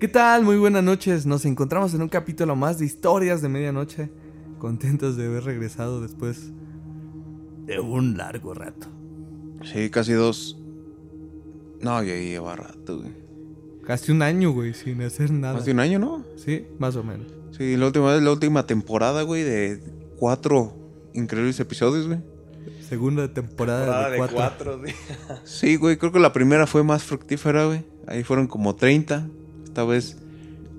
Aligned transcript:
¿Qué 0.00 0.06
tal? 0.08 0.44
Muy 0.44 0.56
buenas 0.56 0.84
noches. 0.84 1.26
Nos 1.26 1.44
encontramos 1.44 1.92
en 1.94 2.02
un 2.02 2.08
capítulo 2.08 2.54
más 2.54 2.78
de 2.78 2.86
historias 2.86 3.42
de 3.42 3.48
medianoche. 3.48 4.10
Contentos 4.58 5.16
de 5.16 5.26
haber 5.26 5.44
regresado 5.44 6.00
después 6.00 6.52
de 7.66 7.80
un 7.80 8.16
largo 8.16 8.54
rato. 8.54 8.86
Sí, 9.64 9.90
casi 9.90 10.12
dos. 10.12 10.56
No, 11.80 12.02
ya 12.02 12.14
lleva 12.14 12.56
rato, 12.56 12.98
güey. 12.98 13.12
Casi 13.84 14.12
un 14.12 14.22
año, 14.22 14.52
güey, 14.52 14.74
sin 14.74 15.00
hacer 15.02 15.32
nada. 15.32 15.54
Más 15.54 15.64
de 15.64 15.72
un 15.72 15.80
año, 15.80 15.98
¿no? 15.98 16.24
Sí, 16.36 16.66
más 16.78 16.94
o 16.96 17.02
menos. 17.02 17.26
Sí, 17.56 17.76
la 17.76 17.86
última 17.86 18.12
vez, 18.12 18.22
la 18.22 18.30
última 18.32 18.66
temporada, 18.66 19.22
güey, 19.22 19.42
de 19.42 19.82
cuatro 20.16 20.74
increíbles 21.14 21.58
episodios, 21.58 22.06
güey. 22.06 22.20
Segunda 22.88 23.32
temporada, 23.32 23.80
Temporada 23.84 24.06
de, 24.06 24.12
de 24.12 24.18
cuatro. 24.18 24.80
cuatro. 24.80 25.40
Sí, 25.44 25.76
güey, 25.76 25.96
creo 25.96 26.12
que 26.12 26.20
la 26.20 26.32
primera 26.32 26.66
fue 26.66 26.84
más 26.84 27.02
fructífera, 27.02 27.66
güey. 27.66 27.84
Ahí 28.06 28.22
fueron 28.24 28.46
como 28.46 28.76
30. 28.76 29.28
Esta 29.78 29.86
vez 29.86 30.16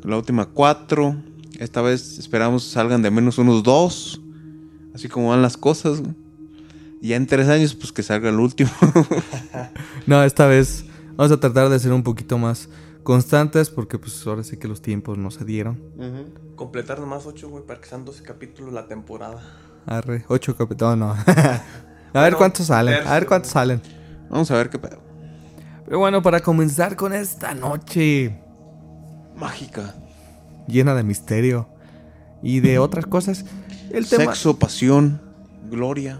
la 0.04 0.18
última 0.18 0.46
cuatro. 0.48 1.16
Esta 1.58 1.82
vez 1.82 2.20
esperamos 2.20 2.66
salgan 2.66 3.02
de 3.02 3.10
menos 3.10 3.38
unos 3.38 3.64
dos. 3.64 4.20
Así 4.94 5.08
como 5.08 5.30
van 5.30 5.42
las 5.42 5.56
cosas. 5.56 6.02
Y 7.00 7.08
ya 7.08 7.16
en 7.16 7.26
tres 7.26 7.48
años, 7.48 7.76
pues 7.76 7.94
que 7.94 8.04
salga 8.04 8.28
el 8.28 8.38
último. 8.38 8.70
No, 10.06 10.22
esta 10.22 10.48
vez 10.48 10.84
vamos 11.16 11.32
a 11.32 11.40
tratar 11.40 11.70
de 11.70 11.80
ser 11.80 11.94
un 11.94 12.04
poquito 12.04 12.38
más 12.38 12.68
constantes 13.04 13.70
porque 13.70 13.98
pues 13.98 14.28
ahora 14.28 14.44
sí 14.44 14.58
que 14.58 14.68
los 14.68 14.82
tiempos 14.82 15.18
no 15.18 15.32
se 15.32 15.46
dieron. 15.46 15.80
Completar 16.58 17.00
nomás 17.00 17.26
ocho, 17.26 17.48
güey, 17.48 17.66
para 17.66 17.80
que 17.80 17.88
sean 17.88 18.04
12 18.04 18.22
capítulos 18.24 18.74
la 18.74 18.86
temporada. 18.86 19.42
Arre, 19.86 20.26
ocho 20.28 20.58
capítulos, 20.58 20.98
no. 20.98 21.12
a 21.26 21.26
ver 21.26 21.64
Bueno, 22.12 22.38
cuántos 22.38 22.66
salen, 22.66 23.08
a 23.08 23.14
ver 23.14 23.28
cuántos 23.28 23.52
salen. 23.52 23.82
Vamos 24.30 24.52
a 24.52 24.56
ver 24.56 24.70
qué 24.70 24.78
pedo. 24.78 25.00
Pero 25.86 26.00
bueno, 26.00 26.22
para 26.22 26.42
comenzar 26.42 26.98
con 26.98 27.14
esta 27.14 27.54
noche 27.54 28.49
Mágica. 29.40 29.96
llena 30.68 30.94
de 30.96 31.04
misterio 31.04 31.68
y 32.44 32.60
de 32.60 32.78
otras 32.80 33.06
cosas, 33.06 33.46
el 33.92 34.08
tema... 34.08 34.26
Sexo, 34.26 34.60
pasión, 34.60 35.20
gloria. 35.70 36.20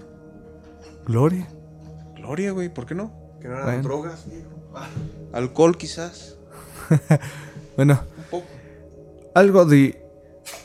Gloria. 1.06 1.48
Gloria, 2.16 2.52
güey, 2.52 2.70
¿por 2.74 2.86
qué 2.86 2.96
no? 2.96 3.12
Que 3.42 3.48
no 3.48 3.54
eran 3.54 3.66
Bueno. 3.66 3.84
drogas, 3.84 4.26
viejo. 4.28 4.50
Ah, 4.76 4.88
Alcohol, 5.34 5.78
quizás. 5.78 6.36
Bueno, 7.76 8.02
Un 8.18 8.24
poco. 8.30 8.46
algo 9.36 9.64
de 9.66 10.04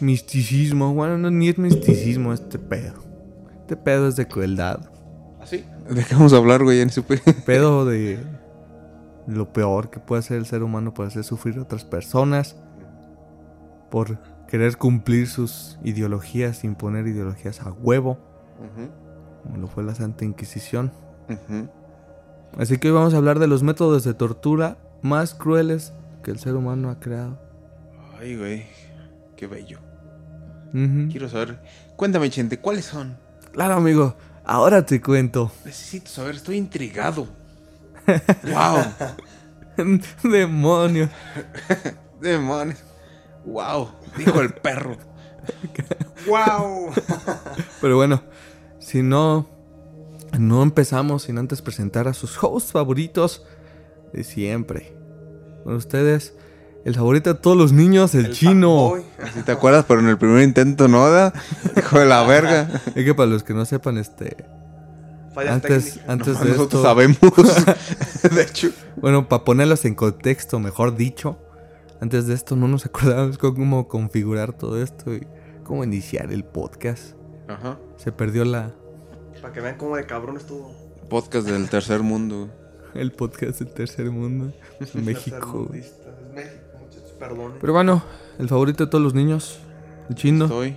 misticismo. 0.01 0.93
Bueno, 0.95 1.17
no, 1.19 1.31
ni 1.31 1.49
es 1.49 1.59
misticismo 1.59 2.33
este 2.33 2.59
pedo. 2.59 2.95
Este 3.61 3.77
pedo 3.77 4.09
es 4.09 4.17
de 4.17 4.27
crueldad. 4.27 4.81
¿Así? 5.41 5.65
¿De 5.89 6.03
qué 6.05 6.15
vamos 6.15 6.33
a 6.33 6.39
hablar, 6.39 6.65
güey? 6.65 6.85
Ni 6.85 6.91
supe. 6.91 7.19
Pedo 7.47 7.85
de 7.85 8.19
lo 9.27 9.53
peor 9.53 9.91
que 9.91 10.01
puede 10.01 10.21
hacer 10.21 10.37
el 10.37 10.47
ser 10.47 10.63
humano 10.63 10.95
por 10.95 11.07
hacer 11.07 11.25
sufrir 11.25 11.59
a 11.59 11.63
otras 11.63 11.85
personas. 11.85 12.57
Por 13.91 14.19
querer 14.49 14.77
cumplir 14.77 15.29
sus 15.29 15.79
ideologías, 15.85 16.65
imponer 16.65 17.07
ideologías 17.07 17.61
a 17.61 17.71
huevo. 17.71 18.19
Como 19.43 19.57
lo 19.59 19.67
fue 19.67 19.85
la 19.85 19.95
Santa 19.95 20.25
Inquisición. 20.25 20.93
Así 22.59 22.79
que 22.79 22.89
hoy 22.89 22.95
vamos 22.95 23.15
a 23.15 23.17
hablar 23.17 23.39
de 23.39 23.47
los 23.47 23.63
métodos 23.63 24.05
de 24.05 24.15
tortura 24.15 24.79
más 25.03 25.35
crueles 25.35 25.93
que 26.23 26.31
el 26.31 26.39
ser 26.39 26.55
humano 26.55 26.91
ha 26.91 26.99
creado. 26.99 27.39
Ay, 28.19 28.37
güey. 28.37 28.67
Qué 29.37 29.47
bello. 29.47 29.79
Quiero 30.73 31.29
saber. 31.29 31.61
Cuéntame, 31.97 32.31
gente, 32.31 32.59
¿cuáles 32.59 32.87
son? 32.87 33.17
Claro, 33.53 33.75
amigo. 33.75 34.17
Ahora 34.45 34.85
te 34.85 35.01
cuento. 35.01 35.51
Necesito 35.65 36.11
saber, 36.11 36.35
estoy 36.35 36.57
intrigado. 36.57 37.29
¡Wow! 38.45 38.85
Demonio. 40.23 41.09
Demonios. 42.21 42.79
¡Wow! 43.45 43.91
Dijo 44.17 44.41
el 44.41 44.53
perro. 44.55 44.97
¡Wow! 46.27 46.93
Pero 47.81 47.97
bueno, 47.97 48.23
si 48.79 49.03
no, 49.03 49.49
no 50.39 50.63
empezamos 50.63 51.25
sin 51.25 51.39
antes 51.39 51.63
presentar 51.63 52.09
a 52.09 52.15
sus 52.15 52.43
hosts 52.43 52.73
favoritos 52.73 53.45
de 54.13 54.25
siempre. 54.25 54.97
Con 55.65 55.75
ustedes, 55.75 56.35
el 56.85 56.95
favorito 56.95 57.33
de 57.33 57.41
todos 57.41 57.57
los 57.57 57.73
niños, 57.73 58.15
el, 58.15 58.33
chino. 58.33 58.91
fuckboy. 58.91 59.05
Si 59.35 59.43
te 59.43 59.53
acuerdas, 59.53 59.85
pero 59.89 60.01
en 60.01 60.09
el 60.09 60.19
primer 60.19 60.43
intento 60.43 60.89
no 60.89 61.11
da. 61.11 61.33
Hijo 61.77 61.99
de 61.99 62.07
la 62.07 62.23
verga. 62.25 62.69
Es 62.95 63.05
que 63.05 63.15
para 63.15 63.31
los 63.31 63.43
que 63.43 63.55
no 63.55 63.65
sepan, 63.65 63.99
este. 63.99 64.45
Fallas 65.35 65.55
Antes, 65.55 65.85
técnicas. 65.95 66.09
antes 66.09 66.41
de 66.41 66.49
Nosotros 66.51 66.67
esto. 66.67 66.83
sabemos. 66.83 67.19
De 68.35 68.43
hecho. 68.43 68.71
Bueno, 68.97 69.29
para 69.29 69.45
ponerlos 69.45 69.85
en 69.85 69.95
contexto, 69.95 70.59
mejor 70.61 70.97
dicho. 70.97 71.39
Antes 72.01 72.27
de 72.27 72.35
esto 72.35 72.55
no 72.57 72.69
nos 72.69 72.87
acordábamos 72.87 73.39
cómo 73.39 73.89
configurar 73.89 74.53
todo 74.53 74.83
esto 74.83 75.15
y 75.15 75.27
cómo 75.65 75.83
iniciar 75.85 76.33
el 76.33 76.45
podcast. 76.45 77.15
Ajá. 77.49 77.79
Se 77.97 78.13
perdió 78.13 78.45
la, 78.45 78.73
Para 79.43 79.53
que 79.53 79.61
vean 79.61 79.77
cómo 79.77 79.97
de 79.97 80.07
cabrón 80.07 80.37
estuvo. 80.37 80.73
Podcast 81.09 81.47
del 81.47 81.69
tercer 81.69 82.03
mundo. 82.03 82.49
el 82.95 83.13
podcast 83.13 83.59
del 83.61 83.69
tercer 83.73 84.11
mundo. 84.11 84.53
México. 84.95 85.69
Es 85.75 85.93
México, 86.35 86.79
muchachos. 86.81 87.15
Pero 87.61 87.73
bueno, 87.73 88.03
el 88.39 88.49
favorito 88.49 88.85
de 88.85 88.91
todos 88.91 89.03
los 89.03 89.15
niños, 89.15 89.59
el 90.09 90.15
chino, 90.15 90.45
Estoy, 90.47 90.77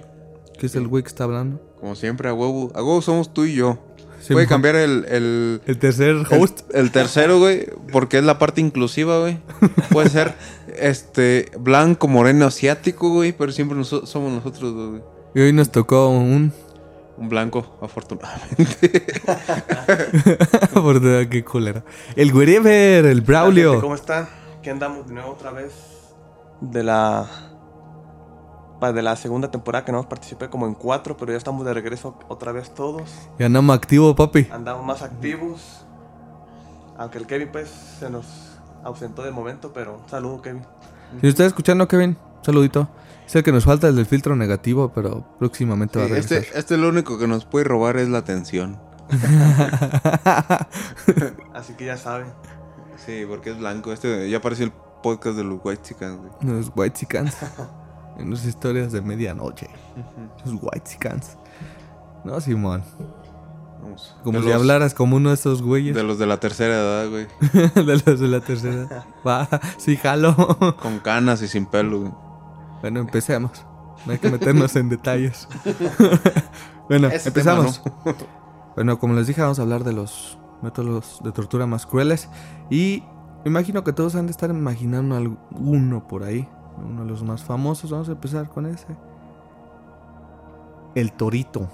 que 0.58 0.66
es 0.66 0.76
el 0.76 0.88
güey 0.88 1.04
que 1.04 1.10
está 1.10 1.24
hablando. 1.26 1.60
como 1.80 1.96
siempre, 1.96 2.30
a 2.30 2.34
huevo. 2.34 2.72
A 2.76 2.84
huevo 2.84 3.02
somos 3.02 3.34
tú 3.34 3.46
y 3.46 3.56
yo. 3.56 3.80
Sí, 4.28 4.34
Puede 4.34 4.46
cambiar 4.48 4.76
el, 4.76 5.06
el, 5.08 5.62
El 5.66 5.78
tercer 5.80 6.10
el- 6.10 6.28
host. 6.30 6.62
El, 6.74 6.92
tercero, 6.92 7.40
güey, 7.40 7.68
porque 7.94 8.18
es 8.18 8.26
la 8.26 8.38
parte 8.38 8.60
inclusiva, 8.60 9.20
güey. 9.20 9.40
Puede 9.90 10.10
ser 10.10 10.34
este 10.78 11.50
blanco, 11.58 12.10
moreno, 12.10 12.46
asiático, 12.46 13.10
güey, 13.10 13.32
pero 13.32 13.54
siempre 13.54 13.78
noso- 13.78 14.06
somos 14.06 14.34
nosotros, 14.34 14.76
dos, 14.76 14.90
güey. 14.90 15.02
Y 15.34 15.40
hoy 15.42 15.54
nos 15.54 15.72
tocó 15.72 16.10
un. 16.10 16.52
Un 17.18 17.30
blanco, 17.30 17.78
afortunadamente. 17.82 19.06
Por 20.74 21.00
Dios, 21.02 21.28
qué 21.32 21.44
culero. 21.44 21.84
El 22.16 22.34
Wherever, 22.34 23.06
el 23.06 23.22
Braulio. 23.22 23.80
¿Cómo 23.82 23.96
están? 23.96 24.28
¿Qué 24.62 24.70
andamos 24.70 25.08
de 25.08 25.14
nuevo 25.14 25.32
otra 25.32 25.52
vez? 25.52 25.72
De 26.62 26.84
la... 26.84 27.47
De 28.80 29.02
la 29.02 29.16
segunda 29.16 29.50
temporada 29.50 29.84
que 29.84 29.92
no 29.92 30.08
participé 30.08 30.50
como 30.50 30.68
en 30.68 30.76
cuatro, 30.76 31.18
pero 31.18 31.32
ya 31.32 31.38
estamos 31.38 31.66
de 31.66 31.74
regreso 31.74 32.16
otra 32.28 32.52
vez 32.52 32.74
todos. 32.74 33.10
Ya 33.40 33.48
andamos 33.48 33.76
activo, 33.76 34.16
papi. 34.16 34.48
Andamos 34.52 34.86
más 34.86 35.02
activos. 35.02 35.84
Aunque 36.98 37.18
el 37.18 37.26
Kevin 37.28 37.50
pues 37.52 37.70
se 38.00 38.10
nos 38.10 38.26
ausentó 38.84 39.24
de 39.24 39.32
momento, 39.32 39.72
pero 39.74 40.00
un 40.04 40.10
saludo 40.10 40.42
Kevin. 40.44 40.62
Si 41.22 41.28
estás 41.28 41.48
escuchando, 41.48 41.88
Kevin, 41.88 42.18
un 42.38 42.44
saludito. 42.46 42.88
Es 43.26 43.36
el 43.36 43.44
que 43.44 43.52
nos 43.52 43.66
falta 43.66 43.88
el 43.88 43.96
del 43.96 44.06
filtro 44.06 44.36
negativo, 44.36 44.92
pero 44.94 45.26
próximamente 45.40 45.98
va 46.00 46.06
a 46.06 46.08
Sí, 46.08 46.14
regresar. 46.14 46.38
este, 46.38 46.60
este 46.60 46.78
lo 46.78 46.90
único 46.90 47.18
que 47.18 47.28
nos 47.28 47.46
puede 47.46 47.66
robar 47.66 47.98
es 47.98 48.08
la 48.10 48.20
atención. 48.20 48.80
Así 51.54 51.74
que 51.74 51.86
ya 51.86 51.98
saben. 51.98 52.28
Sí, 53.06 53.24
porque 53.28 53.50
es 53.52 53.58
blanco. 53.58 53.92
Este 53.92 54.30
ya 54.30 54.38
apareció 54.38 54.66
el 54.66 54.72
podcast 55.02 55.36
de 55.38 55.44
los 55.44 55.60
White 55.64 55.82
Chickens, 55.84 56.18
güey. 56.20 56.32
Los 56.42 56.72
White 56.76 56.96
Chicans. 57.00 57.36
en 58.18 58.32
las 58.32 58.46
historias 58.46 58.92
de 58.92 59.02
medianoche. 59.02 59.70
Los 60.46 60.54
White 60.62 60.84
Chicans. 60.86 61.38
No, 62.24 62.40
Simón. 62.42 62.84
Vamos. 63.82 64.16
Como 64.24 64.40
de 64.40 64.44
si 64.46 64.50
los- 64.50 64.60
hablaras 64.60 64.94
como 64.94 65.16
uno 65.18 65.30
de 65.30 65.36
esos 65.36 65.62
güeyes. 65.62 65.96
De 65.96 66.04
los 66.04 66.18
de 66.20 66.26
la 66.26 66.40
tercera 66.40 66.74
edad, 66.76 67.10
güey. 67.10 67.28
de 67.86 68.02
los 68.06 68.20
de 68.20 68.28
la 68.28 68.40
tercera. 68.42 69.06
Va, 69.28 69.48
sí, 69.78 69.96
jalo. 69.98 70.36
Con 70.82 71.00
canas 71.00 71.42
y 71.42 71.48
sin 71.48 71.66
pelo, 71.68 72.00
güey. 72.02 72.12
bueno, 72.82 73.00
empecemos. 73.00 73.66
No 74.06 74.12
hay 74.14 74.20
que 74.20 74.30
meternos 74.30 74.76
en 74.76 74.90
detalles. 74.90 75.48
bueno, 76.90 77.10
empezamos. 77.10 77.82
Bueno, 78.76 79.00
como 79.00 79.14
les 79.16 79.28
dije, 79.28 79.42
vamos 79.42 79.60
a 79.60 79.64
hablar 79.64 79.84
de 79.84 79.94
los 79.94 80.38
métodos 80.62 81.20
de 81.24 81.32
tortura 81.32 81.66
más 81.66 81.86
crueles. 81.86 82.30
Y 82.70 83.04
me 83.44 83.50
imagino 83.52 83.84
que 83.84 83.94
todos 83.94 84.16
han 84.16 84.26
de 84.28 84.32
estar 84.32 84.50
imaginando 84.50 85.16
alguno 85.16 86.08
por 86.08 86.24
ahí. 86.24 86.48
Uno 86.78 87.04
de 87.04 87.10
los 87.10 87.24
más 87.24 87.44
famosos. 87.44 87.92
Vamos 87.92 88.10
a 88.10 88.14
empezar 88.14 88.50
con 88.50 88.66
ese. 88.66 88.88
El 90.96 91.12
torito. 91.14 91.68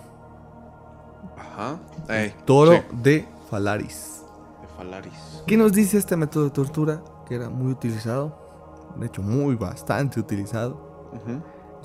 Ajá. 1.38 1.78
Ey, 2.10 2.34
Toro 2.46 2.74
sí, 2.74 2.82
de 3.02 3.28
Falaris. 3.50 4.24
de 4.62 4.68
Falaris. 4.78 5.44
¿Qué 5.48 5.58
nos 5.58 5.72
dice 5.72 5.98
este 5.98 6.16
método 6.16 6.46
de 6.46 6.50
tortura? 6.52 7.02
Que 7.28 7.36
era 7.36 7.50
muy 7.50 7.72
utilizado. 7.72 8.38
De 8.98 9.08
hecho, 9.08 9.22
muy 9.22 9.56
bastante 9.56 10.20
utilizado. 10.20 11.10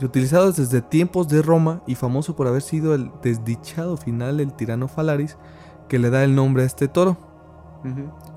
Utilizado 0.00 0.52
desde 0.52 0.80
tiempos 0.80 1.28
de 1.28 1.42
Roma 1.42 1.82
y 1.86 1.94
famoso 1.94 2.36
por 2.36 2.46
haber 2.46 2.62
sido 2.62 2.94
el 2.94 3.10
desdichado 3.22 3.96
final 3.96 4.36
del 4.36 4.52
tirano 4.52 4.88
Falaris 4.88 5.36
que 5.88 5.98
le 5.98 6.10
da 6.10 6.22
el 6.22 6.34
nombre 6.34 6.62
a 6.62 6.66
este 6.66 6.86
toro. 6.88 7.16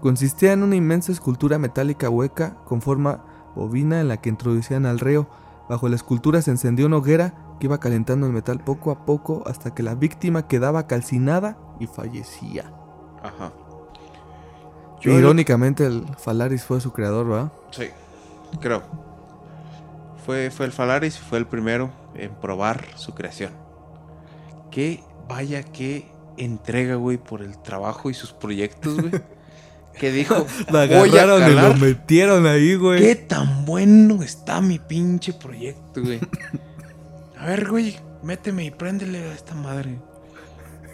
Consistía 0.02 0.54
en 0.54 0.64
una 0.64 0.76
inmensa 0.76 1.12
escultura 1.12 1.58
metálica 1.58 2.10
hueca 2.10 2.58
con 2.66 2.82
forma 2.82 3.24
bovina 3.56 4.00
en 4.02 4.08
la 4.08 4.18
que 4.18 4.30
introducían 4.30 4.86
al 4.86 5.00
reo. 5.00 5.28
Bajo 5.70 5.88
la 5.90 5.96
escultura 5.96 6.42
se 6.42 6.52
encendió 6.52 6.86
una 6.86 6.98
hoguera 6.98 7.34
que 7.60 7.68
iba 7.68 7.80
calentando 7.80 8.28
el 8.28 8.34
metal 8.34 8.60
poco 8.64 8.92
a 8.92 9.06
poco 9.06 9.44
hasta 9.46 9.74
que 9.74 9.84
la 9.84 9.96
víctima 9.96 10.48
quedaba 10.48 10.88
calcinada 10.88 11.58
y 11.80 11.88
fallecía. 11.88 12.72
Ajá. 13.24 13.52
Y 15.02 15.06
Yo- 15.06 15.18
irónicamente 15.20 15.86
el 15.86 16.06
Falaris 16.18 16.64
fue 16.64 16.82
su 16.82 16.92
creador, 16.92 17.28
¿verdad? 17.28 17.52
Sí, 17.72 17.86
creo. 18.60 18.82
Fue, 20.26 20.52
fue 20.52 20.66
el 20.66 20.72
Falaris 20.72 21.18
y 21.18 21.22
fue 21.22 21.38
el 21.40 21.48
primero 21.48 21.90
en 22.16 22.32
probar 22.36 22.86
su 22.96 23.14
creación. 23.14 23.52
Que 24.70 25.04
vaya 25.28 25.64
que 25.64 26.12
entrega, 26.38 26.96
güey, 26.96 27.18
por 27.18 27.42
el 27.42 27.58
trabajo 27.60 28.10
y 28.10 28.14
sus 28.14 28.32
proyectos, 28.34 29.00
güey. 29.00 29.12
que 30.00 30.12
dijo, 30.12 30.46
La 30.72 30.86
voy 30.88 31.10
a 31.18 31.24
agarraron 31.24 31.52
y 31.52 31.56
lo 31.56 31.74
metieron 31.76 32.46
ahí, 32.48 32.76
güey. 32.76 33.00
qué 33.02 33.16
tan 33.16 33.66
bueno 33.66 34.22
está 34.24 34.62
mi 34.62 34.80
pinche 34.80 35.34
proyecto, 35.34 36.02
güey. 36.02 36.20
A 37.38 37.46
ver, 37.46 37.70
güey, 37.70 37.98
méteme 38.24 38.66
y 38.66 38.72
préndele 38.72 39.20
a 39.20 39.34
esta 39.34 39.56
madre. 39.56 40.00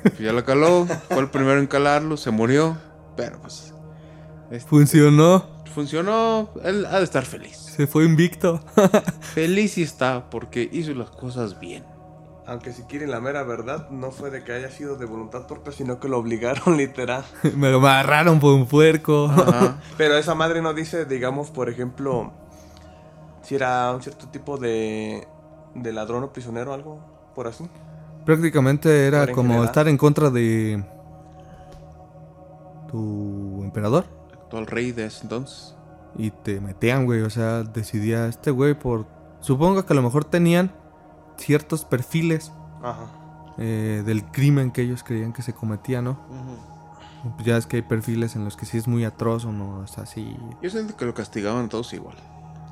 Pues 0.04 0.20
ya 0.20 0.32
lo 0.32 0.44
caló, 0.46 0.86
fue 1.10 1.20
el 1.20 1.30
primero 1.30 1.60
en 1.60 1.68
calarlo, 1.68 2.16
se 2.18 2.32
murió, 2.32 2.78
pero 3.18 3.42
pues 3.42 3.74
este, 4.52 4.70
Funcionó. 4.70 5.64
funcionó, 5.74 6.50
él 6.64 6.86
ha 6.86 7.00
de 7.00 7.04
estar 7.04 7.26
feliz. 7.26 7.58
Se 7.58 7.86
fue 7.88 8.06
invicto. 8.06 8.64
Feliz 9.34 9.78
y 9.78 9.84
está 9.84 10.30
porque 10.30 10.68
hizo 10.72 10.94
las 10.94 11.10
cosas 11.12 11.60
bien. 11.60 11.84
Aunque 12.48 12.72
si 12.72 12.84
quieren 12.84 13.12
la 13.12 13.20
mera 13.20 13.44
verdad, 13.44 13.90
no 13.90 14.12
fue 14.12 14.32
de 14.32 14.46
que 14.46 14.54
haya 14.54 14.72
sido 14.72 14.96
de 14.96 15.06
voluntad 15.06 15.48
propia, 15.48 15.74
sino 15.74 16.00
que 16.00 16.08
lo 16.08 16.18
obligaron 16.18 16.78
literal. 16.78 17.26
Me 17.56 17.70
lo 17.70 17.86
agarraron 17.86 18.40
por 18.40 18.54
un 18.54 18.66
puerco. 18.66 19.26
Ajá. 19.26 19.78
Pero 19.98 20.18
esa 20.18 20.34
madre 20.34 20.62
no 20.62 20.74
dice, 20.74 21.06
digamos, 21.06 21.52
por 21.52 21.70
ejemplo, 21.70 22.32
si 23.42 23.56
era 23.56 23.92
un 23.92 24.02
cierto 24.02 24.30
tipo 24.30 24.58
de, 24.58 25.28
de 25.76 25.92
ladrón 25.92 26.24
o 26.24 26.32
prisionero 26.32 26.72
o 26.72 26.74
algo, 26.74 27.00
por 27.36 27.48
así. 27.48 27.70
Prácticamente 28.26 29.08
era 29.08 29.28
como 29.28 29.50
general. 29.50 29.66
estar 29.66 29.88
en 29.90 29.98
contra 29.98 30.30
de 30.30 30.84
tu 32.90 33.62
emperador. 33.62 34.06
Actual 34.32 34.68
rey 34.68 34.94
de 34.94 35.08
ese 35.08 35.24
entonces. 35.24 35.76
Y 36.18 36.32
te 36.32 36.62
metían, 36.62 37.06
güey. 37.06 37.22
O 37.24 37.30
sea, 37.30 37.64
decidía 37.64 38.28
este 38.28 38.52
güey 38.52 38.74
por... 38.74 39.06
Supongo 39.42 39.86
que 39.86 39.92
a 39.92 39.96
lo 39.96 40.02
mejor 40.02 40.24
tenían 40.24 40.72
ciertos 41.38 41.86
perfiles 41.86 42.52
Ajá. 42.84 43.06
eh, 43.58 44.04
del 44.06 44.24
crimen 44.26 44.72
que 44.72 44.82
ellos 44.82 45.04
creían 45.04 45.34
que 45.34 45.42
se 45.42 45.54
cometía, 45.54 46.02
¿no? 46.02 46.18
Ya 47.44 47.58
es 47.58 47.66
que 47.68 47.78
hay 47.78 47.82
perfiles 47.82 48.36
en 48.36 48.46
los 48.46 48.56
que 48.56 48.66
sí 48.66 48.78
es 48.78 48.88
muy 48.88 49.04
atroz 49.04 49.46
o 49.46 49.52
no 49.52 49.84
es 49.84 49.98
así. 49.98 50.38
Yo 50.62 50.70
siento 50.70 50.96
que 50.96 51.06
lo 51.06 51.14
castigaban 51.14 51.66
a 51.66 51.70
todos 51.70 51.92
igual. 51.94 52.16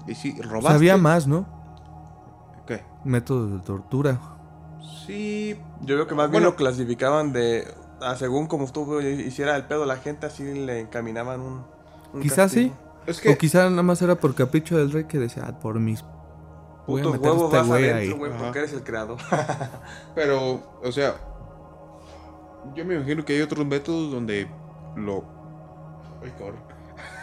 Y 0.07 0.15
si 0.15 0.31
O 0.33 0.35
sea, 0.35 0.45
robaste. 0.45 0.73
había 0.73 0.97
más, 0.97 1.27
¿no? 1.27 1.45
¿Qué? 2.67 2.83
Métodos 3.03 3.51
de 3.51 3.59
tortura. 3.59 4.19
Sí. 5.05 5.59
Yo 5.81 5.95
veo 5.95 6.07
que 6.07 6.15
más 6.15 6.27
bien 6.29 6.43
Bueno. 6.43 6.49
lo 6.51 6.55
clasificaban 6.55 7.33
de, 7.33 7.67
ah, 8.01 8.15
según 8.15 8.47
como 8.47 8.71
tú 8.71 9.01
hiciera 9.01 9.55
el 9.55 9.65
pedo 9.65 9.85
la 9.85 9.97
gente, 9.97 10.27
así 10.27 10.43
le 10.43 10.79
encaminaban 10.79 11.41
un... 11.41 11.63
un 12.13 12.21
Quizás 12.21 12.51
sí. 12.51 12.71
O 13.07 13.21
que. 13.21 13.37
quizá 13.37 13.69
nada 13.69 13.83
más 13.83 14.01
era 14.01 14.15
por 14.15 14.33
capricho 14.35 14.77
del 14.77 14.91
rey 14.91 15.03
que 15.05 15.19
decía, 15.19 15.43
ah, 15.47 15.59
por 15.59 15.79
mis... 15.79 16.03
Voy 16.87 17.01
a 17.01 17.05
huevos 17.09 17.43
este 17.53 17.57
vas 17.57 17.69
adentro, 17.71 18.17
güey, 18.17 18.31
porque 18.37 18.59
eres 18.59 18.73
el 18.73 18.83
creador. 18.83 19.17
Pero, 20.15 20.79
o 20.83 20.91
sea. 20.91 21.15
Yo 22.75 22.83
me 22.85 22.95
imagino 22.95 23.23
que 23.25 23.33
hay 23.33 23.41
otros 23.41 23.65
métodos 23.65 24.11
donde 24.11 24.47
lo. 24.95 25.23
Ay, 26.23 26.31
cabrón. 26.37 26.63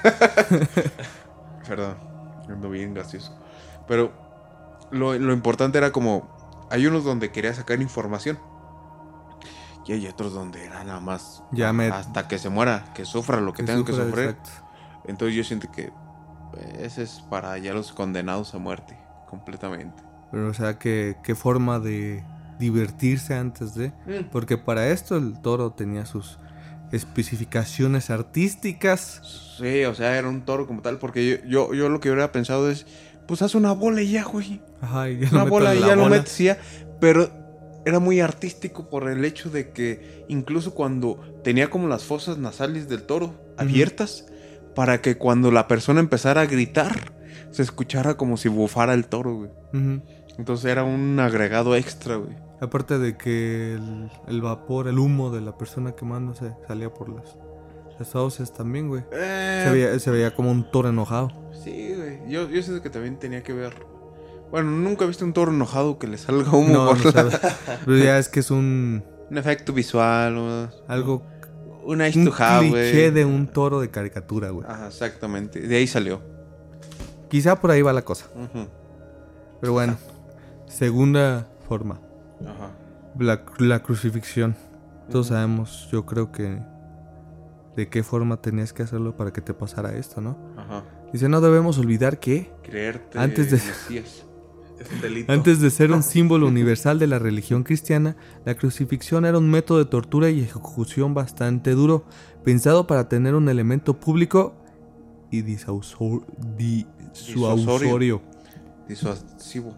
Perdón. 1.67 1.97
Ando 2.49 2.71
bien 2.71 2.95
gracioso. 2.95 3.37
Pero. 3.87 4.13
Lo, 4.91 5.15
lo 5.19 5.33
importante 5.33 5.79
era 5.79 5.91
como. 5.91 6.67
Hay 6.71 6.87
unos 6.87 7.05
donde 7.05 7.31
quería 7.33 7.55
sacar 7.55 7.81
información. 7.81 8.39
Y 9.85 9.93
hay 9.93 10.07
otros 10.07 10.33
donde 10.33 10.65
era 10.65 10.85
nada 10.85 11.01
más. 11.01 11.43
Ya 11.51 11.73
me- 11.73 11.89
Hasta 11.89 12.29
que 12.29 12.39
se 12.39 12.49
muera, 12.51 12.93
que 12.95 13.05
sufra 13.05 13.41
lo 13.41 13.53
que 13.53 13.65
que 13.65 13.73
tenga 13.73 13.85
que 13.85 13.93
sufrir. 13.93 14.29
exacto. 14.31 14.51
Entonces 15.05 15.37
yo 15.37 15.45
siento 15.45 15.71
que. 15.73 15.93
eh, 16.57 16.79
Ese 16.81 17.03
es 17.03 17.21
para 17.29 17.59
ya 17.59 17.73
los 17.75 17.93
condenados 17.93 18.55
a 18.55 18.59
muerte. 18.59 18.97
Completamente. 19.33 20.03
Pero, 20.31 20.51
o 20.51 20.53
sea, 20.53 20.79
que 20.79 21.17
qué 21.25 21.35
forma 21.35 21.81
de 21.81 22.23
divertirse 22.59 23.35
antes 23.35 23.75
de... 23.75 23.95
Porque 24.31 24.59
para 24.59 24.89
esto 24.89 25.17
el 25.17 25.41
toro 25.41 25.73
tenía 25.73 26.05
sus 26.05 26.39
especificaciones 26.93 28.11
artísticas. 28.11 29.57
Sí, 29.59 29.85
o 29.87 29.95
sea, 29.95 30.19
era 30.19 30.29
un 30.29 30.43
toro 30.43 30.67
como 30.67 30.83
tal, 30.83 30.99
porque 30.99 31.27
yo, 31.27 31.49
yo, 31.49 31.75
yo 31.75 31.89
lo 31.89 31.99
que 31.99 32.11
hubiera 32.11 32.31
pensado 32.31 32.71
es, 32.71 32.87
pues 33.27 33.41
haz 33.41 33.55
una 33.55 33.73
bola 33.73 34.03
y 34.03 34.13
ya, 34.13 34.25
güey. 34.25 34.61
Ajá, 34.83 35.09
y 35.09 35.21
ya 35.21 35.31
Una 35.33 35.45
lo 35.45 35.51
bola 35.51 35.75
y 35.75 35.81
ya 35.81 35.97
lo 35.97 36.11
metes 36.11 36.39
y 36.39 36.45
ya. 36.45 36.59
Pero 37.01 37.31
era 37.87 38.01
muy 38.01 38.21
artístico 38.21 38.91
por 38.91 39.09
el 39.09 39.25
hecho 39.25 39.49
de 39.49 39.71
que 39.71 40.27
incluso 40.29 40.75
cuando 40.75 41.41
tenía 41.43 41.71
como 41.71 41.89
las 41.89 42.05
fosas 42.05 42.37
nasales 42.37 42.87
del 42.87 43.05
toro 43.05 43.35
abiertas, 43.57 44.27
para 44.75 45.01
que 45.01 45.17
cuando 45.17 45.51
la 45.51 45.69
persona 45.69 46.01
empezara 46.01 46.43
a 46.43 46.47
gritar, 46.47 47.15
se 47.53 47.63
escuchara 47.63 48.17
como 48.17 48.37
si 48.37 48.49
bufara 48.49 48.95
el 48.95 49.07
toro, 49.07 49.35
güey. 49.37 49.51
Entonces 50.39 50.65
era 50.71 50.83
un 50.85 51.19
agregado 51.21 51.77
extra, 51.77 52.17
güey. 52.17 52.37
Aparte 52.61 52.99
de 52.99 53.17
que 53.17 53.75
el, 53.75 54.11
el 54.29 54.41
vapor, 54.43 54.89
el 54.89 54.99
humo 54.99 55.31
de 55.31 55.41
la 55.41 55.57
persona 55.57 55.93
quemándose 55.93 56.53
salía 56.69 56.93
por 56.93 57.09
las, 57.09 57.37
las 57.99 58.53
también, 58.53 58.89
güey. 58.89 59.03
Eh, 59.13 59.63
Se 59.67 59.73
veía, 59.73 59.99
se 59.99 60.11
veía 60.11 60.35
como 60.35 60.51
un 60.51 60.71
toro 60.71 60.89
enojado. 60.89 61.31
Sí, 61.53 61.93
güey. 61.97 62.21
Yo, 62.29 62.49
yo 62.49 62.63
siento 62.63 62.83
que 62.83 62.91
también 62.91 63.19
tenía 63.19 63.43
que 63.43 63.53
ver. 63.53 63.75
Bueno, 64.51 64.71
nunca 64.71 65.05
he 65.05 65.09
visto 65.09 65.25
un 65.25 65.33
toro 65.33 65.51
enojado 65.53 65.99
que 65.99 66.07
le 66.07 66.19
salga 66.19 66.51
humo 66.53 66.69
No, 66.73 66.87
por 66.91 67.05
no 67.15 67.23
la-. 67.23 67.57
Pero 67.85 67.97
ya 67.99 68.19
es 68.19 68.29
que 68.29 68.41
es 68.41 68.51
un 68.51 69.03
Un 69.31 69.39
efecto 69.39 69.73
visual, 69.73 70.37
o- 70.37 70.71
algo 70.89 71.23
un 71.85 71.99
nice 71.99 72.17
un 72.19 72.27
to 72.27 72.35
have, 72.39 72.69
cliché 72.71 73.11
de 73.11 73.25
un 73.25 73.49
toro 73.49 73.81
de 73.81 73.91
caricatura, 73.91 74.51
güey. 74.51 74.65
Ajá, 74.69 74.87
exactamente. 74.89 75.61
De 75.61 75.77
ahí 75.77 75.87
salió. 75.87 76.21
Quizá 77.33 77.59
por 77.59 77.71
ahí 77.71 77.81
va 77.81 77.95
la 77.95 78.03
cosa. 78.03 78.27
Pero 79.61 79.73
bueno, 79.73 79.97
segunda 80.67 81.49
forma, 81.67 81.99
Ajá. 82.47 82.73
la, 83.19 83.43
la 83.59 83.83
crucifixión. 83.83 84.55
Todos 85.11 85.29
sabemos, 85.29 85.89
yo 85.91 86.05
creo 86.05 86.31
que 86.31 86.61
de 87.75 87.89
qué 87.89 88.03
forma 88.03 88.37
tenías 88.37 88.75
que 88.75 88.83
hacerlo 88.83 89.17
para 89.17 89.33
que 89.33 89.41
te 89.41 89.55
pasara 89.55 89.97
esto, 89.97 90.21
¿no? 90.21 90.37
Ajá. 90.59 90.85
Dice, 91.11 91.29
no 91.31 91.41
debemos 91.41 91.79
olvidar 91.79 92.19
que 92.21 92.51
Creerte. 92.63 93.19
Antes 93.19 93.51
de- 93.51 93.57
Mesías. 93.57 94.27
Es 94.79 94.91
un 94.93 95.01
delito. 95.01 95.33
Antes 95.33 95.61
de 95.61 95.71
ser 95.71 95.93
un 95.93 96.03
símbolo 96.15 96.47
universal 96.49 96.99
de 96.99 97.07
la 97.07 97.19
religión 97.19 97.63
cristiana, 97.63 98.17
la 98.45 98.57
crucifixión 98.57 99.25
era 99.25 99.39
un 99.39 99.49
método 99.49 99.79
de 99.79 99.85
tortura 99.87 100.29
y 100.29 100.41
ejecución 100.43 101.15
bastante 101.15 101.71
duro, 101.71 102.05
pensado 102.45 102.87
para 102.87 103.09
tener 103.09 103.35
un 103.37 103.49
elemento 103.49 103.99
público 104.01 104.55
y 105.31 105.43
disuasor- 105.43 106.25
disuasorio. 107.13 108.23
Disuasivo. 108.89 109.77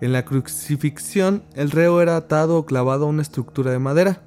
En 0.00 0.12
la 0.12 0.24
crucifixión, 0.24 1.44
el 1.54 1.70
reo 1.70 2.02
era 2.02 2.16
atado 2.16 2.58
o 2.58 2.66
clavado 2.66 3.06
a 3.06 3.08
una 3.08 3.22
estructura 3.22 3.70
de 3.70 3.78
madera, 3.78 4.22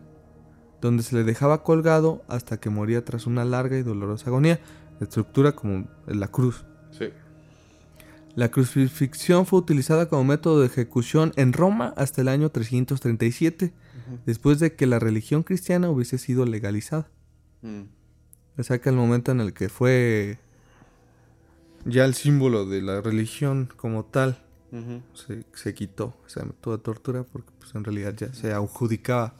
donde 0.81 1.03
se 1.03 1.15
le 1.15 1.23
dejaba 1.23 1.63
colgado 1.63 2.23
hasta 2.27 2.57
que 2.57 2.69
moría 2.69 3.03
tras 3.03 3.27
una 3.27 3.45
larga 3.45 3.77
y 3.77 3.83
dolorosa 3.83 4.29
agonía. 4.29 4.59
La 4.99 5.05
estructura 5.05 5.51
como 5.51 5.87
la 6.07 6.29
cruz. 6.29 6.65
Sí. 6.91 7.09
La 8.35 8.49
crucifixión 8.49 9.45
fue 9.45 9.59
utilizada 9.59 10.09
como 10.09 10.23
método 10.23 10.61
de 10.61 10.67
ejecución 10.67 11.33
en 11.35 11.53
Roma 11.53 11.93
hasta 11.97 12.21
el 12.21 12.27
año 12.27 12.49
337, 12.49 13.73
después 14.25 14.59
de 14.59 14.75
que 14.75 14.85
la 14.85 14.99
religión 14.99 15.43
cristiana 15.43 15.89
hubiese 15.89 16.17
sido 16.17 16.45
legalizada. 16.45 17.09
Mm. 17.61 17.81
O 18.57 18.63
sea 18.63 18.79
que 18.79 18.89
el 18.89 18.95
momento 18.95 19.31
en 19.31 19.41
el 19.41 19.53
que 19.53 19.69
fue 19.69 20.37
ya 21.87 22.05
el 22.05 22.13
símbolo 22.13 22.65
de 22.65 22.81
la 22.81 23.01
religión 23.01 23.69
como 23.77 24.05
tal 24.05 24.43
se, 25.13 25.43
se 25.53 25.73
quitó 25.73 26.13
método 26.45 26.77
de 26.77 26.83
tortura 26.83 27.23
porque 27.23 27.49
pues 27.59 27.73
en 27.73 27.83
realidad 27.83 28.13
ya 28.15 28.33
se 28.33 28.51
adjudicaba 28.53 29.33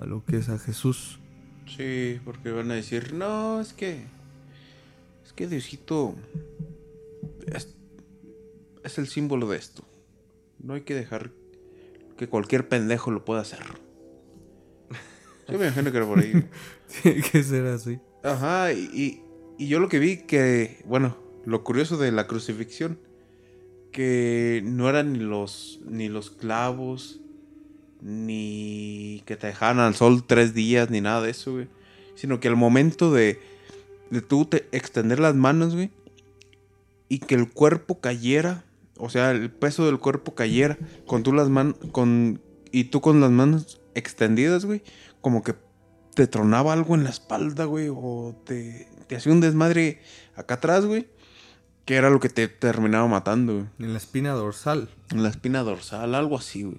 a 0.00 0.04
lo 0.06 0.24
que 0.24 0.36
es 0.38 0.48
a 0.48 0.58
Jesús. 0.58 1.20
Sí, 1.66 2.20
porque 2.24 2.50
van 2.50 2.70
a 2.72 2.74
decir, 2.74 3.12
no, 3.14 3.60
es 3.60 3.72
que. 3.72 4.04
Es 5.24 5.32
que 5.32 5.46
Diosito. 5.46 6.16
Es, 7.46 7.76
es 8.82 8.98
el 8.98 9.06
símbolo 9.06 9.48
de 9.48 9.58
esto. 9.58 9.84
No 10.58 10.74
hay 10.74 10.80
que 10.80 10.94
dejar 10.96 11.30
que 12.18 12.28
cualquier 12.28 12.68
pendejo 12.68 13.12
lo 13.12 13.24
pueda 13.24 13.42
hacer. 13.42 13.60
Yo 15.48 15.58
me 15.58 15.66
imagino 15.66 15.90
que 15.92 15.96
era 15.98 16.06
por 16.06 16.18
ahí. 16.18 16.32
Tiene 17.02 17.22
que 17.22 17.42
ser 17.44 17.66
así. 17.66 18.00
Ajá, 18.24 18.72
y, 18.72 18.90
y- 18.92 19.22
y 19.58 19.68
yo 19.68 19.78
lo 19.78 19.88
que 19.90 19.98
vi 19.98 20.22
que, 20.26 20.82
bueno, 20.86 21.18
lo 21.44 21.64
curioso 21.64 21.96
de 21.96 22.12
la 22.12 22.26
crucifixión, 22.26 22.98
que 23.92 24.62
no 24.64 24.88
eran 24.88 25.12
ni 25.12 25.18
los, 25.18 25.80
ni 25.84 26.08
los 26.08 26.30
clavos, 26.30 27.20
ni 28.00 29.22
que 29.26 29.36
te 29.36 29.48
dejaban 29.48 29.78
al 29.78 29.94
sol 29.94 30.24
tres 30.26 30.54
días, 30.54 30.90
ni 30.90 31.00
nada 31.00 31.22
de 31.22 31.30
eso, 31.30 31.52
güey. 31.52 31.68
Sino 32.14 32.40
que 32.40 32.48
al 32.48 32.56
momento 32.56 33.12
de, 33.12 33.40
de 34.10 34.20
tú 34.20 34.44
te 34.44 34.68
extender 34.72 35.18
las 35.18 35.34
manos, 35.34 35.74
güey, 35.74 35.90
y 37.08 37.18
que 37.18 37.34
el 37.34 37.50
cuerpo 37.50 38.00
cayera, 38.00 38.64
o 38.96 39.10
sea, 39.10 39.32
el 39.32 39.50
peso 39.50 39.86
del 39.86 39.98
cuerpo 39.98 40.34
cayera, 40.34 40.78
con 41.06 41.22
tú 41.22 41.32
las 41.32 41.48
manos, 41.48 41.76
con, 41.92 42.40
y 42.70 42.84
tú 42.84 43.00
con 43.00 43.20
las 43.20 43.30
manos 43.30 43.80
extendidas, 43.94 44.64
güey, 44.64 44.82
como 45.20 45.42
que 45.42 45.54
te 46.14 46.26
tronaba 46.26 46.72
algo 46.72 46.94
en 46.94 47.04
la 47.04 47.10
espalda, 47.10 47.64
güey, 47.64 47.88
o 47.90 48.40
te, 48.44 48.88
te 49.08 49.16
hacía 49.16 49.32
un 49.32 49.40
desmadre 49.40 50.00
acá 50.36 50.54
atrás, 50.54 50.86
güey, 50.86 51.08
que 51.84 51.96
era 51.96 52.10
lo 52.10 52.20
que 52.20 52.28
te 52.28 52.46
terminaba 52.48 53.06
matando, 53.08 53.54
güey. 53.54 53.66
En 53.78 53.92
la 53.92 53.98
espina 53.98 54.32
dorsal. 54.32 54.88
En 55.10 55.22
la 55.22 55.28
espina 55.28 55.62
dorsal, 55.62 56.14
algo 56.14 56.36
así, 56.36 56.62
güey. 56.62 56.78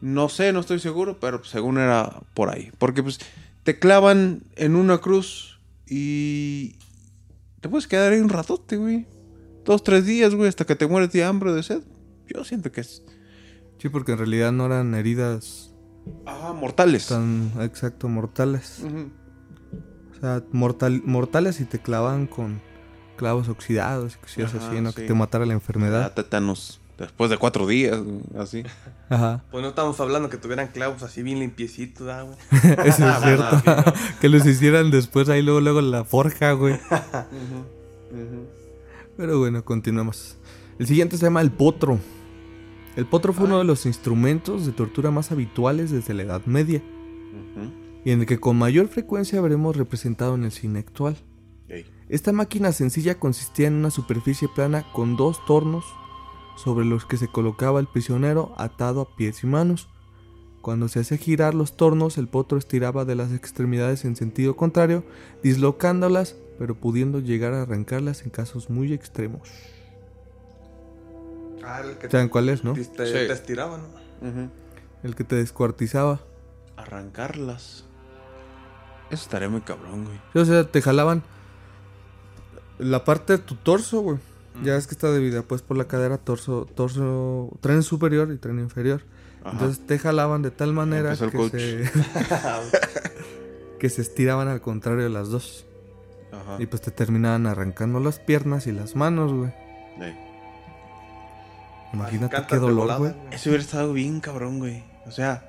No 0.00 0.28
sé, 0.28 0.52
no 0.52 0.60
estoy 0.60 0.78
seguro, 0.80 1.20
pero 1.20 1.44
según 1.44 1.78
era 1.78 2.20
por 2.34 2.48
ahí. 2.48 2.72
Porque 2.78 3.02
pues 3.02 3.18
te 3.62 3.78
clavan 3.78 4.42
en 4.56 4.74
una 4.76 4.98
cruz 4.98 5.60
y 5.86 6.76
te 7.60 7.68
puedes 7.68 7.86
quedar 7.86 8.12
ahí 8.12 8.20
un 8.20 8.30
ratote, 8.30 8.76
güey. 8.76 9.06
Dos, 9.64 9.84
tres 9.84 10.06
días, 10.06 10.34
güey, 10.34 10.48
hasta 10.48 10.64
que 10.64 10.74
te 10.74 10.86
mueres 10.86 11.12
de 11.12 11.22
hambre 11.22 11.50
o 11.50 11.54
de 11.54 11.62
sed. 11.62 11.82
Yo 12.26 12.44
siento 12.44 12.72
que 12.72 12.80
es... 12.80 13.02
Sí, 13.78 13.88
porque 13.90 14.12
en 14.12 14.18
realidad 14.18 14.52
no 14.52 14.66
eran 14.66 14.94
heridas 14.94 15.66
Ah, 16.26 16.54
mortales. 16.58 17.06
tan 17.08 17.52
exacto 17.60 18.08
mortales. 18.08 18.82
O 20.12 20.20
sea, 20.20 20.42
mortal, 20.52 21.02
mortales 21.04 21.60
y 21.60 21.64
te 21.66 21.78
clavaban 21.78 22.26
con 22.26 22.60
clavos 23.20 23.48
oxidados 23.50 24.14
y 24.14 24.18
cosillas 24.18 24.54
Ajá, 24.54 24.70
así, 24.70 24.80
¿no? 24.80 24.92
Que 24.94 25.02
te 25.02 25.12
matara 25.14 25.44
la 25.44 25.50
Da 25.50 25.54
enfermedad. 25.54 26.14
tétanos 26.14 26.80
después 26.98 27.30
de 27.30 27.36
cuatro 27.36 27.66
días, 27.66 27.98
así. 28.38 28.62
Ajá. 29.10 29.44
Pues 29.50 29.62
no 29.62 29.68
estamos 29.68 30.00
hablando 30.00 30.30
que 30.30 30.38
tuvieran 30.38 30.68
clavos 30.68 31.02
así 31.02 31.22
bien 31.22 31.38
limpiecitos, 31.38 32.08
¿ah, 32.08 32.22
güey? 32.22 32.36
Eso 32.88 33.08
es 33.08 33.20
cierto. 33.22 33.62
que 34.20 34.28
los 34.30 34.46
hicieran 34.46 34.90
después 34.90 35.28
ahí 35.28 35.42
luego, 35.42 35.60
luego 35.60 35.80
en 35.80 35.90
la 35.90 36.04
forja, 36.04 36.52
güey. 36.52 36.78
Pero 39.16 39.38
bueno, 39.38 39.64
continuamos. 39.64 40.36
El 40.78 40.86
siguiente 40.86 41.16
se 41.18 41.24
llama 41.24 41.40
el 41.42 41.50
potro. 41.50 41.98
El 42.96 43.06
potro 43.06 43.32
fue 43.32 43.46
uno 43.46 43.58
de 43.58 43.64
los 43.64 43.86
instrumentos 43.86 44.66
de 44.66 44.72
tortura 44.72 45.10
más 45.10 45.30
habituales 45.30 45.90
desde 45.90 46.14
la 46.14 46.22
Edad 46.24 46.42
Media 46.46 46.78
Ujú. 46.80 47.70
y 48.04 48.10
en 48.10 48.20
el 48.20 48.26
que 48.26 48.40
con 48.40 48.58
mayor 48.58 48.88
frecuencia 48.88 49.40
veremos 49.40 49.76
representado 49.76 50.34
en 50.34 50.44
el 50.44 50.52
cine 50.52 50.80
actual. 50.80 51.16
Esta 52.08 52.32
máquina 52.32 52.72
sencilla 52.72 53.18
consistía 53.18 53.68
en 53.68 53.74
una 53.74 53.90
superficie 53.90 54.48
plana 54.48 54.84
con 54.92 55.16
dos 55.16 55.44
tornos 55.46 55.84
sobre 56.56 56.84
los 56.84 57.06
que 57.06 57.16
se 57.16 57.28
colocaba 57.28 57.80
el 57.80 57.86
prisionero 57.86 58.52
atado 58.58 59.00
a 59.02 59.16
pies 59.16 59.42
y 59.44 59.46
manos. 59.46 59.88
Cuando 60.60 60.88
se 60.88 61.00
hacía 61.00 61.16
girar 61.16 61.54
los 61.54 61.76
tornos, 61.76 62.18
el 62.18 62.28
potro 62.28 62.58
estiraba 62.58 63.04
de 63.04 63.14
las 63.14 63.32
extremidades 63.32 64.04
en 64.04 64.14
sentido 64.16 64.56
contrario, 64.56 65.04
dislocándolas, 65.42 66.36
pero 66.58 66.74
pudiendo 66.74 67.20
llegar 67.20 67.54
a 67.54 67.62
arrancarlas 67.62 68.22
en 68.24 68.30
casos 68.30 68.68
muy 68.68 68.92
extremos. 68.92 69.48
Ah, 71.64 71.80
el 71.84 71.96
que 71.98 72.10
¿Saben 72.10 72.28
cuál 72.28 72.48
es, 72.48 72.64
no? 72.64 72.74
te, 72.74 72.84
te, 72.84 73.06
Sí. 73.06 73.12
te 73.12 73.32
estiraba, 73.32 73.78
¿no? 73.78 74.50
El 75.02 75.14
que 75.14 75.24
te 75.24 75.36
descuartizaba. 75.36 76.20
Arrancarlas. 76.76 77.84
Eso 79.10 79.22
estaría 79.22 79.48
muy 79.48 79.60
cabrón, 79.62 80.04
güey. 80.04 80.18
O 80.34 80.44
sea, 80.44 80.64
te 80.70 80.82
jalaban 80.82 81.22
la 82.80 83.04
parte 83.04 83.34
de 83.34 83.38
tu 83.38 83.54
torso, 83.56 84.00
güey. 84.00 84.18
Ya 84.62 84.76
es 84.76 84.86
que 84.86 84.94
está 84.94 85.12
dividida 85.14 85.42
pues 85.42 85.62
por 85.62 85.76
la 85.76 85.84
cadera, 85.84 86.18
torso, 86.18 86.66
torso, 86.74 87.56
tren 87.60 87.82
superior 87.82 88.30
y 88.32 88.36
tren 88.36 88.58
inferior. 88.58 89.02
Ajá. 89.42 89.52
Entonces 89.52 89.86
te 89.86 89.98
jalaban 89.98 90.42
de 90.42 90.50
tal 90.50 90.72
manera 90.72 91.16
que 91.16 91.48
se, 91.48 91.90
que 93.78 93.88
se 93.88 94.02
estiraban 94.02 94.48
al 94.48 94.60
contrario 94.60 95.04
de 95.04 95.10
las 95.10 95.28
dos. 95.28 95.66
Ajá. 96.32 96.56
Y 96.58 96.66
pues 96.66 96.82
te 96.82 96.90
terminaban 96.90 97.46
arrancando 97.46 98.00
las 98.00 98.18
piernas 98.18 98.66
y 98.66 98.72
las 98.72 98.96
manos, 98.96 99.32
güey. 99.32 99.52
Ey. 100.00 100.30
Imagínate 101.92 102.36
qué 102.48 102.56
dolor, 102.56 102.98
güey. 102.98 103.14
Eso 103.30 103.50
hubiera 103.50 103.64
estado 103.64 103.92
bien 103.92 104.20
cabrón, 104.20 104.58
güey. 104.58 104.84
O 105.06 105.10
sea, 105.10 105.44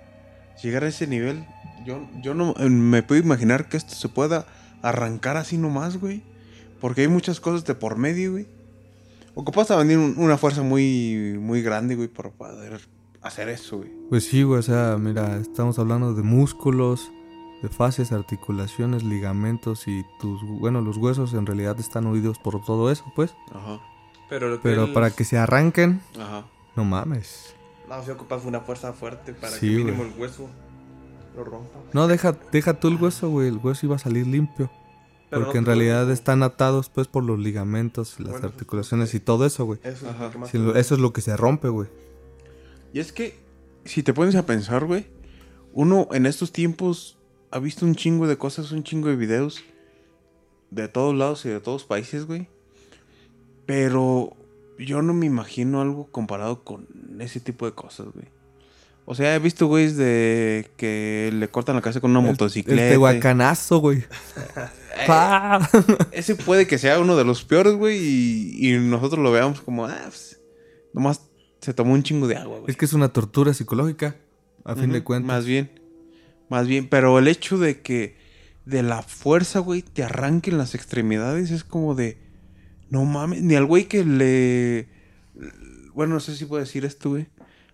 llegar 0.62 0.84
a 0.84 0.88
ese 0.88 1.08
nivel. 1.08 1.46
Yo, 1.86 2.08
yo 2.22 2.34
no 2.34 2.54
eh, 2.58 2.70
me 2.70 3.04
puedo 3.04 3.22
imaginar 3.22 3.68
que 3.68 3.78
esto 3.78 3.96
se 3.96 4.10
pueda 4.10 4.46
arrancar 4.82 5.38
así 5.38 5.58
nomás, 5.58 5.98
güey. 5.98 6.24
Porque 6.82 7.02
hay 7.02 7.08
muchas 7.08 7.40
cosas 7.40 7.64
de 7.66 7.76
por 7.76 7.98
medio, 7.98 8.32
güey. 8.34 8.48
Ocupas 9.36 9.72
a 9.72 9.78
venir 9.78 9.98
un- 9.98 10.16
una 10.18 10.38
fuerza 10.38 10.62
muy, 10.62 11.38
muy 11.40 11.62
grande, 11.62 11.96
güey, 11.96 12.08
para 12.10 12.30
poder 12.32 12.82
hacer 13.22 13.48
eso, 13.50 13.78
güey. 13.78 13.90
Pues 14.10 14.26
sí, 14.26 14.44
güey, 14.44 14.60
o 14.60 14.64
sea, 14.64 14.98
mira, 15.00 15.38
estamos 15.38 15.80
hablando 15.80 16.14
de 16.14 16.24
músculos, 16.24 17.12
de 17.62 17.70
fascias, 17.70 18.12
articulaciones, 18.12 19.04
ligamentos 19.04 19.88
y 19.88 20.04
tus, 20.20 20.42
bueno, 20.60 20.82
los 20.82 20.98
huesos 20.98 21.34
en 21.34 21.46
realidad 21.46 21.80
están 21.80 22.08
unidos 22.08 22.40
por 22.40 22.62
todo 22.66 22.92
eso, 22.92 23.06
pues. 23.16 23.34
Ajá. 23.54 23.80
Pero, 24.28 24.50
lo 24.50 24.56
que 24.58 24.64
Pero 24.64 24.86
él- 24.86 24.94
para 24.94 25.12
que 25.12 25.24
se 25.24 25.38
arranquen, 25.38 26.02
Ajá. 26.20 26.46
no 26.76 26.84
mames. 26.84 27.56
No, 27.88 28.04
si 28.04 28.10
ocupas 28.12 28.44
una 28.46 28.62
fuerza 28.62 28.92
fuerte 28.94 29.34
para 29.34 29.54
Sí, 29.54 29.70
que 29.70 29.76
mínimo 29.78 29.98
güey. 30.00 30.14
el 30.14 30.20
hueso 30.20 30.50
lo 31.36 31.44
rompa. 31.44 31.80
No, 31.94 32.08
deja, 32.08 32.36
deja 32.52 32.74
tú 32.80 32.88
el 32.88 32.96
hueso, 32.96 33.30
güey, 33.30 33.48
el 33.50 33.58
hueso 33.58 33.86
iba 33.86 33.96
a 33.96 34.00
salir 34.00 34.26
limpio. 34.28 34.70
Pero 35.32 35.46
porque 35.46 35.60
no 35.60 35.62
en 35.62 35.66
realidad 35.66 36.12
están 36.12 36.44
atados, 36.44 36.90
pues, 36.90 37.08
por 37.08 37.24
los 37.24 37.40
ligamentos 37.40 38.18
y 38.20 38.24
las 38.24 38.34
Bueno, 38.34 38.48
articulaciones 38.48 39.14
y 39.14 39.22
todo 39.22 39.46
eso, 39.46 39.66
güey. 39.66 39.80
Eso 39.82 40.08
es 40.10 40.50
Sí, 40.52 40.58
eso 40.76 40.96
es 40.96 41.02
lo 41.02 41.14
que 41.14 41.22
se 41.22 41.38
rompe, 41.38 41.70
güey. 41.70 41.88
Y 42.94 43.00
es 43.00 43.14
que, 43.14 43.40
si 43.86 44.04
te 44.04 44.14
pones 44.14 44.36
a 44.36 44.46
pensar, 44.46 44.84
güey, 44.86 45.08
uno 45.72 46.10
en 46.12 46.26
estos 46.26 46.52
tiempos 46.52 47.18
ha 47.50 47.60
visto 47.60 47.86
un 47.86 47.96
chingo 47.96 48.28
de 48.28 48.38
cosas, 48.38 48.74
un 48.74 48.84
chingo 48.84 49.08
de 49.08 49.16
videos 49.16 49.64
de 50.70 50.90
todos 50.90 51.16
lados 51.16 51.46
y 51.46 51.50
de 51.50 51.62
todos 51.62 51.86
países, 51.86 52.26
güey. 52.26 52.50
Pero 53.66 54.36
yo 54.78 55.02
no 55.02 55.14
me 55.14 55.28
imagino 55.28 55.80
algo 55.80 56.08
comparado 56.12 56.66
con 56.66 56.88
ese 57.20 57.40
tipo 57.40 57.66
de 57.66 57.72
cosas, 57.72 58.08
güey. 58.14 58.28
O 59.06 59.16
sea, 59.16 59.36
he 59.36 59.40
visto 59.40 59.68
güeyes 59.68 59.98
de 59.98 60.70
que 60.78 61.32
le 61.34 61.48
cortan 61.50 61.76
la 61.76 61.82
cabeza 61.82 62.00
con 62.02 62.12
una 62.12 62.20
El- 62.22 62.28
motocicleta. 62.28 62.82
El 62.84 62.90
tehuacanazo, 62.92 63.80
güey. 63.80 64.04
¡Pa! 65.08 65.68
Ese 66.12 66.36
puede 66.36 66.68
que 66.68 66.78
sea 66.78 67.00
uno 67.00 67.16
de 67.18 67.26
los 67.26 67.44
peores, 67.44 67.74
güey, 67.74 67.98
y, 67.98 68.70
y 68.70 68.78
nosotros 68.80 69.22
lo 69.24 69.32
veamos 69.32 69.62
como, 69.62 69.86
ah, 69.86 69.98
pues, 70.06 70.40
nomás 70.94 71.22
se 71.60 71.74
tomó 71.74 71.94
un 71.94 72.04
chingo 72.04 72.28
de 72.28 72.36
agua, 72.38 72.60
güey. 72.60 72.72
es 72.72 72.78
que 72.78 72.86
es 72.86 72.94
una 72.94 73.10
tortura 73.10 73.54
psicológica, 73.54 74.16
a 74.64 74.76
fin 74.76 74.92
de 74.92 75.04
cuentas. 75.04 75.28
Más 75.28 75.46
bien. 75.46 75.80
Más 76.50 76.68
bien. 76.68 76.88
Pero 76.88 77.18
el 77.20 77.28
hecho 77.28 77.58
de 77.58 77.82
que 77.82 78.16
de 78.66 78.84
la 78.84 79.02
fuerza, 79.02 79.60
güey, 79.60 79.82
te 79.82 80.04
arranquen 80.04 80.58
las 80.58 80.76
extremidades 80.76 81.50
es 81.52 81.64
como 81.64 81.96
de. 81.96 82.18
No 82.90 83.06
mames. 83.06 83.42
Ni 83.42 83.56
al 83.56 83.66
güey 83.66 83.86
que 83.86 84.04
le. 84.06 84.88
Bueno, 85.94 86.14
no 86.16 86.20
sé 86.20 86.36
si 86.36 86.46
puedo 86.46 86.62
decir 86.64 86.84
esto, 86.86 87.10
güey. 87.12 87.28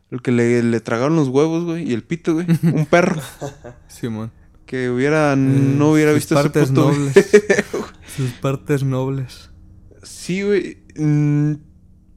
El 0.09 0.21
que 0.21 0.31
le, 0.31 0.63
le 0.63 0.79
tragaron 0.79 1.15
los 1.15 1.27
huevos, 1.27 1.65
güey, 1.65 1.89
y 1.89 1.93
el 1.93 2.03
pito, 2.03 2.33
güey. 2.33 2.47
Un 2.63 2.85
perro. 2.85 3.21
Simón. 3.87 4.31
Que 4.65 4.89
hubiera. 4.89 5.33
Eh, 5.33 5.35
no 5.35 5.91
hubiera 5.91 6.11
sus 6.11 6.19
visto 6.19 6.35
ese 6.35 6.43
partes 6.43 6.69
puto 6.69 6.91
nobles. 6.91 7.29
Sus 8.15 8.31
partes 8.33 8.83
nobles. 8.83 9.49
Sí, 10.03 10.43
güey. 10.43 10.83
Mm, 10.95 11.53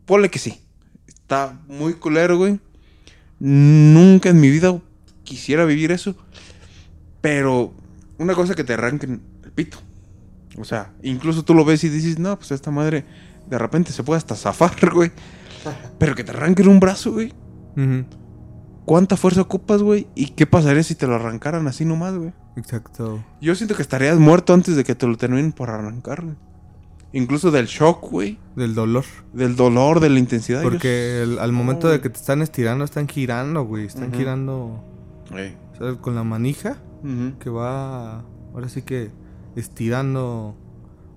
ponle 0.06 0.30
que 0.30 0.38
sí. 0.38 0.60
Está 1.06 1.60
muy 1.68 1.94
culero, 1.94 2.38
güey. 2.38 2.60
Nunca 3.38 4.28
en 4.28 4.40
mi 4.40 4.50
vida 4.50 4.78
quisiera 5.24 5.64
vivir 5.64 5.92
eso. 5.92 6.16
Pero 7.20 7.74
una 8.18 8.34
cosa 8.34 8.54
que 8.54 8.64
te 8.64 8.74
arranquen 8.74 9.20
el 9.44 9.52
pito. 9.52 9.78
O 10.58 10.64
sea, 10.64 10.92
incluso 11.02 11.44
tú 11.44 11.54
lo 11.54 11.64
ves 11.64 11.84
y 11.84 11.88
dices, 11.88 12.18
no, 12.18 12.36
pues 12.36 12.50
esta 12.50 12.70
madre 12.70 13.04
de 13.48 13.58
repente 13.58 13.92
se 13.92 14.02
puede 14.02 14.18
hasta 14.18 14.34
zafar, 14.34 14.90
güey. 14.92 15.10
Pero 15.98 16.14
que 16.14 16.24
te 16.24 16.32
arranquen 16.32 16.68
un 16.68 16.80
brazo, 16.80 17.12
güey. 17.12 17.32
¿Cuánta 18.84 19.16
fuerza 19.16 19.42
ocupas, 19.42 19.82
güey? 19.82 20.06
¿Y 20.14 20.28
qué 20.30 20.46
pasaría 20.46 20.82
si 20.82 20.94
te 20.94 21.06
lo 21.06 21.14
arrancaran 21.14 21.66
así 21.68 21.84
nomás, 21.84 22.16
güey? 22.16 22.32
Exacto. 22.56 23.22
Yo 23.40 23.54
siento 23.54 23.76
que 23.76 23.82
estarías 23.82 24.18
muerto 24.18 24.52
antes 24.52 24.74
de 24.76 24.84
que 24.84 24.94
te 24.94 25.06
lo 25.06 25.16
terminen 25.16 25.52
por 25.52 25.70
arrancar, 25.70 26.22
güey. 26.24 26.36
Incluso 27.12 27.50
del 27.50 27.66
shock, 27.66 28.08
güey. 28.10 28.38
Del 28.56 28.74
dolor. 28.74 29.04
Del 29.32 29.56
dolor, 29.56 30.00
de 30.00 30.10
la 30.10 30.18
intensidad. 30.18 30.62
Porque 30.62 31.22
el- 31.22 31.38
al 31.38 31.52
momento 31.52 31.88
de 31.88 32.00
que 32.00 32.08
te 32.10 32.18
están 32.18 32.40
estirando, 32.42 32.84
están 32.84 33.08
girando, 33.08 33.64
güey. 33.64 33.84
Están 33.86 34.08
Ujú. 34.10 34.16
girando 34.18 34.84
Eh, 35.36 35.56
¿sabes? 35.78 35.96
con 35.96 36.14
la 36.14 36.22
manija 36.24 36.76
ujú. 37.02 37.38
que 37.38 37.50
va, 37.50 38.24
ahora 38.54 38.68
sí 38.68 38.82
que 38.82 39.10
estirando, 39.56 40.56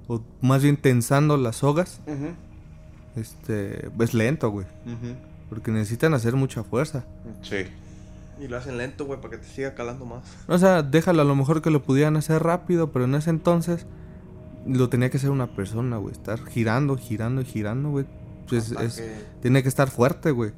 o 0.08 0.22
más 0.42 0.62
bien 0.64 0.78
tensando 0.78 1.38
las 1.38 1.58
sogas. 1.58 2.02
Ujú, 2.08 2.34
Este, 3.16 3.90
es 4.00 4.14
lento, 4.16 4.50
güey. 4.50 4.66
Porque 5.54 5.72
necesitan 5.72 6.14
hacer 6.14 6.36
mucha 6.36 6.64
fuerza. 6.64 7.06
Sí. 7.42 7.66
Y 8.40 8.48
lo 8.48 8.58
hacen 8.58 8.78
lento, 8.78 9.06
güey, 9.06 9.22
para 9.22 9.32
que 9.32 9.38
te 9.38 9.48
siga 9.48 9.76
calando 9.76 10.06
más. 10.06 10.24
O 10.48 10.58
sea, 10.58 10.82
déjalo 10.82 11.22
a 11.22 11.26
lo 11.26 11.36
mejor 11.36 11.62
que 11.62 11.70
lo 11.70 11.84
pudieran 11.84 12.16
hacer 12.18 12.42
rápido, 12.42 12.92
pero 12.92 13.06
en 13.06 13.14
ese 13.16 13.30
entonces 13.30 13.86
lo 14.66 14.90
tenía 14.90 15.10
que 15.10 15.18
hacer 15.18 15.30
una 15.30 15.56
persona, 15.56 15.98
güey. 15.98 16.14
Estar 16.14 16.44
girando, 16.48 16.98
girando 16.98 17.42
y 17.42 17.46
girando, 17.46 17.90
güey. 17.92 18.06
Pues 18.50 18.72
es, 18.72 18.96
que- 18.98 19.22
tiene 19.42 19.62
que 19.62 19.70
estar 19.70 19.90
fuerte, 19.90 20.32
güey. 20.32 20.52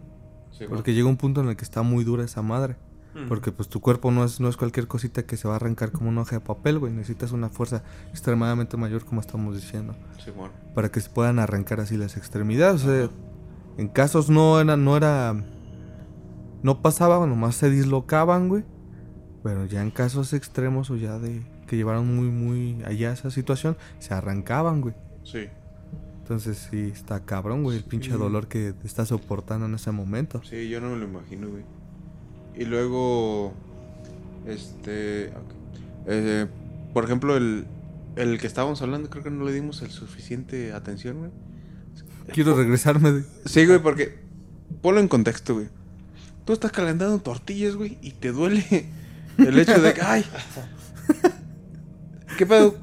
Sí, 0.51 0.65
Porque 0.69 0.93
llega 0.93 1.07
un 1.09 1.17
punto 1.17 1.41
en 1.41 1.49
el 1.49 1.57
que 1.57 1.65
está 1.65 1.81
muy 1.81 2.05
dura 2.05 2.23
esa 2.23 2.41
madre. 2.41 2.77
Ujú. 3.13 3.27
Porque 3.27 3.51
pues 3.51 3.67
tu 3.67 3.81
cuerpo 3.81 4.09
no 4.11 4.23
es, 4.23 4.39
no 4.39 4.47
es 4.47 4.55
cualquier 4.57 4.87
cosita 4.87 5.23
que 5.23 5.35
se 5.37 5.47
va 5.47 5.55
a 5.55 5.57
arrancar 5.57 5.91
como 5.91 6.09
una 6.09 6.21
hoja 6.21 6.37
de 6.37 6.41
papel, 6.41 6.79
güey. 6.79 6.93
Necesitas 6.93 7.33
una 7.33 7.49
fuerza 7.49 7.83
extremadamente 8.11 8.77
mayor, 8.77 9.03
como 9.05 9.19
estamos 9.21 9.53
diciendo. 9.55 9.95
Sí, 10.23 10.31
bueno. 10.31 10.53
Para 10.73 10.89
que 10.91 11.01
se 11.01 11.09
puedan 11.09 11.39
arrancar 11.39 11.81
así 11.81 11.97
las 11.97 12.15
extremidades. 12.15 12.83
O 12.83 12.87
sea, 12.87 13.09
en 13.77 13.87
casos 13.87 14.29
no 14.29 14.59
era, 14.59 14.77
no 14.77 14.95
era. 14.97 15.35
No 16.63 16.81
pasaba, 16.81 17.25
nomás 17.27 17.55
se 17.55 17.69
dislocaban, 17.69 18.49
güey. 18.49 18.63
Pero 19.43 19.65
ya 19.65 19.81
en 19.83 19.91
casos 19.91 20.33
extremos 20.33 20.89
o 20.89 20.95
ya 20.95 21.19
de 21.19 21.43
que 21.67 21.75
llevaron 21.77 22.15
muy, 22.15 22.27
muy 22.29 22.83
allá 22.85 23.11
esa 23.11 23.29
situación, 23.31 23.77
se 23.99 24.13
arrancaban, 24.13 24.81
güey. 24.81 24.95
Sí. 25.23 25.47
Entonces 26.21 26.67
sí, 26.71 26.91
está 26.91 27.19
cabrón, 27.25 27.61
güey, 27.63 27.77
el 27.77 27.83
pinche 27.83 28.11
Sí. 28.11 28.17
dolor 28.17 28.47
que 28.47 28.73
estás 28.83 29.09
soportando 29.09 29.67
en 29.67 29.75
ese 29.75 29.91
momento. 29.91 30.41
Sí, 30.43 30.69
yo 30.69 30.81
no 30.81 30.89
me 30.89 30.97
lo 30.97 31.05
imagino, 31.05 31.49
güey. 31.49 31.63
Y 32.55 32.65
luego, 32.65 33.53
este, 34.47 35.27
ok. 35.29 35.53
Eh, 36.07 36.47
por 36.93 37.03
ejemplo, 37.03 37.35
el, 37.37 37.65
el 38.15 38.39
que 38.39 38.47
estábamos 38.47 38.81
hablando, 38.81 39.09
creo 39.09 39.23
que 39.23 39.29
no 39.31 39.43
le 39.45 39.51
dimos 39.53 39.81
el 39.83 39.91
suficiente 39.91 40.73
atención, 40.73 41.17
güey. 41.19 41.31
Quiero 42.31 42.55
regresarme 42.55 43.11
de... 43.11 43.23
Sí, 43.45 43.65
güey, 43.65 43.79
porque 43.79 44.19
ponlo 44.81 44.99
en 44.99 45.07
contexto, 45.07 45.55
güey. 45.55 45.67
Tú 46.45 46.53
estás 46.53 46.71
calentando 46.71 47.17
tortillas, 47.19 47.75
güey, 47.75 47.97
y 48.01 48.11
te 48.11 48.31
duele 48.31 48.87
el 49.37 49.59
hecho 49.59 49.81
de 49.81 49.93
que, 49.93 50.01
ay, 50.01 50.25
¿qué 52.37 52.45
pedo? 52.45 52.75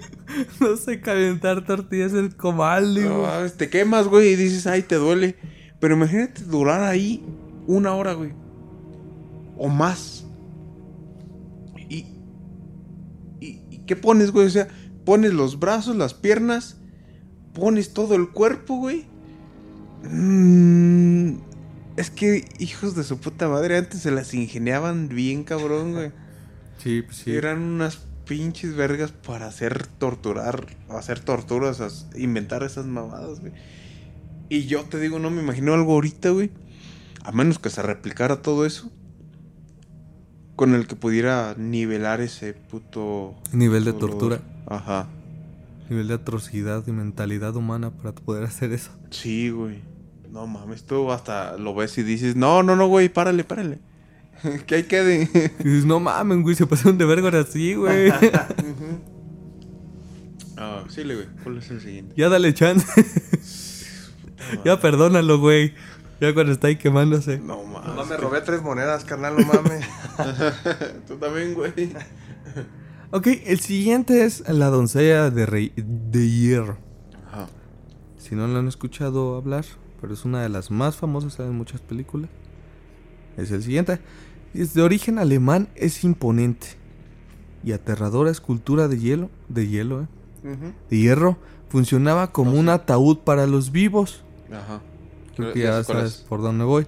No 0.60 0.76
sé 0.76 1.00
calentar 1.00 1.64
tortillas 1.64 2.12
el 2.14 2.34
comal, 2.34 2.94
No, 2.94 3.22
mames, 3.22 3.54
te 3.54 3.68
quemas, 3.68 4.08
güey, 4.08 4.28
y 4.28 4.36
dices, 4.36 4.66
ay, 4.66 4.82
te 4.82 4.94
duele. 4.96 5.36
Pero 5.78 5.94
imagínate 5.94 6.44
durar 6.44 6.82
ahí 6.82 7.24
una 7.66 7.94
hora, 7.94 8.14
güey. 8.14 8.32
O 9.58 9.68
más. 9.68 10.24
Y, 11.88 12.06
y, 13.40 13.60
y 13.70 13.82
qué 13.86 13.94
pones, 13.94 14.30
güey? 14.30 14.46
O 14.46 14.50
sea, 14.50 14.68
pones 15.04 15.34
los 15.34 15.58
brazos, 15.58 15.96
las 15.96 16.14
piernas, 16.14 16.78
pones 17.52 17.92
todo 17.92 18.14
el 18.14 18.30
cuerpo, 18.30 18.76
güey. 18.76 19.06
Mm, 20.04 21.38
es 21.96 22.10
que, 22.10 22.44
hijos 22.58 22.94
de 22.94 23.04
su 23.04 23.18
puta 23.18 23.48
madre, 23.48 23.76
antes 23.78 24.00
se 24.00 24.10
las 24.10 24.32
ingeniaban 24.34 25.08
bien, 25.08 25.44
cabrón, 25.44 25.92
güey. 25.92 26.12
Sí, 26.78 27.02
pues 27.02 27.18
sí. 27.18 27.32
Eran 27.34 27.60
unas 27.60 27.98
pinches 28.26 28.74
vergas 28.74 29.12
para 29.12 29.46
hacer 29.46 29.86
torturar, 29.86 30.66
hacer 30.88 31.20
torturas, 31.20 31.80
as- 31.80 32.06
inventar 32.16 32.62
esas 32.62 32.86
mamadas, 32.86 33.40
güey. 33.40 33.52
Y 34.48 34.66
yo 34.66 34.82
te 34.84 34.98
digo, 34.98 35.18
no 35.18 35.30
me 35.30 35.42
imagino 35.42 35.74
algo 35.74 35.92
ahorita, 35.92 36.30
güey. 36.30 36.50
A 37.24 37.32
menos 37.32 37.58
que 37.58 37.70
se 37.70 37.82
replicara 37.82 38.42
todo 38.42 38.66
eso. 38.66 38.90
Con 40.56 40.74
el 40.74 40.86
que 40.86 40.96
pudiera 40.96 41.54
nivelar 41.56 42.20
ese 42.20 42.52
puto... 42.52 43.34
Nivel 43.52 43.84
de 43.84 43.92
dolor. 43.92 44.10
tortura, 44.10 44.40
Ajá. 44.66 45.08
nivel 45.88 46.08
de 46.08 46.14
atrocidad 46.14 46.84
y 46.86 46.92
mentalidad 46.92 47.56
humana 47.56 47.90
para 47.90 48.12
poder 48.14 48.44
hacer 48.44 48.72
eso. 48.72 48.90
Sí, 49.10 49.50
güey. 49.50 49.80
No 50.32 50.46
mames, 50.46 50.84
tú 50.84 51.12
hasta 51.12 51.58
lo 51.58 51.74
ves 51.74 51.98
y 51.98 52.02
dices, 52.02 52.36
no, 52.36 52.62
no, 52.62 52.74
no, 52.74 52.86
güey, 52.86 53.10
párale, 53.10 53.44
párale. 53.44 53.80
que 54.66 54.76
ahí 54.76 54.82
quede. 54.84 55.28
Y 55.60 55.62
dices, 55.62 55.84
no 55.84 56.00
mames, 56.00 56.40
güey, 56.40 56.56
se 56.56 56.66
pasaron 56.66 56.96
de 56.96 57.04
verga 57.04 57.26
ahora 57.26 57.44
sí, 57.44 57.74
güey. 57.74 58.10
Ah, 60.56 60.84
sí, 60.88 61.02
güey. 61.04 61.26
¿Cuál 61.42 61.58
es 61.58 61.70
el 61.70 61.82
siguiente? 61.82 62.14
ya 62.16 62.30
dale 62.30 62.54
chance. 62.54 62.86
ya 64.64 64.80
perdónalo, 64.80 65.38
güey. 65.38 65.74
Ya 66.18 66.32
cuando 66.32 66.52
está 66.52 66.68
ahí 66.68 66.76
quemándose. 66.76 67.38
No 67.38 67.62
mames. 67.64 67.94
No 67.94 68.06
me 68.06 68.16
robé 68.16 68.40
tres 68.40 68.62
monedas, 68.62 69.04
carnal, 69.04 69.36
no 69.36 69.44
mames. 69.44 69.86
Tú 71.06 71.16
también, 71.16 71.52
güey. 71.52 71.72
Ok, 73.14 73.26
el 73.44 73.60
siguiente 73.60 74.24
es 74.24 74.48
La 74.48 74.68
doncella 74.68 75.28
de, 75.28 75.44
rey, 75.44 75.74
de 75.76 76.30
hierro. 76.30 76.78
Ajá. 77.30 77.46
Si 78.16 78.34
no 78.34 78.46
lo 78.46 78.58
han 78.58 78.68
escuchado 78.68 79.36
hablar, 79.36 79.66
pero 80.02 80.12
es 80.12 80.26
una 80.26 80.42
de 80.42 80.50
las 80.50 80.70
más 80.70 80.96
famosas 80.96 81.38
en 81.40 81.54
muchas 81.54 81.80
películas. 81.80 82.28
Es 83.38 83.50
el 83.52 83.62
siguiente. 83.62 84.00
Es 84.52 84.74
de 84.74 84.82
origen 84.82 85.18
alemán, 85.18 85.68
es 85.76 86.04
imponente. 86.04 86.66
Y 87.64 87.72
aterradora 87.72 88.30
escultura 88.30 88.88
de 88.88 88.98
hielo, 88.98 89.30
de 89.48 89.68
hielo, 89.68 90.02
eh, 90.44 90.56
de 90.90 90.98
hierro, 90.98 91.38
funcionaba 91.70 92.32
como 92.32 92.52
un 92.58 92.68
ataúd 92.68 93.18
para 93.18 93.46
los 93.46 93.72
vivos. 93.72 94.22
Ajá. 94.52 94.82
Creo 95.36 95.52
que 95.54 95.60
Ya 95.60 95.64
ya 95.70 95.78
sé 95.78 95.86
cuál 95.86 95.98
sabes 95.98 96.14
es. 96.16 96.20
por 96.22 96.42
dónde 96.42 96.64
voy. 96.64 96.86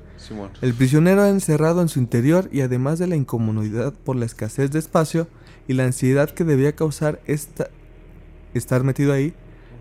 El 0.60 0.74
prisionero 0.74 1.24
encerrado 1.26 1.80
en 1.80 1.88
su 1.88 1.98
interior 2.00 2.50
y 2.52 2.60
además 2.60 2.98
de 2.98 3.06
la 3.06 3.16
incomodidad 3.16 3.94
por 3.94 4.16
la 4.16 4.26
escasez 4.26 4.70
de 4.72 4.80
espacio 4.80 5.28
y 5.68 5.72
la 5.72 5.84
ansiedad 5.84 6.28
que 6.28 6.44
debía 6.44 6.74
causar 6.76 7.20
esta, 7.26 7.70
estar 8.52 8.84
metido 8.84 9.12
ahí, 9.14 9.32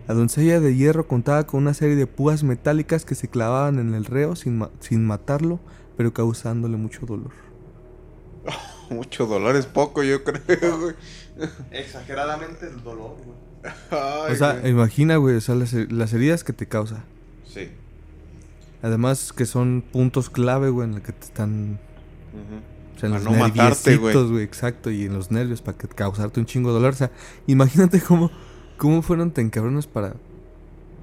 la 0.06 0.14
doncella 0.14 0.60
de 0.60 0.74
hierro 0.76 1.06
contaba 1.08 1.46
con 1.46 1.62
una 1.62 1.74
serie 1.74 1.96
de 1.96 2.06
púas 2.06 2.42
metálicas 2.44 3.04
que 3.04 3.14
se 3.14 3.28
clavaban 3.28 3.78
en 3.78 3.94
el 3.94 4.04
reo 4.04 4.36
sin, 4.36 4.58
ma- 4.58 4.70
sin 4.80 5.04
matarlo, 5.06 5.60
pero 5.96 6.12
causándole 6.12 6.76
mucho 6.76 7.06
dolor. 7.06 7.32
Mucho 8.90 9.24
dolor 9.26 9.56
es 9.56 9.64
poco, 9.64 10.02
yo 10.02 10.22
creo, 10.22 10.78
güey. 10.78 10.94
Exageradamente 11.70 12.66
el 12.68 12.82
dolor, 12.82 13.16
güey. 13.24 13.72
Ay, 13.90 14.32
o 14.32 14.36
sea, 14.36 14.58
güey. 14.58 14.70
imagina, 14.72 15.16
güey, 15.16 15.36
o 15.36 15.40
sea, 15.40 15.54
las, 15.54 15.72
las 15.72 16.12
heridas 16.12 16.44
que 16.44 16.52
te 16.52 16.66
causa. 16.68 17.02
Sí. 17.50 17.70
Además 18.82 19.32
que 19.32 19.46
son 19.46 19.82
puntos 19.90 20.28
clave, 20.28 20.68
güey, 20.68 20.86
en 20.88 20.94
el 20.96 21.02
que 21.02 21.12
te 21.12 21.24
están 21.24 21.80
Ujú. 22.34 22.96
O 22.96 22.98
sea, 22.98 23.06
en 23.08 23.12
Para 23.14 23.24
los 23.24 23.32
no 23.32 23.38
matarte, 23.38 23.96
güey. 23.96 24.14
güey, 24.28 24.44
exacto, 24.44 24.90
y 24.90 25.04
en 25.06 25.14
los 25.14 25.30
nervios 25.30 25.62
para 25.62 25.78
que 25.78 25.88
causarte 25.88 26.38
un 26.38 26.46
chingo 26.46 26.68
de 26.68 26.74
dolor. 26.74 26.92
O 26.92 26.96
sea, 26.96 27.10
imagínate 27.46 28.00
cómo, 28.02 28.30
cómo 28.76 29.02
fueron 29.02 29.30
tan 29.32 29.50
cabrones 29.50 29.86
para 29.86 30.14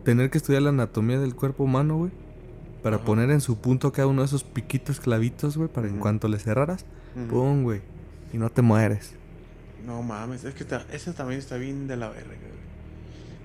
tener 0.04 0.30
que 0.30 0.38
estudiar 0.38 0.62
la 0.64 0.70
anatomía 0.70 1.20
del 1.20 1.36
cuerpo 1.36 1.64
humano, 1.64 1.98
güey. 1.98 2.12
Para 2.84 2.96
Ajá. 2.98 3.06
poner 3.06 3.30
en 3.30 3.42
su 3.42 3.58
punto 3.60 3.92
cada 3.92 4.08
uno 4.08 4.22
de 4.24 4.26
esos 4.26 4.44
piquitos 4.44 5.00
clavitos, 5.00 5.56
güey, 5.58 5.70
para 5.70 5.88
en 5.88 5.98
cuanto 6.00 6.28
le 6.28 6.40
cerraras, 6.40 6.86
pum, 7.30 7.62
güey, 7.64 7.82
y 8.34 8.38
no 8.38 8.50
te 8.50 8.64
mueres. 8.64 9.14
No 9.86 10.02
mames, 10.02 10.44
es 10.46 10.56
que 10.56 10.66
ta- 10.66 10.86
esa 10.92 11.14
también 11.14 11.40
está 11.40 11.58
bien 11.58 11.88
de 11.88 11.96
la 11.98 12.10
verga, 12.10 12.26
güey. 12.30 12.62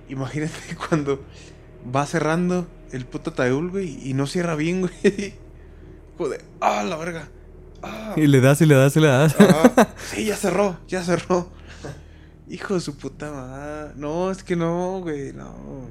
Imagínate 0.09 0.53
cuando 0.89 1.23
va 1.95 2.05
cerrando 2.07 2.67
el 2.91 3.05
puto 3.05 3.29
ataúd, 3.29 3.69
güey, 3.69 4.09
y 4.09 4.13
no 4.15 4.25
cierra 4.25 4.55
bien, 4.55 4.81
güey. 5.03 5.33
Joder, 6.17 6.43
ah, 6.59 6.83
la 6.83 6.95
verga. 6.97 7.27
Ah, 7.83 8.13
Y 8.17 8.25
le 8.25 8.41
das 8.41 8.59
y 8.61 8.65
le 8.65 8.73
das 8.73 8.95
y 8.97 9.01
le 9.01 9.07
das. 9.07 9.35
ah, 9.39 9.87
sí, 9.97 10.25
ya 10.25 10.35
cerró, 10.35 10.77
ya 10.87 11.03
cerró. 11.03 11.47
Hijo 12.49 12.75
de 12.75 12.79
su 12.79 12.97
puta 12.97 13.31
madre. 13.31 13.93
No, 13.97 14.31
es 14.31 14.43
que 14.43 14.55
no, 14.55 14.99
güey, 15.01 15.33
no. 15.33 15.89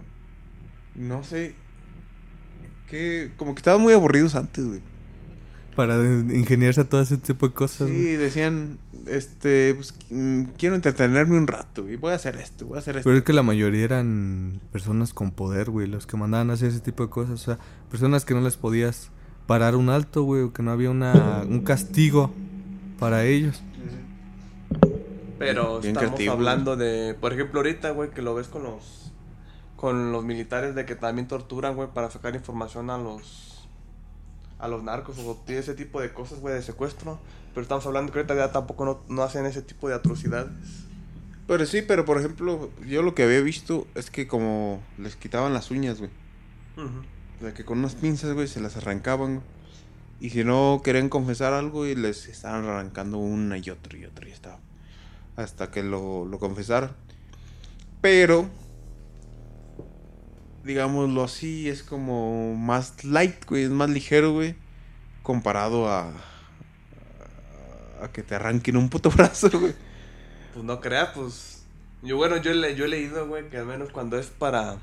No 0.94 1.22
sé. 1.24 1.54
Que 2.88 3.32
como 3.36 3.54
que 3.54 3.60
estaban 3.60 3.80
muy 3.80 3.92
aburridos 3.92 4.34
antes, 4.34 4.64
güey. 4.64 4.80
para 5.74 5.96
ingeniarse 5.96 6.80
a 6.80 6.88
todo 6.88 7.02
ese 7.02 7.18
tipo 7.18 7.48
de 7.48 7.54
cosas. 7.54 7.88
güey. 7.88 8.02
Sí, 8.02 8.16
decían, 8.16 8.78
este, 9.06 9.74
pues, 9.74 9.94
mm, 10.10 10.44
quiero 10.56 10.74
entretenerme 10.74 11.36
un 11.36 11.46
rato, 11.46 11.86
y 11.88 11.96
voy 11.96 12.12
a 12.12 12.14
hacer 12.14 12.36
esto, 12.36 12.64
voy 12.66 12.76
a 12.76 12.78
hacer 12.78 12.96
esto. 12.96 13.08
Pero 13.08 13.18
es 13.18 13.24
que 13.24 13.34
la 13.34 13.42
mayoría 13.42 13.84
eran 13.84 14.60
personas 14.72 15.12
con 15.12 15.32
poder, 15.32 15.68
güey, 15.70 15.86
los 15.86 16.06
que 16.06 16.16
mandaban 16.16 16.48
a 16.50 16.54
hacer 16.54 16.68
ese 16.70 16.80
tipo 16.80 17.02
de 17.02 17.10
cosas. 17.10 17.34
O 17.34 17.44
sea, 17.44 17.58
personas 17.90 18.24
que 18.24 18.32
no 18.32 18.40
les 18.40 18.56
podías 18.56 19.10
parar 19.46 19.76
un 19.76 19.90
alto, 19.90 20.22
güey, 20.22 20.42
o 20.42 20.52
que 20.54 20.62
no 20.62 20.70
había 20.70 20.90
una, 20.90 21.44
un 21.46 21.60
castigo 21.60 22.32
para 22.98 23.24
ellos. 23.26 23.62
Pero 25.38 25.80
Bien 25.80 25.94
estamos 25.94 26.14
creativo, 26.14 26.32
hablando 26.32 26.76
de, 26.76 27.14
por 27.14 27.32
ejemplo, 27.32 27.60
ahorita, 27.60 27.90
güey, 27.90 28.10
que 28.10 28.22
lo 28.22 28.34
ves 28.34 28.48
con 28.48 28.62
los 28.62 29.12
con 29.76 30.10
los 30.10 30.24
militares 30.24 30.74
de 30.74 30.86
que 30.86 30.94
también 30.94 31.28
torturan, 31.28 31.76
güey, 31.76 31.88
para 31.92 32.10
sacar 32.10 32.34
información 32.34 32.88
a 32.88 32.96
los 32.96 33.68
a 34.58 34.68
los 34.68 34.82
narcos 34.82 35.18
o 35.18 35.42
ese 35.48 35.74
tipo 35.74 36.00
de 36.00 36.12
cosas, 36.14 36.40
güey, 36.40 36.54
de 36.54 36.62
secuestro. 36.62 37.18
Pero 37.52 37.62
estamos 37.62 37.86
hablando 37.86 38.12
que 38.12 38.18
ahorita 38.18 38.34
ya 38.34 38.52
tampoco 38.52 38.84
no, 38.84 39.00
no 39.08 39.22
hacen 39.22 39.44
ese 39.46 39.62
tipo 39.62 39.88
de 39.88 39.94
atrocidades. 39.94 40.50
Pero 41.46 41.64
sí, 41.66 41.82
pero 41.82 42.04
por 42.04 42.18
ejemplo, 42.18 42.70
yo 42.86 43.02
lo 43.02 43.14
que 43.14 43.22
había 43.22 43.40
visto 43.40 43.86
es 43.94 44.10
que 44.10 44.26
como 44.26 44.82
les 44.98 45.16
quitaban 45.16 45.52
las 45.52 45.70
uñas, 45.70 45.98
güey. 45.98 46.10
O 46.76 47.40
sea, 47.40 47.54
que 47.54 47.64
con 47.64 47.78
unas 47.78 47.94
pinzas, 47.94 48.32
güey, 48.32 48.48
se 48.48 48.60
las 48.60 48.76
arrancaban. 48.76 49.36
güey. 49.36 49.46
Y 50.18 50.30
si 50.30 50.44
no 50.44 50.80
querían 50.82 51.08
confesar 51.08 51.52
algo, 51.52 51.86
y 51.86 51.94
les 51.94 52.26
estaban 52.28 52.64
arrancando 52.64 53.18
una 53.18 53.58
y 53.58 53.70
otra 53.70 53.98
y 53.98 54.04
otra 54.04 54.28
y 54.28 54.32
estaba. 54.32 54.58
Hasta 55.36 55.70
que 55.70 55.82
lo, 55.82 56.24
lo 56.26 56.38
confesaran. 56.38 56.96
Pero, 58.00 58.50
digámoslo 60.64 61.22
así, 61.24 61.68
es 61.68 61.82
como 61.82 62.54
más 62.56 63.04
light, 63.04 63.44
güey, 63.46 63.64
es 63.64 63.70
más 63.70 63.90
ligero, 63.90 64.32
güey. 64.32 64.56
Comparado 65.22 65.88
a, 65.88 66.10
a, 68.00 68.04
a 68.04 68.12
que 68.12 68.22
te 68.22 68.34
arranquen 68.34 68.76
un 68.76 68.88
puto 68.90 69.10
brazo, 69.16 69.50
güey. 69.58 69.74
Pues 70.52 70.64
no 70.64 70.80
creas, 70.80 71.10
pues. 71.14 71.66
Yo, 72.02 72.16
bueno, 72.16 72.36
yo, 72.38 72.52
le, 72.52 72.74
yo 72.76 72.84
he 72.86 72.88
leído, 72.88 73.26
güey, 73.28 73.48
que 73.50 73.58
al 73.58 73.66
menos 73.66 73.90
cuando 73.90 74.18
es 74.18 74.28
para. 74.28 74.82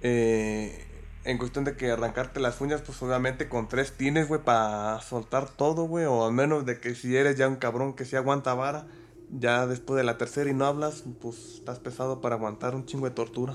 eh, 0.00 0.90
en 1.24 1.38
cuestión 1.38 1.64
de 1.64 1.76
que 1.76 1.90
arrancarte 1.90 2.40
las 2.40 2.60
uñas, 2.60 2.82
pues 2.82 3.00
obviamente 3.02 3.48
con 3.48 3.68
tres 3.68 3.96
tienes, 3.96 4.28
güey, 4.28 4.42
para 4.42 5.00
soltar 5.00 5.48
todo, 5.50 5.84
güey. 5.84 6.04
O 6.06 6.26
al 6.26 6.32
menos 6.32 6.66
de 6.66 6.80
que 6.80 6.94
si 6.94 7.16
eres 7.16 7.36
ya 7.38 7.48
un 7.48 7.56
cabrón 7.56 7.94
que 7.94 8.04
sí 8.04 8.16
aguanta 8.16 8.54
vara, 8.54 8.86
ya 9.30 9.66
después 9.66 9.96
de 9.96 10.04
la 10.04 10.18
tercera 10.18 10.50
y 10.50 10.54
no 10.54 10.66
hablas, 10.66 11.04
pues 11.20 11.54
estás 11.54 11.78
pesado 11.78 12.20
para 12.20 12.36
aguantar 12.36 12.74
un 12.74 12.86
chingo 12.86 13.06
de 13.08 13.14
tortura. 13.14 13.54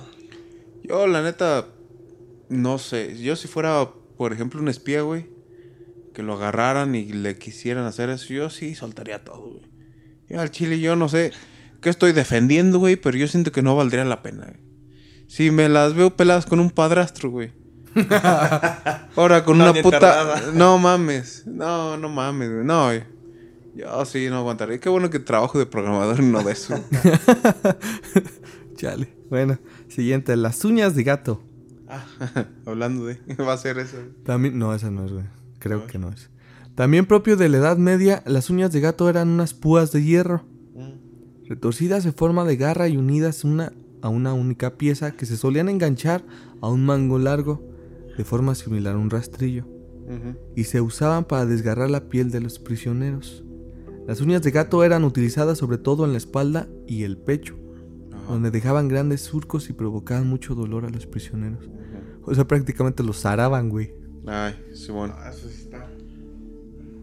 Yo, 0.84 1.08
la 1.08 1.22
neta, 1.22 1.68
no 2.50 2.78
sé. 2.78 3.18
Yo 3.22 3.36
si 3.36 3.48
fuera, 3.48 3.90
por 4.18 4.34
ejemplo, 4.34 4.62
un 4.62 4.68
espía, 4.70 5.02
güey, 5.02 5.28
que 6.14 6.24
lo 6.24 6.34
agarraran 6.34 6.96
y 6.96 7.06
le 7.12 7.38
quisieran 7.38 7.86
hacer 7.86 8.10
eso, 8.10 8.34
yo 8.34 8.50
sí 8.50 8.76
soltaría 8.76 9.24
todo, 9.24 9.50
güey. 9.52 9.70
Yo 10.28 10.40
al 10.42 10.52
chile, 10.52 10.80
yo 10.80 10.96
no 10.96 11.10
sé 11.10 11.32
qué 11.82 11.90
estoy 11.90 12.12
defendiendo, 12.12 12.80
güey, 12.80 12.96
pero 12.96 13.18
yo 13.18 13.28
siento 13.28 13.52
que 13.52 13.62
no 13.62 13.76
valdría 13.76 14.04
la 14.06 14.22
pena, 14.22 14.46
güey. 14.46 14.70
Si 15.28 15.52
me 15.52 15.70
las 15.70 15.94
veo 15.94 16.16
peladas 16.16 16.46
con 16.46 16.60
un 16.60 16.72
padrastro, 16.72 17.30
güey. 17.30 17.54
Ahora 19.16 19.44
con 19.44 19.58
No, 19.58 19.66
una 19.72 19.82
puta... 19.82 19.98
enterrada. 19.98 20.52
No 20.54 20.78
mames. 20.78 21.46
No, 21.46 21.98
no 21.98 22.10
mames, 22.10 22.52
güey. 22.52 22.66
No, 22.66 22.86
güey. 22.86 23.04
Yo 23.76 24.06
sí 24.06 24.28
no 24.30 24.38
aguantaría. 24.38 24.80
Qué 24.80 24.90
bueno 24.90 25.10
que 25.10 25.20
trabajo 25.20 25.60
de 25.60 25.66
programador 25.66 26.20
y 26.20 26.26
no 26.26 26.44
de 26.44 26.52
eso. 26.52 26.76
Chale. 28.76 29.14
Bueno, 29.30 29.60
siguiente. 29.88 30.36
Las 30.36 30.64
uñas 30.66 30.96
de 30.96 31.04
gato. 31.04 31.42
Ah, 31.88 32.06
hablando 32.66 33.06
de... 33.06 33.20
Va 33.40 33.54
a 33.54 33.58
ser 33.58 33.78
eso. 33.80 33.98
También, 34.24 34.58
no, 34.58 34.74
esa 34.74 34.92
no 34.92 35.06
es, 35.06 35.12
güey. 35.12 35.26
Creo 35.60 35.88
que 35.88 35.98
no 35.98 36.10
es. 36.10 36.30
También 36.76 37.06
propio 37.06 37.36
de 37.36 37.50
la 37.50 37.58
Edad 37.58 37.78
Media, 37.78 38.24
las 38.26 38.50
uñas 38.50 38.72
de 38.72 38.80
gato 38.80 39.10
eran 39.10 39.28
unas 39.28 39.54
púas 39.54 39.92
de 39.92 40.02
hierro, 40.02 40.46
retorcidas 41.46 42.06
en 42.06 42.14
forma 42.14 42.46
de 42.46 42.56
garra 42.56 42.88
y 42.88 42.96
unidas 42.96 43.44
una 43.44 43.74
a 44.02 44.10
una 44.10 44.34
única 44.34 44.78
pieza 44.78 45.12
que 45.12 45.26
se 45.26 45.38
solían 45.38 45.70
enganchar 45.70 46.24
a 46.62 46.70
un 46.70 46.86
mango 46.86 47.20
largo, 47.20 47.62
de 48.18 48.24
forma 48.24 48.56
similar 48.56 48.96
a 48.96 49.00
un 49.00 49.10
rastrillo, 49.10 49.66
y 50.56 50.64
se 50.66 50.82
usaban 50.82 51.26
para 51.26 51.46
desgarrar 51.46 51.90
la 51.90 52.10
piel 52.10 52.32
de 52.32 52.42
los 52.42 52.60
prisioneros. 52.60 53.44
Las 54.08 54.22
uñas 54.22 54.42
de 54.42 54.52
gato 54.52 54.84
eran 54.84 55.04
utilizadas 55.04 55.58
sobre 55.58 55.78
todo 55.78 56.06
en 56.06 56.12
la 56.14 56.18
espalda 56.18 56.68
y 56.88 57.04
el 57.04 57.18
pecho, 57.18 57.56
Ajá. 58.12 58.34
donde 58.34 58.50
dejaban 58.52 58.88
grandes 58.88 59.22
surcos 59.22 59.70
y 59.70 59.74
provocaban 59.74 60.28
mucho 60.28 60.56
dolor 60.56 60.86
a 60.86 60.90
los 60.90 61.06
prisioneros. 61.06 61.70
O 62.24 62.34
sea, 62.34 62.48
prácticamente 62.48 63.04
los 63.04 63.20
zaraban, 63.22 63.70
güey. 63.70 63.94
Ay, 64.26 64.54
sí, 64.74 64.92
bueno. 64.92 65.14
Ah, 65.18 65.30
eso 65.32 65.48
sí 65.50 65.62
está. 65.64 65.90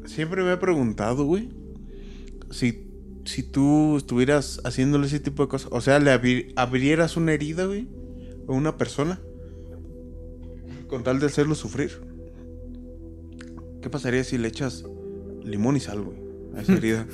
Siempre 0.05 0.43
me 0.45 0.53
he 0.53 0.57
preguntado, 0.57 1.25
güey, 1.25 1.49
si, 2.51 2.89
si 3.25 3.43
tú 3.43 3.97
estuvieras 3.97 4.61
haciéndole 4.65 5.07
ese 5.07 5.19
tipo 5.21 5.43
de 5.43 5.49
cosas, 5.49 5.69
o 5.73 5.81
sea, 5.81 5.99
le 5.99 6.13
abri- 6.13 6.53
abrieras 6.57 7.17
una 7.17 7.33
herida, 7.33 7.67
güey, 7.67 7.89
a 8.49 8.53
una 8.53 8.77
persona, 8.79 9.21
con 10.87 11.03
tal 11.03 11.19
de 11.19 11.27
hacerlo 11.27 11.55
sufrir. 11.57 11.91
¿Qué 13.83 13.91
pasaría 13.91 14.23
si 14.25 14.39
le 14.39 14.49
echas 14.49 14.85
limón 15.45 15.77
y 15.77 15.81
sal, 15.81 16.03
güey, 16.03 16.19
esa 16.63 16.73
herida? 16.73 17.07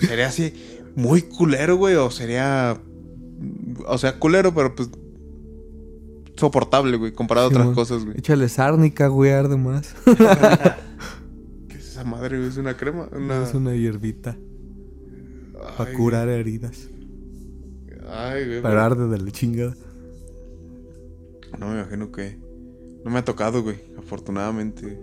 ¿Sería 0.00 0.28
así 0.28 0.52
muy 0.94 1.22
culero, 1.22 1.76
güey, 1.76 1.94
o 1.96 2.10
sería... 2.10 2.80
O 3.86 3.98
sea, 3.98 4.18
culero, 4.18 4.54
pero 4.54 4.74
pues... 4.74 4.90
Soportable, 6.36 6.96
güey, 6.96 7.12
comparado 7.12 7.46
a 7.46 7.50
otras 7.50 7.68
cosas, 7.68 8.04
güey. 8.04 8.18
Échale 8.18 8.48
sárnica, 8.48 9.08
güey, 9.08 9.30
arde 9.30 9.56
más. 9.56 9.94
¿Qué 11.68 11.76
es 11.78 11.88
esa 11.88 12.04
madre, 12.04 12.36
güey? 12.36 12.50
¿Es 12.50 12.56
una 12.58 12.76
crema? 12.76 13.08
Una... 13.12 13.44
Es 13.44 13.54
una 13.54 13.74
hierbita 13.74 14.36
para 15.76 15.92
curar 15.92 16.28
heridas. 16.28 16.88
Ay, 18.08 18.46
güey. 18.46 18.62
Para 18.62 18.84
arde 18.84 19.08
de 19.08 19.18
la 19.18 19.30
chingada. 19.30 19.74
No 21.58 21.68
me 21.68 21.80
imagino 21.80 22.12
que. 22.12 22.38
No 23.04 23.10
me 23.10 23.18
ha 23.18 23.24
tocado, 23.24 23.62
güey. 23.62 23.78
Afortunadamente. 23.98 24.98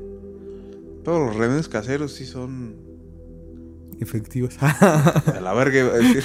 Todos 1.03 1.27
los 1.27 1.35
remedios 1.35 1.67
caseros 1.67 2.13
sí 2.13 2.25
son. 2.25 2.75
Efectivos. 3.99 4.57
De 4.59 5.41
la 5.41 5.53
verga, 5.53 5.79
iba 5.79 5.89
a 5.93 5.97
decir. 5.97 6.23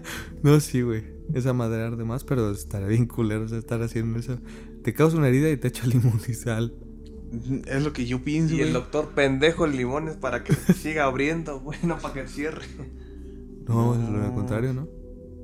no, 0.42 0.60
sí, 0.60 0.82
güey. 0.82 1.02
Esa 1.34 1.52
madre 1.52 1.82
arde 1.82 2.04
más, 2.04 2.24
pero 2.24 2.50
estaría 2.50 2.88
bien 2.88 3.06
culero 3.06 3.44
o 3.44 3.48
sea, 3.48 3.58
estar 3.58 3.80
haciendo 3.82 4.18
eso. 4.18 4.38
Te 4.82 4.92
causa 4.94 5.16
una 5.16 5.28
herida 5.28 5.48
y 5.50 5.56
te 5.56 5.68
echa 5.68 5.86
limón 5.86 6.20
y 6.28 6.34
sal. 6.34 6.74
es 7.66 7.84
lo 7.84 7.92
que 7.92 8.06
yo 8.06 8.22
pienso, 8.24 8.54
Y 8.54 8.60
el 8.62 8.72
doctor 8.72 9.10
pendejo 9.14 9.64
el 9.64 9.76
limones 9.76 10.16
para 10.16 10.42
que 10.42 10.54
se 10.54 10.72
siga 10.74 11.04
abriendo, 11.04 11.60
güey, 11.62 11.78
no 11.84 11.98
para 11.98 12.14
que 12.14 12.26
cierre. 12.28 12.64
No, 13.68 13.94
es 13.94 14.00
No. 14.00 14.18
lo 14.18 14.34
contrario, 14.34 14.72
¿no? 14.72 14.88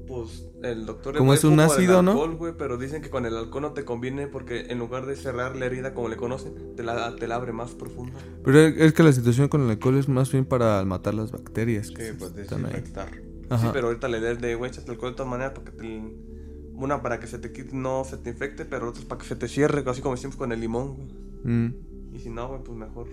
Pues 0.07 0.47
el 0.63 0.87
doctor 0.87 1.17
Como 1.17 1.35
es 1.35 1.43
un 1.45 1.59
ácido, 1.59 2.03
¿no? 2.03 2.39
pero 2.57 2.79
dicen 2.79 3.03
que 3.03 3.11
con 3.11 3.27
el 3.27 3.37
alcohol 3.37 3.63
no 3.63 3.73
te 3.73 3.85
conviene 3.85 4.27
porque 4.29 4.67
en 4.69 4.79
lugar 4.79 5.07
de 5.07 5.17
cerrar 5.17 5.57
la 5.57 5.67
herida 5.67 5.95
como 5.95 6.09
le 6.09 6.17
conocen, 6.17 6.77
te 6.77 6.83
la, 6.85 7.17
te 7.17 7.27
la 7.27 7.35
abre 7.35 7.53
más 7.53 7.73
profunda. 7.73 8.19
Pero 8.45 8.61
es 8.61 8.93
que 8.93 9.03
la 9.03 9.13
situación 9.13 9.49
con 9.49 9.63
el 9.63 9.71
alcohol 9.71 9.97
es 9.97 10.09
más 10.09 10.31
bien 10.31 10.45
para 10.45 10.85
matar 10.85 11.15
las 11.15 11.33
bacterias. 11.33 11.91
que 11.91 12.11
Sí, 12.11 12.17
pues 12.19 12.37
están 12.37 12.67
ahí. 12.67 12.73
desinfectar. 12.73 13.09
Ajá. 13.49 13.67
Sí, 13.67 13.71
pero 13.73 13.89
ahorita 13.89 14.09
le 14.09 14.21
des 14.21 14.41
de, 14.41 14.55
güey, 14.55 14.71
échate 14.71 14.91
alcohol 14.91 15.11
de 15.11 15.17
todas 15.17 15.31
maneras 15.31 15.53
porque 15.55 15.73
te... 15.73 16.03
Una 16.75 17.01
para 17.01 17.19
que 17.19 17.27
se 17.27 17.39
te 17.39 17.53
quite, 17.53 17.75
no 17.75 18.05
se 18.05 18.19
te 18.19 18.31
infecte, 18.31 18.67
pero 18.67 18.91
otra 18.91 19.03
para 19.09 19.21
que 19.21 19.27
se 19.27 19.35
te 19.35 19.49
cierre, 19.49 19.83
así 19.87 20.03
como 20.03 20.17
siempre 20.17 20.39
con 20.39 20.53
el 20.53 20.61
limón, 20.61 20.95
güey. 20.95 21.09
Mm. 21.45 21.75
Y 22.13 22.19
si 22.21 22.29
no, 22.29 22.49
güey, 22.49 22.63
pues 22.63 22.77
mejor 22.77 23.09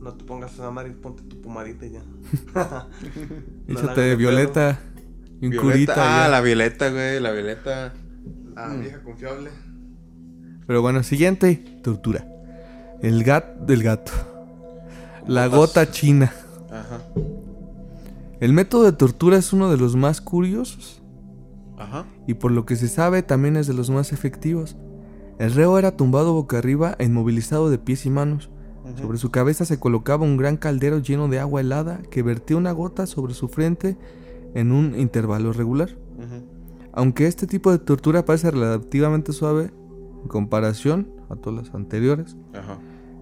no 0.00 0.14
te 0.14 0.24
pongas 0.24 0.54
esa 0.54 0.70
madre 0.70 0.90
y 0.90 0.94
ponte 0.94 1.22
tu 1.24 1.40
pomadita 1.40 1.86
y 1.86 1.90
ya. 1.90 2.02
No 3.66 3.78
Échate 3.78 4.00
de 4.00 4.16
violeta 4.16 4.80
y 5.40 5.46
un 5.46 5.50
Violeta. 5.52 5.72
curita. 5.72 5.94
ah, 5.96 6.24
ya. 6.24 6.28
la 6.28 6.40
violeta, 6.40 6.90
güey. 6.90 7.20
La 7.20 7.30
violeta. 7.32 7.92
Ah, 8.56 8.74
vieja 8.78 9.02
confiable. 9.02 9.50
Pero 10.66 10.82
bueno, 10.82 11.02
siguiente, 11.02 11.56
tortura. 11.82 12.26
El 13.02 13.24
gato 13.24 13.64
del 13.64 13.82
gato. 13.82 14.12
La 15.26 15.46
gota 15.46 15.90
china. 15.90 16.32
Ajá. 16.70 17.00
El 18.40 18.52
método 18.52 18.84
de 18.84 18.92
tortura 18.92 19.36
es 19.36 19.52
uno 19.52 19.70
de 19.70 19.76
los 19.76 19.96
más 19.96 20.20
curiosos 20.22 21.02
Ajá. 21.78 22.06
y 22.26 22.34
por 22.34 22.52
lo 22.52 22.64
que 22.64 22.74
se 22.76 22.88
sabe 22.88 23.22
también 23.22 23.56
es 23.56 23.66
de 23.66 23.74
los 23.74 23.90
más 23.90 24.12
efectivos. 24.12 24.76
El 25.38 25.52
reo 25.52 25.78
era 25.78 25.96
tumbado 25.96 26.32
boca 26.32 26.58
arriba 26.58 26.96
e 26.98 27.04
inmovilizado 27.04 27.68
de 27.70 27.78
pies 27.78 28.06
y 28.06 28.10
manos. 28.10 28.50
Sobre 29.00 29.18
su 29.18 29.30
cabeza 29.30 29.64
se 29.64 29.78
colocaba 29.78 30.24
un 30.24 30.36
gran 30.36 30.56
caldero 30.56 30.98
lleno 30.98 31.28
de 31.28 31.38
agua 31.38 31.60
helada 31.60 32.00
que 32.10 32.22
vertía 32.22 32.56
una 32.56 32.72
gota 32.72 33.06
sobre 33.06 33.34
su 33.34 33.48
frente 33.48 33.96
en 34.54 34.72
un 34.72 34.98
intervalo 34.98 35.52
regular. 35.52 35.90
Aunque 36.92 37.26
este 37.26 37.46
tipo 37.46 37.70
de 37.70 37.78
tortura 37.78 38.24
parece 38.24 38.50
relativamente 38.50 39.32
suave 39.32 39.70
en 40.22 40.28
comparación 40.28 41.08
a 41.28 41.36
todas 41.36 41.66
las 41.66 41.74
anteriores, 41.74 42.36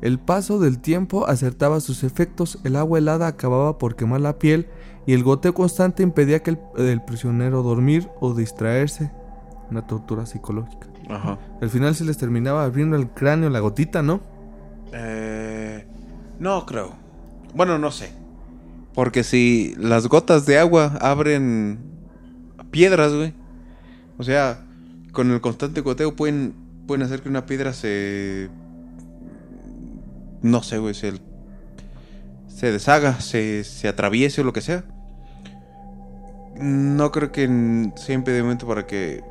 el 0.00 0.18
paso 0.18 0.58
del 0.58 0.78
tiempo 0.78 1.26
acertaba 1.26 1.80
sus 1.80 2.04
efectos, 2.04 2.58
el 2.64 2.76
agua 2.76 2.98
helada 2.98 3.26
acababa 3.26 3.78
por 3.78 3.96
quemar 3.96 4.20
la 4.20 4.38
piel 4.38 4.68
y 5.06 5.12
el 5.12 5.24
goteo 5.24 5.54
constante 5.54 6.02
impedía 6.02 6.42
que 6.42 6.50
el, 6.50 6.58
el 6.76 7.02
prisionero 7.02 7.62
dormir 7.62 8.08
o 8.20 8.34
distraerse. 8.34 9.10
Una 9.70 9.86
tortura 9.86 10.24
psicológica. 10.24 10.88
Al 11.60 11.70
final 11.70 11.94
se 11.94 12.04
les 12.04 12.18
terminaba 12.18 12.64
abriendo 12.64 12.96
el 12.96 13.10
cráneo 13.10 13.50
la 13.50 13.60
gotita, 13.60 14.02
¿no? 14.02 14.20
Eh, 14.92 15.86
no 16.38 16.66
creo. 16.66 16.92
Bueno, 17.54 17.78
no 17.78 17.90
sé. 17.90 18.12
Porque 18.98 19.22
si 19.22 19.76
las 19.78 20.08
gotas 20.08 20.44
de 20.44 20.58
agua 20.58 20.98
abren 21.00 21.78
piedras, 22.72 23.14
güey. 23.14 23.32
O 24.18 24.24
sea, 24.24 24.66
con 25.12 25.30
el 25.30 25.40
constante 25.40 25.82
goteo 25.82 26.16
pueden, 26.16 26.52
pueden 26.88 27.04
hacer 27.04 27.22
que 27.22 27.28
una 27.28 27.46
piedra 27.46 27.72
se... 27.72 28.48
No 30.42 30.64
sé, 30.64 30.78
güey, 30.78 30.94
se, 30.94 31.12
se 32.48 32.72
deshaga, 32.72 33.20
se, 33.20 33.62
se 33.62 33.86
atraviese 33.86 34.40
o 34.40 34.44
lo 34.44 34.52
que 34.52 34.62
sea. 34.62 34.82
No 36.60 37.12
creo 37.12 37.30
que 37.30 37.92
sea 37.94 38.16
impedimento 38.16 38.66
para 38.66 38.84
que 38.84 39.22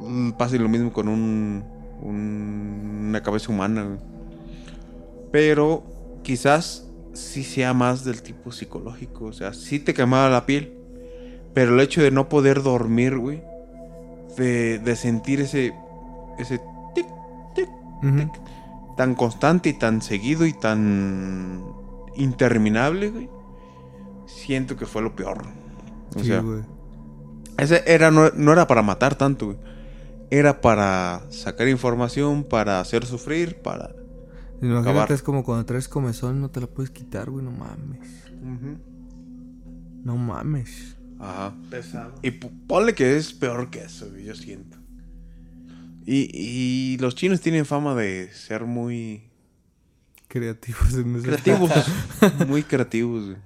mm, 0.00 0.32
pase 0.32 0.58
lo 0.58 0.68
mismo 0.68 0.92
con 0.92 1.08
un, 1.08 1.64
un- 2.02 3.06
una 3.08 3.22
cabeza 3.22 3.50
humana. 3.50 3.96
Pero 5.30 5.82
quizás 6.22 6.91
sí 7.14 7.44
sea 7.44 7.74
más 7.74 8.04
del 8.04 8.22
tipo 8.22 8.52
psicológico. 8.52 9.26
O 9.26 9.32
sea, 9.32 9.52
sí 9.54 9.78
te 9.78 9.94
quemaba 9.94 10.28
la 10.30 10.46
piel. 10.46 10.74
Pero 11.54 11.74
el 11.74 11.80
hecho 11.80 12.02
de 12.02 12.10
no 12.10 12.28
poder 12.28 12.62
dormir, 12.62 13.18
güey. 13.18 13.42
De, 14.36 14.78
de 14.78 14.96
sentir 14.96 15.40
ese. 15.40 15.74
Ese 16.38 16.58
tic, 16.94 17.06
tic, 17.54 17.68
tic. 18.16 18.30
Tan 18.96 19.14
constante 19.14 19.68
y 19.70 19.74
tan 19.74 20.02
seguido 20.02 20.46
y 20.46 20.52
tan. 20.52 21.62
Interminable, 22.16 23.10
güey. 23.10 23.28
Siento 24.26 24.76
que 24.76 24.86
fue 24.86 25.02
lo 25.02 25.14
peor. 25.16 25.42
O 26.16 26.20
Sí, 26.20 26.26
sea, 26.26 26.40
güey. 26.40 26.60
ese 27.58 27.82
era, 27.86 28.10
no, 28.10 28.30
no 28.34 28.52
era 28.52 28.66
para 28.66 28.82
matar 28.82 29.14
tanto, 29.14 29.46
güey. 29.46 29.58
Era 30.30 30.60
para 30.62 31.22
sacar 31.30 31.68
información, 31.68 32.44
para 32.44 32.80
hacer 32.80 33.04
sufrir, 33.04 33.60
para. 33.62 33.94
Imagínate, 34.62 34.90
acabar. 34.90 35.12
es 35.12 35.22
como 35.22 35.44
cuando 35.44 35.66
traes 35.66 35.88
comezón, 35.88 36.40
no 36.40 36.50
te 36.50 36.60
la 36.60 36.66
puedes 36.66 36.90
quitar, 36.90 37.30
güey, 37.30 37.44
no 37.44 37.50
mames. 37.50 38.08
No 40.04 40.16
mames. 40.16 40.96
Ajá. 41.18 41.54
Pesado. 41.68 42.14
Y 42.22 42.30
ponle 42.30 42.94
que 42.94 43.16
es 43.16 43.32
peor 43.32 43.70
que 43.70 43.82
eso, 43.82 44.08
güey, 44.10 44.24
yo 44.24 44.34
siento. 44.34 44.78
Y, 46.04 46.28
y 46.32 46.98
los 46.98 47.14
chinos 47.14 47.40
tienen 47.40 47.64
fama 47.64 47.94
de 47.94 48.32
ser 48.32 48.64
muy 48.64 49.32
Creativos 50.32 50.94
en 50.94 51.14
ese 51.16 51.26
creativos. 51.26 51.70
muy 52.48 52.62
creativos, 52.62 53.26
güey. 53.26 53.36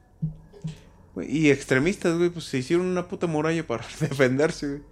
Güey, 1.17 1.37
Y 1.37 1.51
extremistas, 1.51 2.17
güey, 2.17 2.31
pues 2.31 2.45
se 2.45 2.59
hicieron 2.59 2.87
una 2.87 3.09
puta 3.09 3.27
muralla 3.27 3.67
para 3.67 3.85
defenderse, 4.01 4.69
güey. 4.69 4.83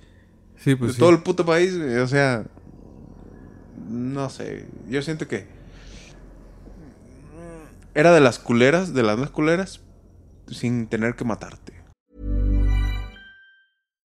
Sí, 0.57 0.75
pues 0.75 0.89
de 0.89 0.95
sí. 0.95 0.99
todo 0.99 1.11
el 1.11 1.23
puto 1.23 1.47
país, 1.47 1.79
güey. 1.79 1.99
O 1.99 2.09
sea, 2.09 2.47
no 3.89 4.29
sé. 4.29 4.67
Yo 4.89 5.03
siento 5.03 5.29
que 5.29 5.47
era 7.95 8.13
de 8.13 8.21
las 8.21 8.39
culeras, 8.39 8.95
de 8.95 9.03
las 9.03 9.19
más 9.19 9.31
culeras, 9.31 9.81
sin 10.51 10.89
tener 10.89 11.15
que 11.15 11.25
matarte. 11.25 11.73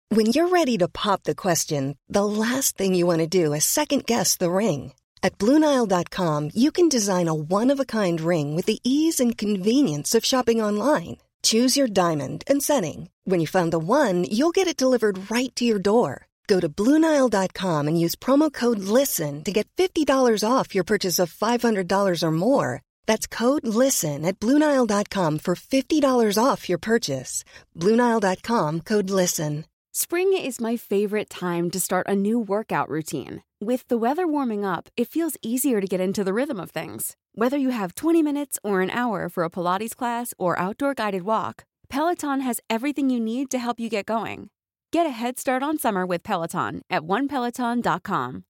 When 0.09 0.27
you're 0.27 0.49
ready 0.49 0.77
to 0.77 0.88
pop 0.88 1.23
the 1.23 1.35
question, 1.35 1.97
the 2.07 2.23
last 2.25 2.77
thing 2.77 2.95
you 2.95 3.05
want 3.05 3.19
to 3.19 3.27
do 3.27 3.53
is 3.53 3.65
second 3.65 4.05
guess 4.05 4.38
the 4.38 4.51
ring. 4.51 4.93
At 5.23 5.39
Bluenile.com, 5.39 6.51
you 6.53 6.71
can 6.71 6.88
design 6.88 7.27
a 7.27 7.33
one 7.33 7.71
of 7.71 7.79
a 7.79 7.85
kind 7.85 8.21
ring 8.21 8.55
with 8.55 8.65
the 8.67 8.79
ease 8.83 9.19
and 9.19 9.38
convenience 9.38 10.13
of 10.13 10.23
shopping 10.23 10.61
online. 10.61 11.17
Choose 11.41 11.75
your 11.75 11.88
diamond 11.88 12.43
and 12.47 12.61
setting. 12.61 13.09
When 13.25 13.39
you 13.39 13.47
find 13.47 13.73
the 13.73 13.79
one, 13.79 14.23
you'll 14.23 14.53
get 14.53 14.67
it 14.67 14.77
delivered 14.77 15.31
right 15.31 15.53
to 15.55 15.65
your 15.65 15.79
door. 15.79 16.27
Go 16.47 16.59
to 16.59 16.69
Bluenile.com 16.69 17.88
and 17.88 17.99
use 17.99 18.15
promo 18.15 18.53
code 18.53 18.79
LISTEN 18.79 19.43
to 19.43 19.51
get 19.51 19.67
$50 19.77 20.07
off 20.47 20.75
your 20.75 20.83
purchase 20.83 21.17
of 21.17 21.33
$500 21.33 22.23
or 22.23 22.31
more. 22.31 22.81
That's 23.05 23.27
code 23.27 23.65
LISTEN 23.65 24.25
at 24.25 24.39
Bluenile.com 24.39 25.39
for 25.39 25.55
$50 25.55 26.43
off 26.43 26.69
your 26.69 26.77
purchase. 26.77 27.43
Bluenile.com 27.75 28.81
code 28.81 29.09
LISTEN. 29.09 29.65
Spring 29.93 30.33
is 30.33 30.59
my 30.59 30.75
favorite 30.75 31.29
time 31.29 31.71
to 31.71 31.79
start 31.79 32.05
a 32.09 32.15
new 32.15 32.37
workout 32.37 32.89
routine. 32.89 33.43
With 33.61 33.87
the 33.87 33.97
weather 33.97 34.27
warming 34.27 34.65
up, 34.65 34.89
it 34.97 35.07
feels 35.07 35.37
easier 35.41 35.79
to 35.79 35.87
get 35.87 36.01
into 36.01 36.21
the 36.23 36.33
rhythm 36.33 36.59
of 36.59 36.71
things. 36.71 37.15
Whether 37.33 37.57
you 37.57 37.69
have 37.69 37.95
20 37.95 38.21
minutes 38.21 38.59
or 38.61 38.81
an 38.81 38.89
hour 38.89 39.29
for 39.29 39.45
a 39.45 39.49
Pilates 39.49 39.95
class 39.95 40.33
or 40.37 40.59
outdoor 40.59 40.95
guided 40.95 41.23
walk, 41.23 41.63
Peloton 41.87 42.41
has 42.41 42.59
everything 42.69 43.09
you 43.09 43.21
need 43.21 43.49
to 43.51 43.57
help 43.57 43.79
you 43.79 43.89
get 43.89 44.05
going. 44.05 44.49
Get 44.91 45.05
a 45.05 45.11
head 45.11 45.39
start 45.39 45.63
on 45.63 45.77
summer 45.77 46.05
with 46.05 46.23
Peloton 46.23 46.81
at 46.89 47.03
onepeloton.com. 47.03 48.43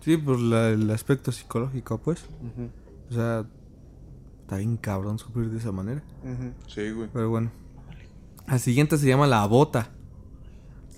Sí, 0.00 0.16
por 0.16 0.38
la- 0.38 0.70
el 0.70 0.90
aspecto 0.90 1.30
psicológico, 1.32 1.98
pues. 1.98 2.24
O 3.10 3.12
sea, 3.14 3.44
está 4.42 4.56
bien 4.56 4.76
cabrón 4.76 5.18
sufrir 5.18 5.50
de 5.50 5.58
esa 5.58 5.72
manera. 5.72 6.02
Sí, 6.66 6.90
güey. 6.90 7.08
Pero 7.12 7.28
bueno. 7.30 7.50
La 8.46 8.58
siguiente 8.58 8.98
se 8.98 9.06
llama 9.06 9.26
La 9.26 9.46
Bota. 9.46 9.90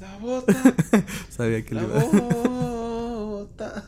La 0.00 0.18
bota, 0.18 0.52
Sabía 1.28 1.64
que 1.64 1.74
la 1.74 1.82
le 1.82 1.88
iba 1.88 2.04
bota. 3.24 3.84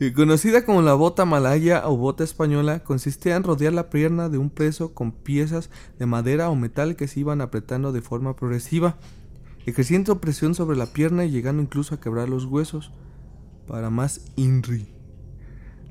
Y 0.00 0.12
Conocida 0.12 0.64
como 0.64 0.82
la 0.82 0.94
bota 0.94 1.24
malaya 1.24 1.86
o 1.88 1.96
bota 1.96 2.24
española, 2.24 2.80
consistía 2.80 3.36
en 3.36 3.44
rodear 3.44 3.72
la 3.72 3.88
pierna 3.88 4.28
de 4.28 4.38
un 4.38 4.50
preso 4.50 4.94
con 4.94 5.12
piezas 5.12 5.70
de 6.00 6.06
madera 6.06 6.50
o 6.50 6.56
metal 6.56 6.96
que 6.96 7.06
se 7.06 7.20
iban 7.20 7.40
apretando 7.40 7.92
de 7.92 8.02
forma 8.02 8.34
progresiva, 8.34 8.96
ejerciendo 9.64 10.20
presión 10.20 10.56
sobre 10.56 10.76
la 10.76 10.86
pierna 10.86 11.24
y 11.24 11.30
llegando 11.30 11.62
incluso 11.62 11.94
a 11.94 12.00
quebrar 12.00 12.28
los 12.28 12.46
huesos. 12.46 12.90
Para 13.72 13.88
más 13.88 14.20
INRI. 14.36 14.86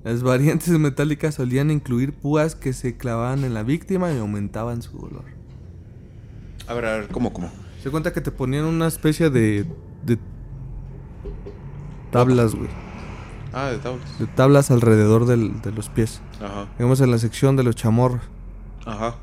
Las 0.04 0.22
variantes 0.22 0.70
metálicas 0.78 1.34
solían 1.34 1.72
incluir 1.72 2.14
púas 2.14 2.54
que 2.54 2.74
se 2.74 2.96
clavaban 2.96 3.44
en 3.44 3.56
la 3.56 3.64
víctima 3.64 4.14
y 4.14 4.20
aumentaban 4.20 4.84
su 4.84 5.00
dolor. 5.00 5.24
A 6.68 6.76
ver, 6.76 6.86
a 6.86 6.92
ver, 6.98 7.08
¿cómo, 7.08 7.34
cómo? 7.34 7.50
Se 7.82 7.90
cuenta 7.90 8.14
que 8.14 8.22
te 8.22 8.30
ponían 8.30 8.66
una 8.66 8.86
especie 8.86 9.32
de, 9.32 9.66
de 10.06 10.20
tablas, 12.12 12.54
güey. 12.54 12.70
Ah, 13.52 13.70
de 13.72 13.80
tablas. 13.80 14.20
De 14.20 14.28
tablas 14.28 14.70
alrededor 14.70 15.26
del- 15.26 15.60
de 15.64 15.72
los 15.72 15.90
pies. 15.90 16.22
Ajá, 16.40 16.68
Digamos 16.78 17.02
en 17.02 17.10
la 17.10 17.18
sección 17.18 17.56
de 17.56 17.64
los 17.64 17.76
chamorros. 17.76 18.22
ajá. 18.86 19.16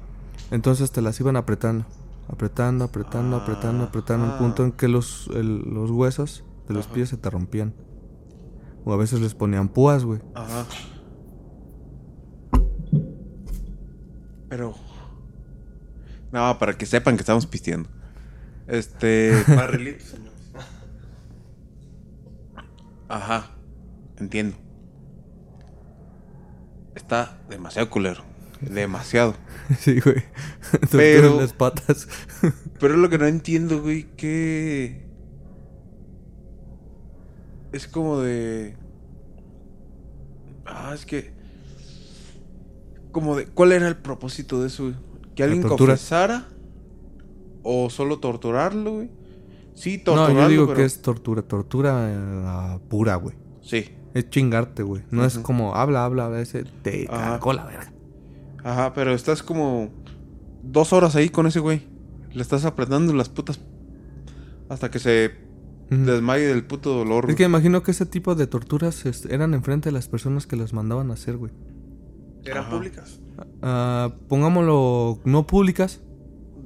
Entonces 0.51 0.91
te 0.91 1.01
las 1.01 1.21
iban 1.21 1.37
apretando. 1.37 1.85
Apretando, 2.29 2.85
apretando, 2.87 3.37
apretando, 3.37 3.85
apretando. 3.85 4.27
Un 4.27 4.33
Ah. 4.33 4.39
punto 4.39 4.65
en 4.65 4.73
que 4.73 4.89
los, 4.89 5.31
el- 5.33 5.61
los 5.61 5.93
huesos 5.93 6.43
de 6.67 6.75
los 6.75 6.87
Ajá. 6.87 6.95
pies 6.95 7.09
se 7.11 7.17
te 7.17 7.31
rompían. 7.31 7.73
O 8.89 8.93
a 8.95 8.97
veces 8.97 9.21
les 9.21 9.35
ponían 9.35 9.69
púas, 9.69 10.03
güey. 10.03 10.19
Ajá. 10.35 10.65
Pero. 14.49 14.75
No, 16.33 16.59
para 16.59 16.73
que 16.79 16.87
sepan 16.87 17.17
que 17.17 17.21
estamos 17.21 17.45
pisteando. 17.45 17.91
Este. 18.67 19.45
Barrilito, 19.47 20.03
señores. 20.07 20.33
Ajá. 23.11 23.51
Entiendo. 24.17 24.57
Está 26.95 27.43
demasiado 27.51 27.91
culero. 27.91 28.25
Demasiado. 28.63 29.35
sí, 29.81 30.01
güey. 30.01 30.25
Pero- 30.93 31.39
las 31.39 31.53
patas. 31.53 32.09
Pero 32.81 32.95
es 32.95 33.01
lo 33.01 33.11
que 33.11 33.19
no 33.19 33.27
entiendo, 33.27 33.83
güey, 33.83 34.05
que. 34.17 35.08
Es 37.73 37.87
como 37.87 38.21
de. 38.21 38.77
Ah, 40.67 40.93
es 40.95 41.05
que. 41.05 41.33
Como 43.13 43.37
de. 43.37 43.47
¿Cuál 43.47 43.73
era 43.73 43.89
el 43.89 43.97
propósito 43.97 44.61
de 44.61 44.69
eso, 44.69 44.85
güey? 44.85 44.95
¿Que 45.35 45.43
alguien 45.43 45.63
confesara? 45.63 46.49
¿O 47.63 47.91
solo 47.91 48.19
torturarlo, 48.19 48.95
güey? 48.95 49.11
Sí, 49.75 49.99
no, 49.99 50.05
torturarlo. 50.05 50.41
yo 50.43 50.49
digo 50.49 50.67
pero- 50.67 50.77
que 50.79 50.85
es 50.85 51.03
tortura. 51.03 51.43
Tortura 51.43 52.09
eh, 52.11 52.79
pura, 52.89 53.17
güey. 53.17 53.37
Sí. 53.61 53.91
Es 54.15 54.31
chingarte, 54.31 54.83
güey. 54.83 55.03
No 55.11 55.25
es 55.25 55.39
como 55.39 55.75
habla, 55.75 56.05
habla, 56.05 56.27
habla. 56.27 56.41
Ese 56.41 56.65
te 56.83 57.07
cagó 57.07 57.53
la 57.53 57.65
verga. 57.65 57.93
Ajá, 58.65 58.93
pero 58.95 59.13
estás 59.15 59.43
como. 59.43 59.91
Dos 60.63 60.93
horas 60.93 61.15
ahí 61.17 61.29
con 61.29 61.47
ese 61.47 61.61
güey. 61.61 61.83
Le 62.33 62.43
estás 62.43 62.65
apretando 62.65 63.13
las 63.13 63.29
putas. 63.29 63.61
Hasta 64.69 64.91
que 64.91 64.99
se 64.99 65.48
Ujú. 65.91 66.03
desmaye 66.05 66.47
del 66.47 66.65
puto 66.65 66.93
dolor. 66.95 67.25
Es 67.25 67.27
güey. 67.29 67.37
que 67.37 67.45
imagino 67.45 67.83
que 67.83 67.91
ese 67.93 68.07
tipo 68.07 68.35
de 68.35 68.47
torturas 68.47 69.07
es- 69.07 69.25
eran 69.27 69.55
enfrente 69.55 69.89
de 69.89 69.93
las 69.93 70.09
personas 70.09 70.47
que 70.47 70.57
las 70.57 70.73
mandaban 70.73 71.11
a 71.11 71.15
hacer, 71.15 71.37
güey. 71.37 71.53
Eran 72.45 72.65
Ajá. 72.65 72.71
públicas. 72.77 73.21
Ah, 73.63 74.15
pongámoslo 74.29 75.21
no 75.25 75.47
públicas, 75.47 76.01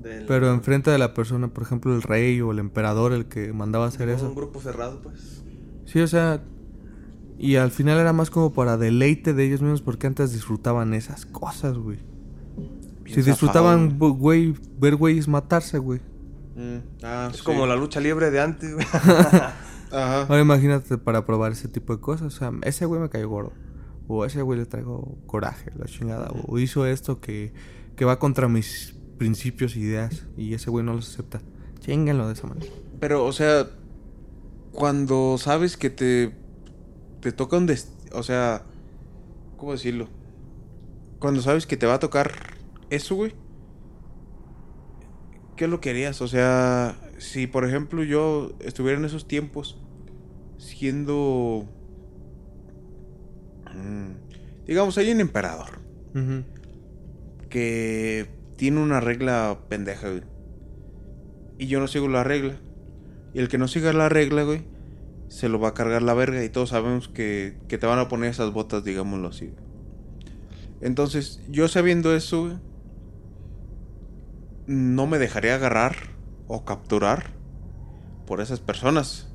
Del- 0.02 0.26
pero 0.26 0.52
enfrente 0.52 0.90
de 0.90 0.98
la 0.98 1.14
persona, 1.14 1.48
por 1.48 1.62
ejemplo, 1.62 1.94
el 1.94 2.02
rey 2.02 2.40
o 2.40 2.50
el 2.52 2.58
emperador, 2.58 3.12
el 3.12 3.26
que 3.26 3.52
mandaba 3.52 3.84
a 3.84 3.88
hacer 3.88 4.08
Un 4.08 4.14
eso. 4.14 4.34
grupo 4.34 4.60
cerrado, 4.60 5.00
pues. 5.02 5.42
Sí, 5.86 6.00
o 6.00 6.06
sea, 6.06 6.42
y 7.38 7.56
al 7.56 7.70
final 7.70 7.98
era 7.98 8.12
más 8.12 8.30
como 8.30 8.52
para 8.52 8.76
deleite 8.76 9.34
de 9.34 9.44
ellos 9.46 9.62
mismos 9.62 9.82
porque 9.82 10.06
antes 10.06 10.32
disfrutaban 10.32 10.94
esas 10.94 11.26
cosas, 11.26 11.76
güey. 11.78 11.98
Si 13.06 13.14
zafado, 13.14 13.24
disfrutaban, 13.32 13.98
güey, 13.98 14.54
ver 14.80 14.96
güeyes 14.96 15.28
matarse, 15.28 15.78
güey. 15.78 16.00
Mm, 16.56 16.78
ah, 17.04 17.28
Es 17.32 17.38
sí. 17.38 17.44
como 17.44 17.66
la 17.66 17.76
lucha 17.76 18.00
libre 18.00 18.30
de 18.30 18.40
antes, 18.40 18.74
güey. 18.74 18.86
Ajá. 19.92 20.22
Ahora 20.22 20.40
imagínate 20.40 20.96
para 20.98 21.24
probar 21.26 21.52
ese 21.52 21.68
tipo 21.68 21.94
de 21.94 22.00
cosas. 22.00 22.34
O 22.34 22.38
sea, 22.38 22.52
ese 22.62 22.86
güey 22.86 23.00
me 23.00 23.08
cayó 23.10 23.28
gordo. 23.28 23.52
O 24.08 24.24
ese 24.24 24.42
güey 24.42 24.58
le 24.58 24.66
traigo 24.66 25.16
coraje, 25.26 25.70
la 25.76 25.86
chingada. 25.86 26.30
O 26.46 26.58
hizo 26.58 26.86
esto 26.86 27.20
que, 27.20 27.52
que 27.96 28.04
va 28.04 28.18
contra 28.18 28.48
mis 28.48 28.94
principios 29.18 29.76
e 29.76 29.80
ideas. 29.80 30.26
Y 30.36 30.54
ese 30.54 30.70
güey 30.70 30.84
no 30.84 30.94
los 30.94 31.10
acepta. 31.10 31.40
Chinguenlo 31.80 32.26
de 32.26 32.32
esa 32.34 32.46
manera. 32.46 32.70
Pero, 33.00 33.24
o 33.24 33.32
sea, 33.32 33.68
cuando 34.72 35.36
sabes 35.38 35.76
que 35.76 35.90
te, 35.90 36.34
te 37.20 37.32
toca 37.32 37.56
un 37.56 37.68
dest- 37.68 37.88
O 38.14 38.22
sea, 38.22 38.64
¿cómo 39.56 39.72
decirlo? 39.72 40.08
Cuando 41.18 41.40
sabes 41.42 41.66
que 41.66 41.76
te 41.76 41.86
va 41.86 41.94
a 41.94 41.98
tocar 42.00 42.32
eso, 42.90 43.14
güey. 43.14 43.34
¿Qué 45.62 45.68
lo 45.68 45.80
querías? 45.80 46.20
O 46.22 46.26
sea, 46.26 46.96
si 47.18 47.46
por 47.46 47.64
ejemplo 47.64 48.02
yo 48.02 48.50
estuviera 48.58 48.98
en 48.98 49.04
esos 49.04 49.28
tiempos 49.28 49.78
siendo... 50.58 51.68
mm, 53.72 54.66
digamos, 54.66 54.98
hay 54.98 55.12
un 55.12 55.20
emperador. 55.20 55.78
que 57.48 58.26
tiene 58.56 58.80
una 58.80 58.98
regla 58.98 59.56
pendeja, 59.68 60.08
güey. 60.08 60.24
Y 61.58 61.68
yo 61.68 61.78
no 61.78 61.86
sigo 61.86 62.08
la 62.08 62.24
regla. 62.24 62.56
Y 63.32 63.38
el 63.38 63.46
que 63.46 63.58
no 63.58 63.68
siga 63.68 63.92
la 63.92 64.08
regla, 64.08 64.42
güey, 64.42 64.64
se 65.28 65.48
lo 65.48 65.60
va 65.60 65.68
a 65.68 65.74
cargar 65.74 66.02
la 66.02 66.14
verga. 66.14 66.42
Y 66.42 66.48
todos 66.48 66.70
sabemos 66.70 67.06
que, 67.06 67.56
que 67.68 67.78
te 67.78 67.86
van 67.86 68.00
a 68.00 68.08
poner 68.08 68.30
esas 68.30 68.52
botas, 68.52 68.82
digámoslo 68.82 69.28
así. 69.28 69.52
Entonces, 70.80 71.40
yo 71.48 71.68
sabiendo 71.68 72.16
eso, 72.16 72.46
güey, 72.46 72.71
no 74.72 75.06
me 75.06 75.18
dejaría 75.18 75.54
agarrar 75.54 75.94
o 76.48 76.64
capturar 76.64 77.26
por 78.26 78.40
esas 78.40 78.60
personas. 78.60 79.28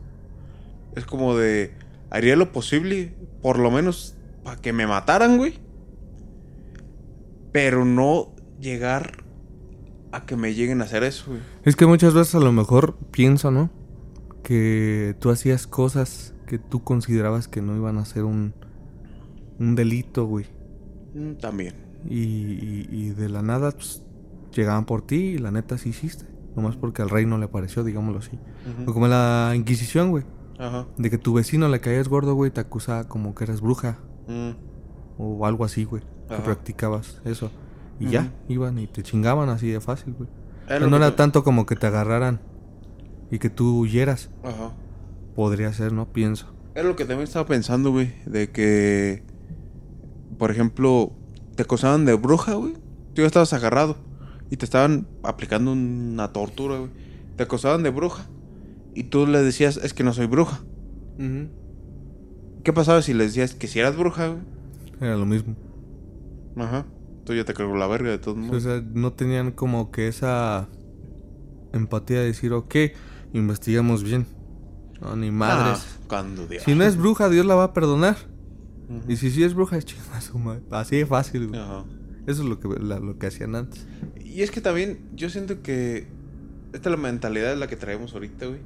Es 0.95 1.05
como 1.05 1.35
de, 1.37 1.73
haría 2.09 2.35
lo 2.35 2.51
posible, 2.51 3.13
por 3.41 3.59
lo 3.59 3.69
menos, 3.71 4.15
para 4.43 4.59
que 4.59 4.73
me 4.73 4.87
mataran, 4.87 5.37
güey. 5.37 5.59
Pero 7.51 7.85
no 7.85 8.33
llegar 8.59 9.23
a 10.11 10.25
que 10.25 10.35
me 10.35 10.53
lleguen 10.53 10.81
a 10.81 10.85
hacer 10.85 11.03
eso, 11.03 11.25
güey. 11.27 11.41
Es 11.63 11.75
que 11.75 11.85
muchas 11.85 12.13
veces 12.13 12.35
a 12.35 12.39
lo 12.39 12.51
mejor 12.51 12.95
pienso, 13.11 13.51
¿no? 13.51 13.69
Que 14.43 15.15
tú 15.19 15.29
hacías 15.29 15.67
cosas 15.67 16.33
que 16.45 16.57
tú 16.59 16.83
considerabas 16.83 17.47
que 17.47 17.61
no 17.61 17.75
iban 17.75 17.97
a 17.97 18.05
ser 18.05 18.23
un, 18.23 18.53
un 19.59 19.75
delito, 19.75 20.25
güey. 20.25 20.45
Mm, 21.13 21.33
También. 21.33 21.75
Y, 22.09 22.19
y- 22.23 22.87
y 22.91 23.09
de 23.09 23.27
la 23.27 23.41
nada 23.41 23.71
pues, 23.71 24.01
llegaban 24.61 24.85
por 24.85 25.01
ti 25.01 25.15
y 25.15 25.37
la 25.37 25.51
neta 25.51 25.77
sí 25.77 25.89
hiciste. 25.89 26.25
Nomás 26.55 26.75
porque 26.75 27.01
al 27.03 27.09
rey 27.09 27.25
no 27.25 27.37
le 27.37 27.47
pareció, 27.47 27.83
digámoslo 27.83 28.19
así. 28.19 28.39
O 28.87 28.93
como 28.93 29.07
la 29.07 29.53
Inquisición, 29.55 30.09
güey. 30.09 30.23
Ajá. 30.57 30.87
De 30.97 31.09
que 31.09 31.17
tu 31.19 31.33
vecino 31.33 31.67
le 31.69 31.79
caías 31.79 32.07
gordo, 32.07 32.33
güey, 32.33 32.49
te 32.51 32.59
acusaba 32.61 33.07
como 33.07 33.35
que 33.35 33.43
eras 33.43 33.61
bruja. 33.61 33.99
Mm, 34.27 34.51
O 35.19 35.45
algo 35.45 35.65
así, 35.65 35.83
güey. 35.83 36.01
Que 36.29 36.35
practicabas 36.37 37.21
eso. 37.25 37.51
Y 37.99 38.09
ya, 38.09 38.31
iban 38.47 38.77
y 38.79 38.87
te 38.87 39.01
chingaban 39.03 39.49
así 39.49 39.69
de 39.69 39.79
fácil, 39.81 40.13
güey. 40.13 40.29
Era 40.67 40.85
no 40.87 40.97
era 40.97 41.15
tanto 41.15 41.43
como 41.43 41.65
que 41.65 41.75
te 41.75 41.87
agarraran 41.87 42.39
y 43.31 43.39
que 43.39 43.49
tú 43.49 43.79
huyeras. 43.79 44.29
Ajá. 44.43 44.71
Podría 45.35 45.71
ser, 45.73 45.93
¿no? 45.93 46.11
Pienso. 46.11 46.47
Era 46.75 46.87
lo 46.87 46.95
que 46.95 47.05
también 47.05 47.23
estaba 47.27 47.45
pensando, 47.45 47.91
güey. 47.91 48.13
De 48.25 48.51
que, 48.51 49.23
por 50.37 50.51
ejemplo, 50.51 51.11
te 51.55 51.63
acosaban 51.63 52.05
de 52.05 52.13
bruja, 52.15 52.53
güey. 52.55 52.73
Tú 53.13 53.21
ya 53.21 53.25
estabas 53.27 53.53
agarrado. 53.53 53.97
Y 54.49 54.57
te 54.57 54.65
estaban 54.65 55.07
aplicando 55.23 55.71
una 55.73 56.31
tortura, 56.33 56.77
güey. 56.77 56.91
Te 57.35 57.43
acosaban 57.43 57.83
de 57.83 57.89
bruja. 57.89 58.25
Y 58.95 59.03
tú 59.05 59.27
le 59.27 59.41
decías, 59.43 59.77
es 59.77 59.93
que 59.93 60.03
no 60.03 60.13
soy 60.13 60.25
bruja. 60.27 60.61
¿Qué 62.63 62.73
pasaba 62.73 63.01
si 63.01 63.13
le 63.13 63.25
decías 63.25 63.53
que 63.55 63.67
si 63.67 63.79
eras 63.79 63.95
bruja, 63.97 64.27
güey? 64.27 64.41
Era 64.99 65.15
lo 65.17 65.25
mismo. 65.25 65.55
Ajá. 66.55 66.85
Tú 67.25 67.33
ya 67.33 67.43
te 67.45 67.53
cargó 67.53 67.75
la 67.75 67.87
verga 67.87 68.09
de 68.09 68.17
todos 68.17 68.37
O 68.37 68.41
modos. 68.41 68.63
sea, 68.63 68.81
no 68.93 69.13
tenían 69.13 69.51
como 69.51 69.91
que 69.91 70.07
esa 70.07 70.67
empatía 71.73 72.19
de 72.21 72.25
decir, 72.27 72.53
ok, 72.53 72.75
investigamos 73.33 74.03
bien. 74.03 74.25
No, 75.01 75.15
ni 75.15 75.29
madres. 75.29 75.85
Ah, 75.85 76.03
cuando 76.07 76.47
Dios. 76.47 76.63
Si 76.63 76.73
no 76.73 76.83
es 76.83 76.97
bruja, 76.97 77.29
Dios 77.29 77.45
la 77.45 77.55
va 77.55 77.65
a 77.65 77.73
perdonar. 77.73 78.15
Y 79.07 79.17
si 79.17 79.29
sí 79.29 79.43
es 79.43 79.53
bruja, 79.53 79.77
es 79.77 79.85
chinga 79.85 80.21
su 80.21 80.39
madre. 80.39 80.63
Así 80.71 80.95
de 80.97 81.05
fácil, 81.05 81.47
güey. 81.49 81.59
Ajá. 81.59 81.83
Eso 82.27 82.43
es 82.43 82.47
lo 82.49 82.59
que, 82.59 82.67
la- 82.79 82.99
lo 82.99 83.17
que 83.17 83.25
hacían 83.27 83.55
antes. 83.55 83.87
Y 84.23 84.41
es 84.43 84.51
que 84.51 84.61
también 84.61 84.99
yo 85.15 85.29
siento 85.29 85.61
que 85.63 86.07
esta 86.73 86.89
es 86.89 86.91
la 86.95 87.01
mentalidad 87.01 87.49
de 87.49 87.55
la 87.55 87.67
que 87.67 87.75
traemos 87.77 88.13
ahorita, 88.13 88.45
güey. 88.45 88.59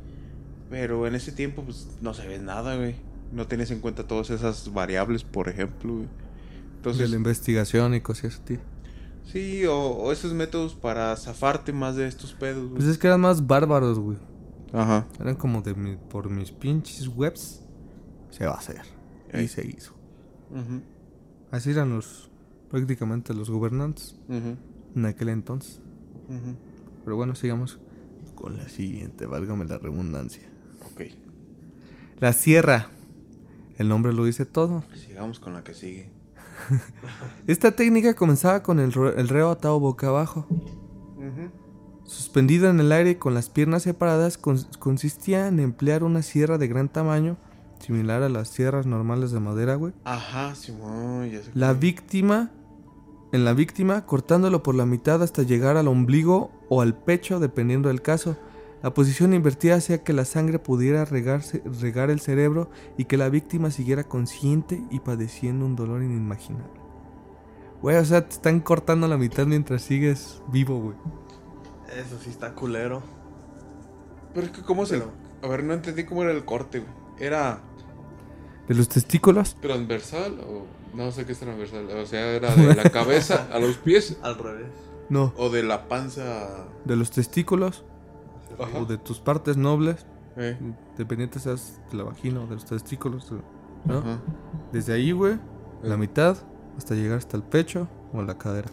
Pero 0.70 1.06
en 1.08 1.16
ese 1.16 1.32
tiempo, 1.32 1.64
pues, 1.64 1.88
no 2.02 2.14
se 2.14 2.28
ve 2.28 2.40
nada, 2.40 2.76
güey. 2.76 2.96
No 3.32 3.48
tienes 3.48 3.72
en 3.72 3.80
cuenta 3.80 4.08
todas 4.08 4.30
esas 4.32 4.74
variables, 4.74 5.24
por 5.24 5.48
ejemplo, 5.48 5.94
güey. 5.94 6.06
de 6.06 6.78
Entonces, 6.78 7.10
la 7.12 7.16
investigación 7.18 7.94
y 7.94 8.02
cosas 8.02 8.42
así. 8.44 8.58
sí, 9.24 9.66
o, 9.68 9.76
o 9.78 10.12
esos 10.12 10.34
métodos 10.34 10.74
para 10.74 11.16
zafarte 11.16 11.72
más 11.72 11.96
de 11.96 12.08
estos 12.08 12.34
pedos, 12.34 12.64
güey. 12.64 12.76
Pues 12.78 12.86
es 12.88 12.98
que 12.98 13.06
eran 13.08 13.22
más 13.22 13.46
bárbaros, 13.46 14.00
güey. 14.00 14.18
Ajá. 14.74 15.06
Eran 15.20 15.36
como 15.36 15.62
de 15.62 15.76
mi- 15.76 15.98
por 16.10 16.30
mis 16.30 16.52
pinches 16.52 17.08
webs. 17.08 17.62
Se 18.32 18.46
va 18.46 18.54
a 18.54 18.58
hacer. 18.58 18.82
Y 19.34 19.48
se 19.48 19.68
hizo. 19.68 19.94
Así 21.52 21.70
eran 21.72 21.90
los 21.92 22.31
prácticamente 22.72 23.34
los 23.34 23.50
gobernantes 23.50 24.16
en 24.30 25.06
aquel 25.06 25.30
entonces. 25.30 25.80
Pero 27.04 27.16
bueno, 27.16 27.36
sigamos 27.36 27.80
con 28.36 28.58
la 28.58 28.68
siguiente, 28.70 29.26
válgame 29.26 29.66
la 29.66 29.78
redundancia. 29.78 30.44
Ok. 30.92 31.02
La 32.20 32.34
sierra. 32.34 32.88
El 33.78 33.90
nombre 33.90 34.14
lo 34.14 34.26
dice 34.26 34.46
todo. 34.46 34.84
Sigamos 34.96 35.40
con 35.40 35.54
la 35.54 35.64
que 35.64 35.74
sigue. 35.74 36.10
Esta 37.48 37.72
técnica 37.72 38.14
comenzaba 38.14 38.62
con 38.64 38.80
el, 38.80 38.94
reo 38.94 39.50
atado 39.52 39.80
boca 39.80 40.08
abajo. 40.08 40.46
Ujú. 40.50 41.50
Suspendido 42.06 42.70
en 42.70 42.80
el 42.80 42.92
aire 42.92 43.18
con 43.18 43.34
las 43.34 43.50
piernas 43.50 43.84
separadas, 43.84 44.40
cons- 44.42 44.78
consistía 44.78 45.48
en 45.48 45.60
emplear 45.60 46.04
una 46.04 46.22
sierra 46.22 46.58
de 46.58 46.68
gran 46.68 46.90
tamaño, 46.90 47.38
similar 47.80 48.22
a 48.22 48.30
las 48.30 48.50
sierras 48.50 48.86
normales 48.86 49.32
de 49.32 49.40
madera, 49.40 49.76
güey. 49.76 49.94
Ajá, 50.04 50.54
Simón, 50.56 51.30
ya 51.32 51.42
sé. 51.42 51.52
La 51.56 51.74
víctima, 51.74 52.52
en 53.32 53.46
la 53.46 53.54
víctima, 53.54 54.06
cortándolo 54.06 54.62
por 54.64 54.76
la 54.76 54.86
mitad 54.86 55.22
hasta 55.24 55.44
llegar 55.44 55.78
al 55.78 55.88
ombligo 55.88 56.52
o 56.70 56.82
al 56.82 56.96
pecho, 56.96 57.40
dependiendo 57.40 57.90
del 57.90 58.02
caso. 58.02 58.38
La 58.84 58.94
posición 58.94 59.34
invertida 59.34 59.76
hacía 59.76 60.04
que 60.04 60.12
la 60.14 60.26
sangre 60.26 60.58
pudiera 60.60 61.06
regarse- 61.06 61.62
regar 61.80 62.10
el 62.10 62.20
cerebro 62.20 62.70
y 62.98 63.06
que 63.06 63.16
la 63.18 63.30
víctima 63.30 63.70
siguiera 63.72 64.04
consciente 64.06 64.84
y 64.90 65.00
padeciendo 65.00 65.66
un 65.66 65.76
dolor 65.76 66.02
inimaginable. 66.02 66.82
Güey, 67.82 67.98
o 67.98 68.06
sea, 68.06 68.28
te 68.28 68.34
están 68.34 68.60
cortando 68.60 69.08
la 69.08 69.18
mitad 69.18 69.46
mientras 69.46 69.82
sigues 69.84 70.42
vivo, 70.52 70.80
güey. 70.80 70.96
Eso 71.96 72.18
sí 72.24 72.30
está 72.30 72.54
culero. 72.54 73.02
Pero 74.34 74.48
es 74.48 74.52
que, 74.54 74.62
¿cómo 74.64 74.86
se.? 74.86 74.98
Pero- 74.98 75.12
A 75.44 75.48
ver, 75.48 75.64
no 75.64 75.74
entendí 75.74 76.04
cómo 76.04 76.24
era 76.24 76.32
el 76.32 76.46
corte, 76.46 76.80
güey. 76.80 76.92
Era. 77.20 77.62
De 78.68 78.76
los 78.76 78.88
testículos. 78.90 79.56
¿Transversal 79.62 80.40
o 80.42 80.66
no 80.94 81.12
sé 81.12 81.26
qué 81.26 81.32
es 81.34 81.40
transversal? 81.40 81.88
O 81.98 82.06
sea, 82.06 82.26
era 82.32 82.54
de 82.56 82.76
la 82.76 82.90
cabeza 82.90 83.48
a 83.52 83.60
los 83.60 83.78
pies 83.78 84.18
Al 84.24 84.38
revés. 84.38 84.68
No, 85.10 85.34
O 85.38 85.50
de 85.50 85.64
la 85.64 85.88
panza. 85.88 86.66
de 86.86 86.96
los 86.96 87.12
testículos 87.12 87.84
Ajá. 88.60 88.80
o 88.80 88.86
de 88.86 88.98
tus 88.98 89.20
partes 89.20 89.58
nobles, 89.58 90.06
Eh. 90.38 90.58
dependiente 90.98 91.40
seas 91.40 91.82
de 91.92 91.98
la 91.98 92.04
vagina 92.04 92.40
o 92.42 92.48
de 92.48 92.56
los 92.56 92.66
testículos, 92.66 93.32
¿no? 93.32 93.98
Ajá. 93.98 94.20
Desde 94.72 94.94
ahí, 94.94 95.12
güey, 95.12 95.38
la 95.84 95.96
Eh. 95.96 95.98
mitad 95.98 96.38
hasta 96.78 96.96
llegar 96.96 97.18
hasta 97.18 97.36
el 97.38 97.44
pecho 97.44 97.88
o 98.14 98.22
la 98.22 98.38
cadera. 98.38 98.70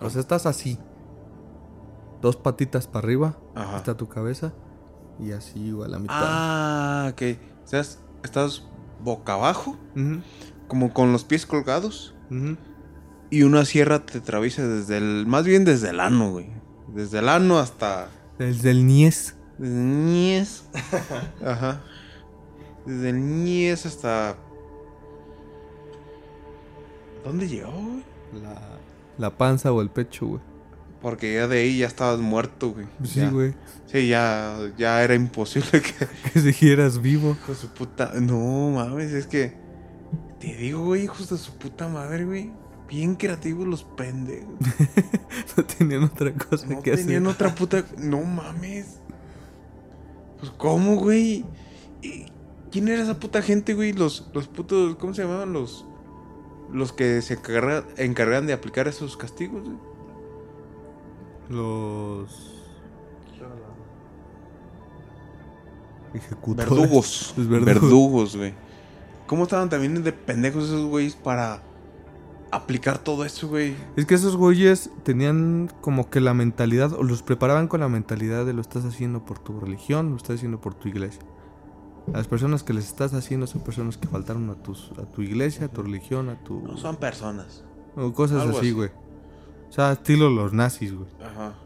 O 0.00 0.10
sea, 0.10 0.20
estás 0.20 0.46
así. 0.46 0.78
Dos 2.20 2.36
patitas 2.36 2.86
para 2.86 3.04
arriba, 3.04 3.36
Ajá. 3.54 3.76
hasta 3.76 3.96
tu 3.96 4.08
cabeza 4.08 4.52
y 5.20 5.32
así, 5.32 5.70
güey, 5.72 5.86
a 5.86 5.90
la 5.92 5.98
mitad. 5.98 6.16
Ah, 6.18 7.10
ok. 7.12 7.22
O 7.64 7.68
sea, 7.68 7.80
estás 8.22 8.64
boca 9.00 9.34
abajo, 9.34 9.76
como 10.68 10.92
con 10.92 11.12
los 11.12 11.24
pies 11.24 11.46
colgados. 11.46 12.14
Y 13.30 13.44
una 13.44 13.64
sierra 13.64 14.04
te 14.04 14.18
atraviesa 14.18 14.66
desde 14.66 14.98
el. 14.98 15.26
Más 15.26 15.44
bien 15.44 15.64
desde 15.64 15.90
el 15.90 16.00
ano, 16.00 16.30
güey. 16.32 16.50
Desde 16.88 17.20
el 17.20 17.28
ano 17.28 17.58
hasta. 17.58 18.08
Desde 18.38 18.70
el 18.70 18.86
niés. 18.86 19.36
Desde 19.58 19.76
el 19.76 20.04
ñez. 20.04 20.64
Ajá. 21.44 21.80
Desde 22.84 23.10
el 23.10 23.44
ñez 23.44 23.86
hasta. 23.86 24.36
¿Dónde 27.24 27.48
llegó, 27.48 27.70
güey? 27.72 28.04
La, 28.42 28.60
la 29.18 29.36
panza 29.36 29.72
o 29.72 29.80
el 29.80 29.88
pecho, 29.90 30.26
güey. 30.26 30.40
Porque 31.02 31.34
ya 31.34 31.48
de 31.48 31.58
ahí 31.58 31.78
ya 31.78 31.86
estabas 31.88 32.20
muerto, 32.20 32.70
güey. 32.72 32.86
Sí, 33.04 33.20
Ya. 33.20 33.30
güey. 33.30 33.54
Sí, 33.86 34.08
ya, 34.08 34.56
ya 34.78 35.02
era 35.02 35.14
imposible 35.14 35.70
que. 35.82 36.06
Que 36.32 36.40
siguieras 36.40 37.02
vivo. 37.02 37.36
Con 37.44 37.54
su 37.56 37.68
puta. 37.68 38.12
No 38.20 38.70
mames, 38.70 39.12
es 39.12 39.26
que. 39.26 39.60
Te 40.40 40.54
digo, 40.56 40.84
güey, 40.84 41.04
hijos 41.04 41.28
de 41.30 41.38
su 41.38 41.52
puta 41.58 41.88
madre, 41.88 42.24
güey. 42.24 42.52
Bien 42.88 43.14
creativos 43.16 43.66
los 43.66 43.84
pendejos. 43.84 44.54
No 45.56 45.64
tenían 45.64 46.04
otra 46.04 46.32
cosa 46.34 46.66
No 46.66 46.82
que 46.82 46.92
tenían 46.96 47.26
hacer. 47.26 47.34
otra 47.34 47.54
puta. 47.54 47.84
No 47.98 48.22
mames. 48.22 48.98
Pues, 50.38 50.52
¿cómo, 50.56 50.96
güey? 50.96 51.44
¿Y 52.02 52.26
¿Quién 52.70 52.88
era 52.88 53.02
esa 53.02 53.18
puta 53.18 53.42
gente, 53.42 53.74
güey? 53.74 53.92
Los, 53.92 54.30
los 54.34 54.46
putos. 54.48 54.96
¿Cómo 54.96 55.14
se 55.14 55.22
llamaban? 55.22 55.52
Los. 55.52 55.84
Los 56.72 56.92
que 56.92 57.20
se 57.22 57.38
encarga- 57.38 57.84
encargan 57.98 58.46
de 58.46 58.52
aplicar 58.54 58.88
esos 58.88 59.16
castigos, 59.16 59.62
güey. 59.64 59.76
Los 61.52 62.52
ejecutores. 66.14 66.70
Verdugos. 66.70 67.34
Los 67.36 67.48
verdugos. 67.48 67.82
Verdugos, 67.82 68.36
güey. 68.36 68.54
¿Cómo 69.26 69.44
estaban 69.44 69.68
también 69.68 70.02
de 70.02 70.12
pendejos 70.12 70.64
esos 70.64 70.86
güeyes 70.86 71.14
para 71.14 71.62
aplicar 72.50 72.98
todo 72.98 73.24
eso, 73.24 73.48
güey? 73.48 73.74
Es 73.96 74.06
que 74.06 74.14
esos 74.14 74.36
güeyes 74.36 74.90
tenían 75.04 75.70
como 75.80 76.10
que 76.10 76.20
la 76.20 76.34
mentalidad, 76.34 76.92
o 76.92 77.02
los 77.02 77.22
preparaban 77.22 77.68
con 77.68 77.80
la 77.80 77.88
mentalidad 77.88 78.44
de 78.44 78.52
lo 78.52 78.60
estás 78.60 78.84
haciendo 78.84 79.24
por 79.24 79.38
tu 79.38 79.58
religión, 79.60 80.10
lo 80.10 80.16
estás 80.16 80.36
haciendo 80.36 80.60
por 80.60 80.74
tu 80.74 80.88
iglesia. 80.88 81.22
Las 82.12 82.26
personas 82.26 82.62
que 82.62 82.72
les 82.72 82.86
estás 82.86 83.14
haciendo 83.14 83.46
son 83.46 83.62
personas 83.62 83.96
que 83.96 84.08
faltaron 84.08 84.50
a, 84.50 84.54
tus, 84.54 84.90
a 84.98 85.04
tu 85.04 85.22
iglesia, 85.22 85.66
a 85.66 85.68
tu 85.68 85.82
religión, 85.82 86.30
a 86.30 86.42
tu... 86.42 86.60
No 86.60 86.76
son 86.76 86.96
personas. 86.96 87.64
O 87.94 88.12
cosas 88.12 88.42
Algo 88.42 88.58
así. 88.58 88.72
güey. 88.72 88.90
O 89.68 89.72
sea, 89.72 89.92
estilo 89.92 90.28
los 90.28 90.52
nazis, 90.52 90.94
güey. 90.94 91.08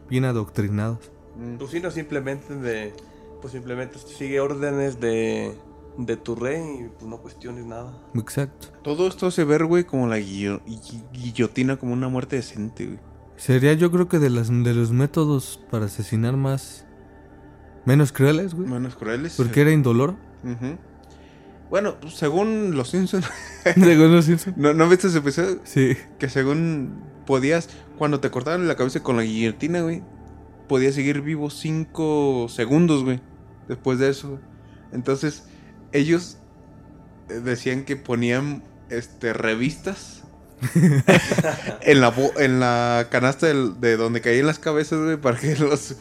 Bien 0.09 0.25
adoctrinados. 0.25 0.99
Mm. 1.37 1.57
Tú 1.57 1.67
sí, 1.67 1.79
no 1.79 1.91
simplemente 1.91 2.55
de. 2.55 2.93
Pues 3.41 3.53
simplemente 3.53 3.97
sigue 3.99 4.39
órdenes 4.39 4.99
de. 4.99 5.55
De 5.97 6.15
tu 6.15 6.35
rey 6.35 6.61
y 6.85 6.89
pues 6.89 7.05
no 7.09 7.17
cuestiones 7.17 7.65
nada. 7.65 7.91
Exacto. 8.13 8.67
Todo 8.83 9.07
esto 9.07 9.25
hace 9.25 9.43
ver, 9.43 9.65
güey, 9.65 9.83
como 9.83 10.05
la 10.07 10.19
guillo- 10.19 10.61
gui- 10.67 11.03
guillotina, 11.11 11.77
como 11.77 11.93
una 11.93 12.07
muerte 12.07 12.35
decente, 12.35 12.85
güey. 12.85 12.99
Sería 13.35 13.73
yo 13.73 13.89
creo 13.91 14.07
que 14.07 14.19
de, 14.19 14.29
las, 14.29 14.49
de 14.49 14.73
los 14.75 14.91
métodos 14.91 15.59
para 15.71 15.85
asesinar 15.85 16.37
más... 16.37 16.85
Menos 17.85 18.11
crueles, 18.11 18.53
güey. 18.53 18.67
Menos 18.69 18.95
crueles. 18.95 19.33
Porque 19.37 19.61
era 19.61 19.71
indolor. 19.71 20.11
Ujú. 20.43 20.77
Bueno, 21.71 21.95
pues, 21.99 22.13
según 22.13 22.75
los 22.75 22.89
Simpsons. 22.91 23.25
Según 23.63 24.13
los 24.13 24.25
Simpson. 24.25 24.53
¿No, 24.55 24.73
¿No 24.75 24.87
viste 24.87 25.07
ese 25.07 25.17
episodio? 25.17 25.59
Sí. 25.63 25.97
Que 26.19 26.29
según 26.29 27.01
podías, 27.27 27.69
cuando 27.99 28.19
te 28.19 28.31
cortaban 28.31 28.67
la 28.67 28.75
cabeza 28.75 29.03
con 29.03 29.17
la 29.17 29.23
guillotina, 29.23 29.81
güey, 29.81 30.01
podías 30.67 30.95
seguir 30.95 31.21
vivo 31.21 31.51
cinco 31.51 32.47
segundos, 32.49 33.03
güey. 33.03 33.21
Después 33.67 33.99
de 33.99 34.09
eso. 34.09 34.39
Entonces, 34.91 35.43
ellos 35.91 36.37
eh, 37.29 37.33
decían 37.35 37.83
que 37.85 37.95
ponían 37.97 38.63
este 38.89 39.33
revistas 39.33 40.23
en 41.81 42.01
la 42.01 42.13
en 42.37 42.59
la 42.59 43.07
canasta 43.11 43.47
del- 43.47 43.79
de 43.79 43.97
donde 43.97 44.21
caían 44.21 44.47
las 44.47 44.57
cabezas, 44.59 44.99
güey, 44.99 45.17
para 45.17 45.37
que 45.37 45.55
los 45.57 45.95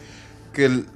que 0.53 0.64
el- 0.64 0.87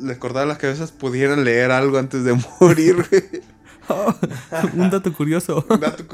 les 0.00 0.16
cortaban 0.18 0.48
las 0.48 0.58
cabezas 0.58 0.90
pudieran 0.92 1.44
leer 1.44 1.70
algo 1.70 1.98
antes 1.98 2.24
de 2.24 2.34
morir, 2.60 2.96
güey. 3.10 3.42
Un 4.74 4.88
dato 4.90 5.12
curioso. 5.12 5.64
Dato 5.78 6.04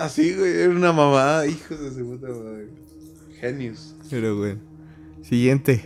Así, 0.00 0.34
güey, 0.34 0.62
era 0.62 0.70
una 0.70 0.92
mamada, 0.92 1.46
hijos 1.46 1.78
de 1.80 1.90
su 1.92 2.04
puta 2.04 2.26
madre. 2.28 2.68
Genios. 3.40 3.94
Pero 4.10 4.36
bueno. 4.36 4.60
Siguiente. 5.22 5.84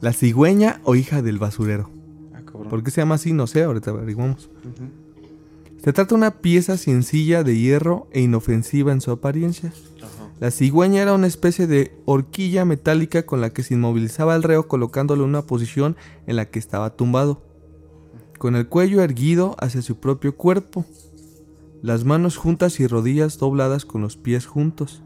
La 0.00 0.12
cigüeña 0.12 0.80
o 0.84 0.94
hija 0.94 1.22
del 1.22 1.38
basurero. 1.38 1.90
Ah, 2.32 2.42
cabrón. 2.44 2.68
¿Por 2.68 2.84
qué 2.84 2.90
se 2.90 3.00
llama 3.00 3.16
así? 3.16 3.32
No 3.32 3.46
sé, 3.46 3.64
ahorita 3.64 3.90
averiguamos. 3.90 4.48
Se 5.82 5.92
trata 5.92 6.10
de 6.10 6.14
una 6.14 6.38
pieza 6.40 6.76
sencilla 6.76 7.42
de 7.42 7.58
hierro 7.58 8.06
e 8.12 8.20
inofensiva 8.20 8.92
en 8.92 9.00
su 9.00 9.10
apariencia. 9.10 9.72
Ajá. 9.98 10.30
La 10.40 10.50
cigüeña 10.50 11.02
era 11.02 11.14
una 11.14 11.26
especie 11.26 11.66
de 11.66 11.96
horquilla 12.04 12.64
metálica 12.64 13.24
con 13.24 13.40
la 13.40 13.50
que 13.50 13.62
se 13.62 13.74
inmovilizaba 13.74 14.34
al 14.34 14.42
reo 14.42 14.68
colocándolo 14.68 15.24
en 15.24 15.30
una 15.30 15.42
posición 15.42 15.96
en 16.26 16.36
la 16.36 16.46
que 16.46 16.58
estaba 16.58 16.96
tumbado, 16.96 17.42
con 18.38 18.56
el 18.56 18.68
cuello 18.68 19.02
erguido 19.02 19.56
hacia 19.58 19.82
su 19.82 19.96
propio 19.96 20.36
cuerpo, 20.36 20.84
las 21.82 22.04
manos 22.04 22.36
juntas 22.36 22.80
y 22.80 22.86
rodillas 22.86 23.38
dobladas 23.38 23.84
con 23.84 24.00
los 24.00 24.16
pies 24.16 24.46
juntos. 24.46 25.02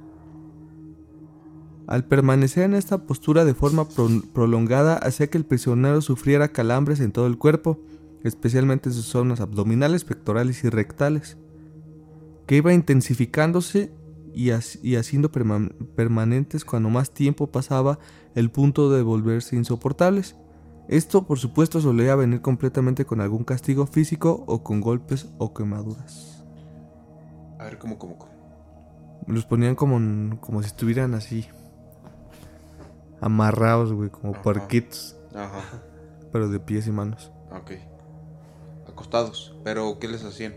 Al 1.89 2.05
permanecer 2.05 2.65
en 2.65 2.75
esta 2.75 2.99
postura 2.99 3.47
de 3.47 3.55
forma 3.55 3.89
pro- 3.89 4.11
prolongada 4.35 4.97
hacía 4.99 5.29
que 5.29 5.39
el 5.39 5.47
prisionero 5.47 6.03
sufriera 6.03 6.49
calambres 6.49 7.01
en 7.01 7.13
todo 7.13 7.27
el 7.27 7.39
cuerpo, 7.39 7.81
especialmente 8.25 8.91
en 8.91 8.95
sus 8.95 9.07
zonas 9.07 9.41
abdominales, 9.41 10.05
pectorales 10.05 10.63
y 10.65 10.69
rectales, 10.69 11.39
que 12.47 12.57
iba 12.57 12.75
intensificándose 12.75 13.91
y, 14.35 14.49
hac- 14.49 14.79
y 14.83 14.97
haciendo 14.97 15.33
perma- 15.33 15.73
permanentes 15.97 16.67
cuando 16.67 16.91
más 16.91 17.11
tiempo 17.11 17.47
pasaba 17.47 17.99
el 18.35 18.51
punto 18.51 18.91
de 18.91 19.01
volverse 19.03 19.57
insoportables. 19.57 20.37
Esto, 20.89 21.27
por 21.27 21.39
supuesto, 21.39 21.81
solía 21.81 22.15
venir 22.17 22.43
completamente 22.43 23.07
con 23.07 23.23
algún 23.23 23.45
castigo 23.45 23.87
físico 23.87 24.45
o 24.47 24.63
con 24.63 24.83
golpes 24.83 25.29
o 25.39 25.55
quemaduras. 25.55 26.45
A 27.59 27.65
ver, 27.65 27.79
¿cómo, 27.79 27.99
cómo, 27.99 28.19
cómo? 28.19 28.33
Los 29.27 29.47
ponían 29.47 29.75
como, 29.75 30.39
como 30.41 30.63
si 30.63 30.67
estuvieran 30.69 31.15
así. 31.15 31.47
Amarrados, 33.21 33.93
güey, 33.93 34.11
como 34.11 34.33
Ajá. 34.35 34.43
puerquitos, 34.43 35.17
Ajá. 35.35 35.83
pero 36.33 36.49
de 36.49 36.61
pies 36.61 36.87
y 36.87 36.93
manos. 36.93 37.33
Ok. 37.51 37.73
Acostados. 38.89 39.55
Pero, 39.65 39.99
¿qué 39.99 40.09
les 40.09 40.25
hacían? 40.25 40.55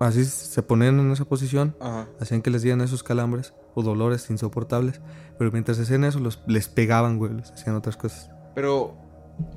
Así 0.00 0.24
se 0.24 0.62
ponían 0.62 1.00
en 1.00 1.10
esa 1.10 1.24
posición, 1.24 1.74
Ajá. 1.80 2.08
hacían 2.20 2.40
que 2.42 2.50
les 2.50 2.62
dieran 2.62 2.80
esos 2.82 3.02
calambres 3.02 3.52
o 3.74 3.82
dolores 3.82 4.30
insoportables, 4.30 5.00
pero 5.38 5.50
mientras 5.50 5.78
hacían 5.80 6.04
eso 6.04 6.20
los, 6.20 6.40
les 6.46 6.68
pegaban, 6.68 7.18
güey, 7.18 7.34
les 7.34 7.50
hacían 7.50 7.74
otras 7.74 7.96
cosas. 7.96 8.30
Pero, 8.54 8.94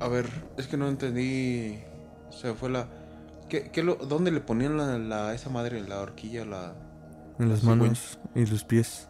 a 0.00 0.08
ver, 0.08 0.28
es 0.56 0.66
que 0.66 0.76
no 0.76 0.88
entendí. 0.88 1.80
Se 2.30 2.54
fue 2.54 2.70
la. 2.70 2.88
¿Qué, 3.48 3.70
qué 3.70 3.82
lo, 3.82 3.94
¿Dónde 3.96 4.30
le 4.32 4.40
ponían 4.40 4.76
la, 4.76 4.98
la- 4.98 5.34
esa 5.34 5.50
madre, 5.50 5.80
la 5.86 6.00
horquilla, 6.00 6.44
la. 6.44 6.74
En 7.38 7.48
las 7.48 7.62
manos 7.62 8.18
y 8.34 8.44
los 8.46 8.64
pies. 8.64 9.08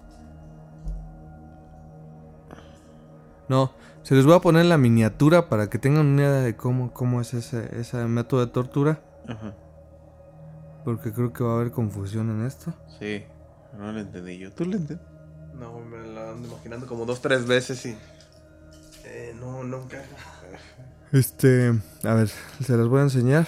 No, 3.49 3.73
se 4.03 4.15
les 4.15 4.25
voy 4.25 4.35
a 4.35 4.41
poner 4.41 4.67
la 4.67 4.79
miniatura 4.79 5.49
para 5.49 5.69
que 5.69 5.79
tengan 5.79 6.07
una 6.07 6.23
idea 6.23 6.41
de 6.41 6.57
cómo, 6.57 6.93
cómo 6.93 7.21
es 7.21 7.35
ese, 7.35 7.69
ese 7.79 8.05
método 8.07 8.45
de 8.47 8.53
tortura. 8.53 9.01
Ajá. 9.29 9.55
Porque 10.85 11.13
creo 11.13 11.33
que 11.33 11.45
va 11.45 11.53
a 11.53 11.57
haber 11.57 11.71
confusión 11.71 12.31
en 12.31 12.47
esto. 12.47 12.75
Sí. 12.99 13.25
No 13.79 13.93
lo 13.93 14.01
entendí 14.01 14.39
yo. 14.39 14.53
¿Tú 14.53 14.65
lo 14.65 14.77
entendí? 14.77 15.03
No, 15.55 15.79
me 15.81 15.99
la 15.99 16.31
ando 16.31 16.49
imaginando 16.49 16.87
como 16.87 17.05
dos, 17.05 17.21
tres 17.21 17.47
veces 17.47 17.85
y. 17.87 17.97
Eh, 19.05 19.35
no, 19.39 19.63
encaja. 19.63 20.05
Este, 21.13 21.73
a 22.05 22.15
ver, 22.15 22.29
se 22.29 22.77
las 22.77 22.89
voy 22.89 23.01
a 23.01 23.03
enseñar. 23.03 23.47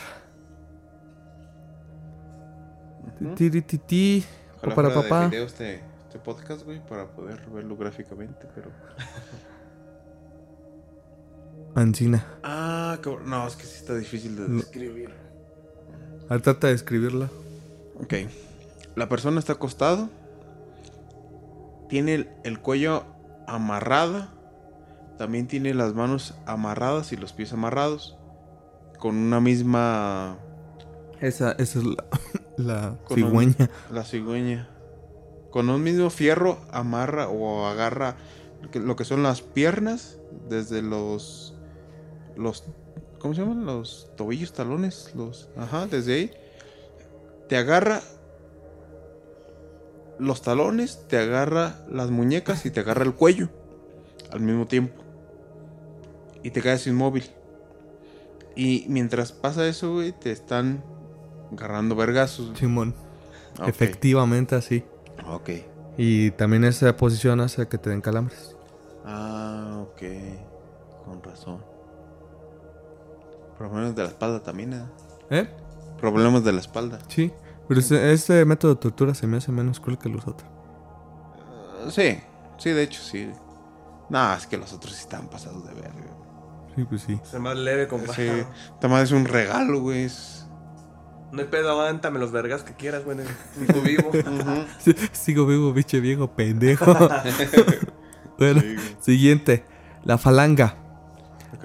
Tirititi, 3.37 4.25
para 4.61 4.93
papá. 4.93 5.29
video 5.29 5.47
este, 5.47 5.83
este 6.07 6.19
podcast, 6.19 6.63
güey, 6.65 6.85
para 6.87 7.07
poder 7.07 7.41
verlo 7.49 7.77
gráficamente, 7.77 8.47
pero... 8.55 8.71
Ancina. 11.75 12.27
Ah, 12.43 12.99
cabrón. 13.03 13.29
No, 13.31 13.47
es 13.47 13.57
que 13.57 13.65
sí 13.65 13.77
está 13.77 13.95
difícil 13.97 14.37
de 14.37 14.49
No. 14.49 14.57
describir. 14.59 15.11
A 16.29 16.35
ver, 16.35 16.43
trata 16.43 16.69
de 16.69 16.75
escribirla. 16.75 17.29
Ok. 18.01 18.15
La 18.97 19.09
persona 19.09 19.39
está 19.41 19.55
acostado. 19.55 20.09
Tiene 21.89 22.15
el, 22.15 22.29
el 22.45 22.61
cuello 22.61 23.05
amarrada. 23.47 24.33
También 25.19 25.47
tiene 25.47 25.75
las 25.75 25.95
manos 25.95 26.35
amarradas 26.47 27.13
y 27.13 27.17
los 27.17 27.33
pies 27.33 27.53
amarrados. 27.53 28.17
Con 28.99 29.17
una 29.17 29.41
misma... 29.41 30.39
Esa, 31.21 31.53
esa 31.53 31.79
es 31.79 31.85
la, 31.85 32.05
la 32.57 32.97
un- 33.11 33.17
cigüeña. 33.17 33.71
La 33.91 34.05
cigüeña. 34.05 34.69
Con 35.51 35.69
un 35.71 35.83
mismo 35.83 36.11
fierro 36.11 36.59
amarra 36.73 37.29
o 37.29 37.67
agarra 37.67 38.17
lo 38.73 38.97
que 38.97 39.05
son 39.05 39.23
las 39.23 39.41
piernas 39.41 40.19
desde 40.49 40.83
los 40.83 41.54
los 42.37 42.65
¿cómo 43.19 43.35
se 43.35 43.41
llaman? 43.41 43.65
Los 43.65 44.11
tobillos, 44.17 44.53
talones, 44.53 45.13
los 45.15 45.49
ajá, 45.57 45.87
desde 45.87 46.15
ahí 46.15 46.31
te 47.49 47.57
agarra 47.57 48.03
los 50.19 50.43
talones, 50.43 51.07
te 51.09 51.19
agarra 51.19 51.77
las 51.89 52.11
muñecas 52.11 52.65
y 52.67 52.71
te 52.71 52.81
agarra 52.81 53.05
el 53.05 53.15
cuello 53.15 53.49
al 54.31 54.41
mismo 54.41 54.67
tiempo. 54.67 55.03
Y 56.43 56.51
te 56.51 56.63
quedas 56.63 56.87
inmóvil. 56.87 57.31
Y 58.55 58.87
mientras 58.89 59.33
pasa 59.33 59.67
eso, 59.67 59.95
güey, 59.95 60.13
te 60.13 60.31
están 60.31 60.85
agarrando 61.53 61.97
vergazos. 61.97 62.57
Simón. 62.59 62.95
Efectivamente 63.67 64.55
así. 64.55 64.85
Ok. 65.29 65.51
Y 65.97 66.33
también 66.33 66.65
esa 66.65 66.97
posición 66.97 67.41
hace 67.41 67.67
que 67.67 67.79
te 67.79 67.91
den 67.91 68.01
calambres. 68.01 68.57
Ah, 69.05 69.83
ok. 69.83 70.03
Con 71.05 71.23
razón. 71.23 71.74
Problemas 73.59 73.95
de 73.95 74.03
la 74.03 74.09
espalda 74.09 74.41
también, 74.43 74.73
¿eh? 74.73 74.83
¿Eh? 75.31 75.49
Problemas 76.01 76.45
de 76.45 76.53
la 76.53 76.61
espalda. 76.61 76.99
Sí. 77.09 77.33
Pero 77.69 77.81
ese 77.81 78.45
método 78.45 78.75
de 78.75 78.81
tortura 78.81 79.15
se 79.15 79.27
me 79.27 79.39
hace 79.39 79.51
menos 79.53 79.81
cruel 79.81 79.97
que 79.99 80.09
los 80.09 80.27
otros. 80.27 80.49
Ah, 81.39 81.91
sí, 81.91 82.19
sí, 82.59 82.71
de 82.71 82.83
hecho, 82.83 83.01
sí. 83.01 83.31
Nah, 84.11 84.37
es 84.37 84.47
que 84.47 84.59
los 84.59 84.73
otros 84.73 84.93
sí 84.95 85.01
están 85.01 85.29
pasados 85.29 85.67
de 85.67 85.73
verga. 85.75 85.93
Sí, 86.77 86.85
pues 86.85 87.03
sí. 87.03 87.19
Es 87.23 87.39
más 87.41 87.57
leve, 87.57 87.89
compa. 87.89 88.13
Sí, 88.13 88.23
esta 88.75 88.89
madre 88.89 89.05
es 89.05 89.13
un 89.13 89.25
regalo, 89.25 89.81
güey. 89.81 90.05
es- 90.05 90.47
No 91.33 91.41
hay 91.41 91.47
pedo, 91.49 91.71
aguántame 91.71 92.19
los 92.19 92.33
vergas 92.33 92.63
que 92.65 92.75
quieras, 92.75 93.05
güey. 93.05 93.17
tu 93.73 93.81
vivo. 93.81 94.11
Sigo 95.13 95.47
vivo, 95.47 95.73
biche 95.73 96.01
viejo 96.01 96.31
pendejo. 96.33 96.95
bueno, 98.39 98.61
Sí, 98.61 98.77
siguiente. 99.01 99.65
La 100.05 100.19
falanga. 100.19 100.77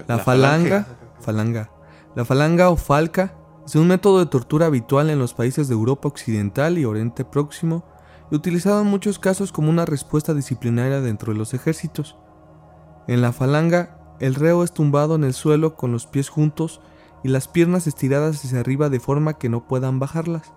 La, 0.08 0.20
falanga, 0.20 0.86
falanga. 1.20 1.70
La 2.16 2.26
falanga 2.26 2.70
o 2.70 2.76
falca 2.76 3.36
es 3.66 3.76
un 3.76 3.88
método 3.88 4.20
de 4.20 4.26
tortura 4.26 4.66
habitual 4.66 5.10
en 5.10 5.20
los 5.20 5.34
países 5.34 5.68
de 5.68 5.76
Europa 5.76 6.08
Occidental 6.08 6.78
y 6.78 6.86
Oriente 6.86 7.24
Próximo 7.24 7.84
y 8.32 8.36
utilizado 8.36 8.82
en 8.82 8.88
muchos 8.88 9.20
casos 9.20 9.52
como 9.52 9.70
una 9.70 9.86
respuesta 9.86 10.34
disciplinaria 10.34 11.02
dentro 11.02 11.34
de 11.34 11.40
los 11.40 11.54
ejércitos. 11.54 12.18
En 13.08 13.22
la 13.22 13.32
falanga, 13.32 14.16
el 14.20 14.36
reo 14.36 14.64
es 14.64 14.72
tumbado 14.74 15.16
en 15.16 15.24
el 15.24 15.34
suelo 15.34 15.76
con 15.76 15.92
los 15.92 16.08
pies 16.08 16.30
juntos 16.30 16.82
y 17.24 17.30
las 17.30 17.48
piernas 17.48 17.88
estiradas 17.88 18.44
hacia 18.44 18.60
arriba 18.60 18.90
de 18.90 19.00
forma 19.00 19.38
que 19.38 19.50
no 19.50 19.68
puedan 19.68 20.00
bajarlas. 20.00 20.54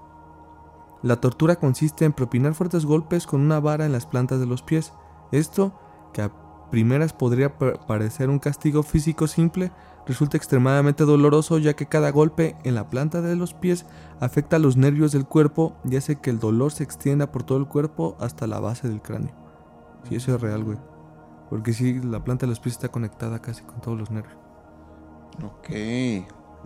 La 1.02 1.16
tortura 1.16 1.56
consiste 1.56 2.04
en 2.04 2.12
propinar 2.12 2.54
fuertes 2.54 2.86
golpes 2.86 3.26
con 3.26 3.40
una 3.40 3.60
vara 3.60 3.84
en 3.86 3.92
las 3.92 4.06
plantas 4.06 4.38
de 4.40 4.46
los 4.46 4.62
pies. 4.62 4.92
Esto, 5.32 5.78
que 6.12 6.22
a 6.22 6.32
primeras 6.70 7.12
podría 7.12 7.58
pa- 7.58 7.74
parecer 7.86 8.30
un 8.30 8.38
castigo 8.38 8.82
físico 8.82 9.26
simple, 9.26 9.72
resulta 10.06 10.36
extremadamente 10.36 11.04
doloroso 11.04 11.58
ya 11.58 11.74
que 11.74 11.86
cada 11.86 12.10
golpe 12.10 12.56
en 12.64 12.74
la 12.74 12.88
planta 12.88 13.20
de 13.22 13.36
los 13.36 13.54
pies 13.54 13.86
afecta 14.20 14.56
a 14.56 14.58
los 14.58 14.76
nervios 14.76 15.12
del 15.12 15.26
cuerpo 15.26 15.76
y 15.84 15.96
hace 15.96 16.16
que 16.16 16.30
el 16.30 16.38
dolor 16.40 16.72
se 16.72 16.82
extienda 16.84 17.30
por 17.30 17.42
todo 17.44 17.58
el 17.58 17.66
cuerpo 17.66 18.16
hasta 18.20 18.46
la 18.46 18.58
base 18.60 18.88
del 18.88 19.00
cráneo. 19.00 19.32
Sí, 20.08 20.16
eso 20.16 20.34
es 20.34 20.40
real, 20.40 20.64
güey. 20.64 20.78
Porque 21.50 21.72
sí, 21.72 22.00
la 22.02 22.24
planta 22.24 22.46
de 22.46 22.50
los 22.50 22.60
pies 22.60 22.74
está 22.76 22.88
conectada 22.88 23.40
casi 23.40 23.62
con 23.62 23.80
todos 23.80 23.98
los 23.98 24.10
nervios. 24.10 24.36
Ok. 25.44 25.70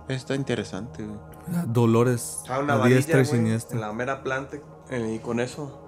Está 0.08 0.34
interesante, 0.34 1.04
güey. 1.04 1.18
Dolores 1.66 2.42
Ah, 2.48 2.60
una 2.60 2.74
a 2.74 2.76
varilla, 2.78 2.96
diestra 2.96 3.20
y 3.20 3.24
siniestra. 3.24 3.74
en 3.76 3.80
la 3.80 3.92
mera 3.92 4.22
planta 4.22 4.56
eh, 4.90 5.14
y 5.14 5.18
con 5.18 5.40
eso 5.40 5.82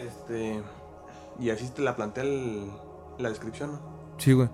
este 0.00 0.62
y 1.38 1.50
así 1.50 1.68
te 1.70 1.82
la 1.82 1.96
plantea 1.96 2.24
el- 2.24 2.70
la 3.18 3.28
descripción, 3.28 3.72
¿no? 3.72 3.78
Sí, 4.18 4.32
güey. 4.32 4.48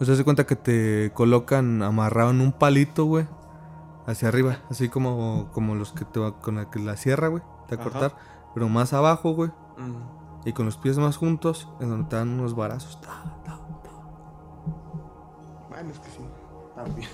O 0.00 0.04
sea, 0.04 0.16
se 0.16 0.24
cuenta 0.24 0.46
que 0.46 0.56
te 0.56 1.12
colocan 1.14 1.82
amarrado 1.82 2.30
en 2.30 2.40
un 2.40 2.52
palito, 2.52 3.04
güey. 3.04 3.26
Hacia 4.06 4.28
arriba. 4.28 4.58
Así 4.70 4.88
como, 4.88 5.50
como 5.52 5.74
los 5.74 5.92
que 5.92 6.04
te 6.04 6.20
va 6.20 6.38
con 6.40 6.56
la, 6.56 6.70
que 6.70 6.78
la 6.78 6.96
sierra, 6.96 7.28
güey. 7.28 7.42
Te 7.68 7.76
va 7.76 7.82
a 7.82 7.86
Ajá. 7.86 7.90
cortar. 7.98 8.16
Pero 8.54 8.68
más 8.68 8.92
abajo, 8.92 9.32
güey. 9.34 9.50
Mm. 9.78 10.48
Y 10.48 10.52
con 10.52 10.66
los 10.66 10.76
pies 10.76 10.98
más 10.98 11.16
juntos. 11.16 11.68
En 11.80 11.88
donde 11.90 12.08
te 12.08 12.16
dan 12.16 12.28
unos 12.28 12.54
varazos. 12.54 13.00
Ta, 13.00 13.38
ta. 13.44 13.60
Bueno, 15.70 15.90
es 15.90 15.98
que 16.00 16.10
sí. 16.10 16.20
También. 16.74 17.08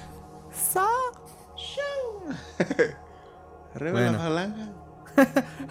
Arriba 3.75 3.93
Bueno. 3.93 4.13
la 4.13 4.19
falange. 4.19 4.73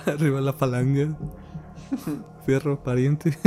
Arriba 0.06 0.42
la 0.42 0.54
falanga. 0.54 1.08
Fierro, 2.46 2.82
pariente. 2.82 3.38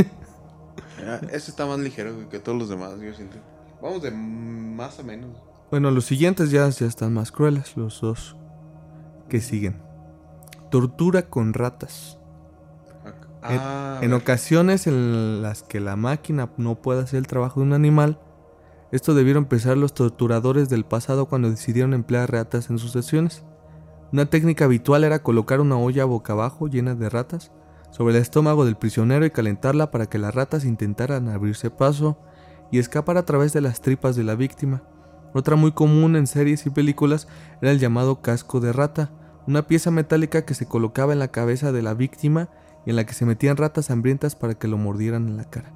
Ah, 1.07 1.21
Ese 1.31 1.51
está 1.51 1.65
más 1.67 1.79
ligero 1.79 2.29
que 2.29 2.39
todos 2.39 2.59
los 2.59 2.69
demás, 2.69 2.93
yo 3.01 3.13
siento. 3.15 3.39
Vamos 3.83 4.03
de 4.03 4.11
más 4.13 4.99
a 5.01 5.03
menos. 5.03 5.31
bueno, 5.71 5.91
los 5.91 6.05
siguientes 6.05 6.51
ya, 6.51 6.69
ya 6.69 6.87
están 6.87 7.13
más 7.13 7.33
crueles. 7.33 7.77
Los 7.77 8.01
dos 8.01 8.37
que 9.29 9.41
siguen. 9.41 9.83
Tortura 10.71 11.23
con 11.29 11.53
ratas. 11.53 12.19
En, 13.45 13.59
Ah, 13.61 13.99
en 14.03 14.13
ocasiones 14.13 14.87
en 14.87 15.43
las 15.43 15.65
que 15.65 15.81
la 15.81 15.97
máquina 15.97 16.51
no 16.59 16.77
puede 16.77 17.03
hacer 17.03 17.19
el 17.19 17.27
trabajo 17.27 17.59
de 17.61 17.67
un 17.67 17.73
animal, 17.73 18.21
esto 18.93 19.15
debieron 19.15 19.47
pensar 19.47 19.77
los 19.77 19.95
torturadores 19.95 20.69
del 20.69 20.85
pasado 20.85 21.27
cuando 21.27 21.51
decidieron 21.51 21.93
emplear 21.93 22.31
ratas 22.31 22.71
en 22.71 22.79
sus 22.79 22.93
sesiones. 22.93 23.43
Una 24.13 24.27
técnica 24.27 24.67
habitual 24.67 25.03
era 25.03 25.23
colocar 25.25 25.61
una 25.61 25.77
olla 25.77 26.05
boca 26.05 26.35
abajo 26.35 26.69
llena 26.69 26.95
de 26.95 27.09
ratas 27.09 27.51
sobre 27.91 28.15
el 28.15 28.23
estómago 28.23 28.65
del 28.65 28.77
prisionero 28.77 29.25
y 29.27 29.31
calentarla 29.31 29.91
para 29.91 30.07
que 30.07 30.19
las 30.19 30.35
ratas 30.35 30.65
intentaran 30.65 31.29
abrirse 31.29 31.71
paso 31.71 32.19
y 32.73 32.79
escapar 32.81 33.17
a 33.19 33.25
través 33.25 33.53
de 33.53 33.61
las 33.61 33.81
tripas 33.81 34.17
de 34.17 34.25
la 34.25 34.35
víctima. 34.35 34.83
Otra 35.35 35.55
muy 35.57 35.71
común 35.73 36.17
en 36.17 36.27
series 36.27 36.67
y 36.67 36.71
películas 36.71 37.29
era 37.61 37.71
el 37.71 37.79
llamado 37.79 38.21
casco 38.21 38.59
de 38.61 38.73
rata, 38.73 39.11
una 39.47 39.63
pieza 39.67 39.91
metálica 39.91 40.45
que 40.45 40.55
se 40.55 40.67
colocaba 40.67 41.13
en 41.13 41.21
la 41.21 41.29
cabeza 41.29 41.71
de 41.71 41.83
la 41.83 41.95
víctima 41.95 42.49
y 42.85 42.91
en 42.91 42.97
la 42.97 43.07
que 43.07 43.15
se 43.15 43.25
metían 43.27 43.57
ratas 43.57 43.91
hambrientas 43.91 44.35
para 44.35 44.55
que 44.55 44.69
lo 44.69 44.77
mordieran 44.79 45.29
en 45.29 45.37
la 45.37 45.45
cara. 45.45 45.73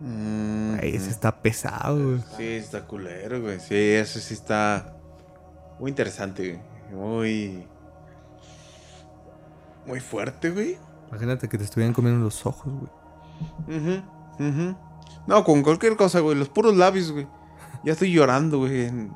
Mm, 0.00 0.74
Ay, 0.80 0.94
ese 0.94 1.10
está 1.10 1.42
pesado, 1.42 2.02
güey. 2.02 2.22
Sí, 2.36 2.44
está 2.46 2.86
culero, 2.86 3.40
güey. 3.42 3.60
Sí, 3.60 3.74
ese 3.74 4.20
sí 4.20 4.34
está 4.34 4.96
muy 5.78 5.90
interesante, 5.90 6.60
güey. 6.90 7.00
Muy. 7.00 7.66
Muy 9.86 10.00
fuerte, 10.00 10.50
güey. 10.50 10.78
Imagínate 11.08 11.48
que 11.48 11.58
te 11.58 11.64
estuvieran 11.64 11.92
comiendo 11.94 12.22
los 12.24 12.46
ojos, 12.46 12.72
güey. 12.72 13.78
Ujú, 13.78 14.02
ujú. 14.38 14.76
No, 15.26 15.44
con 15.44 15.62
cualquier 15.62 15.96
cosa, 15.96 16.20
güey. 16.20 16.36
Los 16.36 16.48
puros 16.48 16.76
labios, 16.76 17.12
güey. 17.12 17.26
Ya 17.84 17.92
estoy 17.92 18.12
llorando, 18.12 18.58
güey. 18.58 18.86
en- 18.86 19.12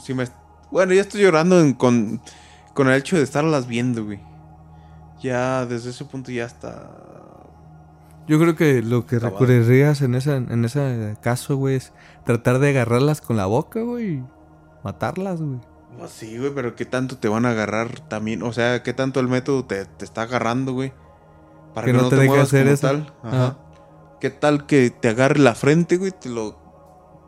Si 0.00 0.14
me... 0.14 0.24
Bueno, 0.70 0.92
ya 0.94 1.00
estoy 1.02 1.22
llorando 1.22 1.60
en- 1.60 1.74
con, 1.74 2.20
con 2.74 2.88
el 2.88 2.94
hecho 2.94 3.16
de 3.16 3.22
estarlas 3.22 3.66
viendo, 3.66 4.04
güey. 4.04 4.20
Ya 5.22 5.64
desde 5.66 5.90
ese 5.90 6.04
punto 6.04 6.30
ya 6.30 6.44
está... 6.44 6.90
Yo 8.26 8.38
creo 8.40 8.56
que 8.56 8.82
lo 8.82 9.04
que 9.06 9.16
Acabado. 9.16 9.38
recurrirías 9.40 10.00
en 10.00 10.14
ese, 10.14 10.34
en 10.36 10.64
ese 10.64 11.16
caso, 11.20 11.56
güey, 11.56 11.76
es 11.76 11.92
tratar 12.24 12.58
de 12.58 12.70
agarrarlas 12.70 13.20
con 13.20 13.36
la 13.36 13.44
boca, 13.46 13.80
güey. 13.82 14.22
Matarlas, 14.82 15.42
güey. 15.42 15.60
Pues 15.98 16.10
sí, 16.10 16.38
güey, 16.38 16.50
pero 16.54 16.74
¿qué 16.74 16.86
tanto 16.86 17.18
te 17.18 17.28
van 17.28 17.44
a 17.44 17.50
agarrar 17.50 18.00
también? 18.08 18.42
O 18.42 18.52
sea, 18.52 18.82
¿qué 18.82 18.94
tanto 18.94 19.20
el 19.20 19.28
método 19.28 19.64
te, 19.66 19.84
te 19.84 20.04
está 20.06 20.22
agarrando, 20.22 20.72
güey? 20.72 20.92
Para 21.74 21.86
Que 21.86 21.92
no 21.92 22.08
te 22.08 22.16
deje 22.16 22.28
muevas 22.28 22.48
hacer 22.48 22.66
eso. 22.66 22.86
tal. 22.86 23.12
Ajá. 23.22 23.36
Ajá. 23.46 23.58
¿Qué 24.24 24.30
tal 24.30 24.64
que 24.64 24.88
te 24.88 25.10
agarre 25.10 25.38
la 25.38 25.54
frente, 25.54 25.98
güey? 25.98 26.10
Te 26.10 26.30
lo... 26.30 26.56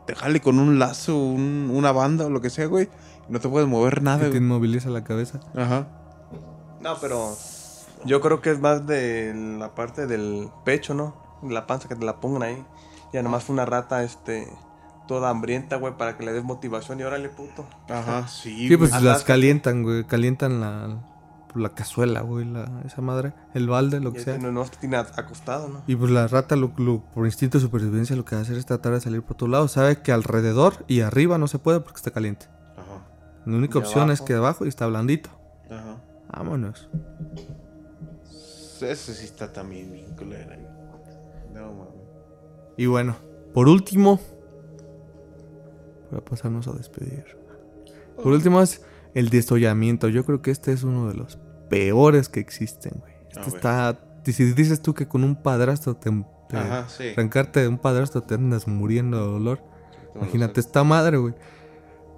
Te 0.07 0.15
jale 0.15 0.41
con 0.41 0.57
un 0.57 0.79
lazo, 0.79 1.15
un- 1.15 1.69
una 1.71 1.91
banda 1.91 2.25
o 2.25 2.31
lo 2.31 2.41
que 2.41 2.49
sea, 2.49 2.65
güey. 2.65 2.89
y 3.29 3.31
No 3.31 3.39
te 3.39 3.47
puedes 3.47 3.69
mover 3.69 4.01
nada, 4.01 4.31
te 4.31 4.37
inmoviliza 4.37 4.89
la 4.89 5.03
cabeza. 5.03 5.39
Ajá. 5.55 5.89
No, 6.81 6.95
pero 6.99 7.37
yo 8.03 8.19
creo 8.19 8.41
que 8.41 8.49
es 8.49 8.59
más 8.59 8.87
de 8.87 9.31
la 9.59 9.75
parte 9.75 10.07
del 10.07 10.49
pecho, 10.65 10.95
¿no? 10.95 11.13
La 11.43 11.67
panza 11.67 11.87
que 11.87 11.95
te 11.95 12.03
la 12.03 12.19
pongan 12.19 12.41
ahí. 12.41 12.65
Ya 13.13 13.21
nomás 13.21 13.43
fue 13.43 13.53
una 13.53 13.67
rata, 13.67 14.01
este, 14.01 14.47
toda 15.07 15.29
hambrienta, 15.29 15.75
güey, 15.75 15.95
para 15.97 16.17
que 16.17 16.25
le 16.25 16.33
des 16.33 16.43
motivación 16.43 16.99
y 16.99 17.03
órale, 17.03 17.29
puto. 17.29 17.63
Ajá, 17.89 18.27
sí, 18.27 18.69
Sí, 18.69 18.75
pues 18.75 18.99
las 19.03 19.23
calientan, 19.23 19.83
güey. 19.83 20.03
Calientan 20.05 20.59
la, 20.61 20.97
la 21.59 21.73
cazuela, 21.75 22.21
güey. 22.21 22.45
La, 22.45 22.81
esa 22.85 23.01
madre. 23.01 23.33
El 23.53 23.67
balde, 23.67 23.99
lo 23.99 24.13
que 24.13 24.19
sea. 24.21 24.37
no, 24.37 24.51
no 24.51 24.65
tiene 24.79 24.97
acostado, 24.97 25.67
¿no? 25.67 25.83
Y 25.87 25.95
pues 25.95 26.11
la 26.11 26.27
rata, 26.27 26.55
lo, 26.55 26.71
lo- 26.77 27.03
por 27.13 27.25
instinto 27.25 27.57
de 27.57 27.63
supervivencia, 27.63 28.15
lo 28.15 28.25
que 28.25 28.35
va 28.35 28.39
a 28.39 28.43
hacer 28.43 28.57
es 28.57 28.65
tratar 28.65 28.93
de 28.93 29.01
salir 29.01 29.21
por 29.21 29.33
otro 29.33 29.47
lado. 29.47 29.67
Sabe 29.67 30.01
que 30.01 30.11
alrededor 30.11 30.85
y 30.87 31.01
arriba 31.01 31.37
no 31.37 31.47
se 31.47 31.59
puede 31.59 31.79
porque 31.79 31.97
está 31.97 32.11
caliente. 32.11 32.47
Ajá, 32.77 33.07
La 33.45 33.57
única 33.57 33.79
Y 33.79 33.81
opción 33.81 34.11
es 34.11 34.21
que 34.21 34.33
abajo 34.33 34.65
y 34.65 34.69
está 34.69 34.87
blandito. 34.87 35.29
ajá. 35.69 35.97
Vámonos. 36.33 36.89
Ese 38.81 39.13
sí 39.15 39.25
está 39.25 39.51
también 39.51 39.91
bien 39.91 40.15
güey. 40.15 40.29
No, 41.53 41.73
mames. 41.73 41.93
Y 42.77 42.85
bueno, 42.85 43.15
por 43.53 43.67
último, 43.69 44.19
para 46.11 46.23
pasarnos 46.23 46.67
a 46.67 46.73
despedir. 46.73 47.25
Por 48.17 48.27
último 48.33 48.61
es 48.61 48.81
el 49.15 49.29
desollamiento. 49.29 50.09
Yo 50.09 50.25
creo 50.25 50.41
que 50.41 50.51
este 50.51 50.73
es 50.73 50.83
uno 50.83 51.07
de 51.07 51.15
los 51.15 51.39
peores 51.69 52.29
que 52.29 52.39
existen, 52.39 52.93
güey. 52.99 53.13
Este 53.27 53.39
A 53.39 53.43
ver. 53.43 53.55
está. 53.55 53.99
Si 54.25 54.43
dices 54.53 54.81
tú 54.81 54.93
que 54.93 55.07
con 55.07 55.23
un 55.23 55.41
padrastro 55.41 55.95
te, 55.95 56.09
te- 56.49 56.57
Ajá, 56.57 56.85
sí. 56.89 57.09
arrancarte 57.15 57.61
de 57.61 57.67
un 57.69 57.77
padrastro 57.77 58.23
te 58.23 58.35
andas 58.35 58.67
muriendo 58.67 59.17
de 59.17 59.31
dolor. 59.31 59.61
Imagínate 60.15 60.59
esta 60.59 60.83
madre, 60.83 61.17
güey. 61.17 61.33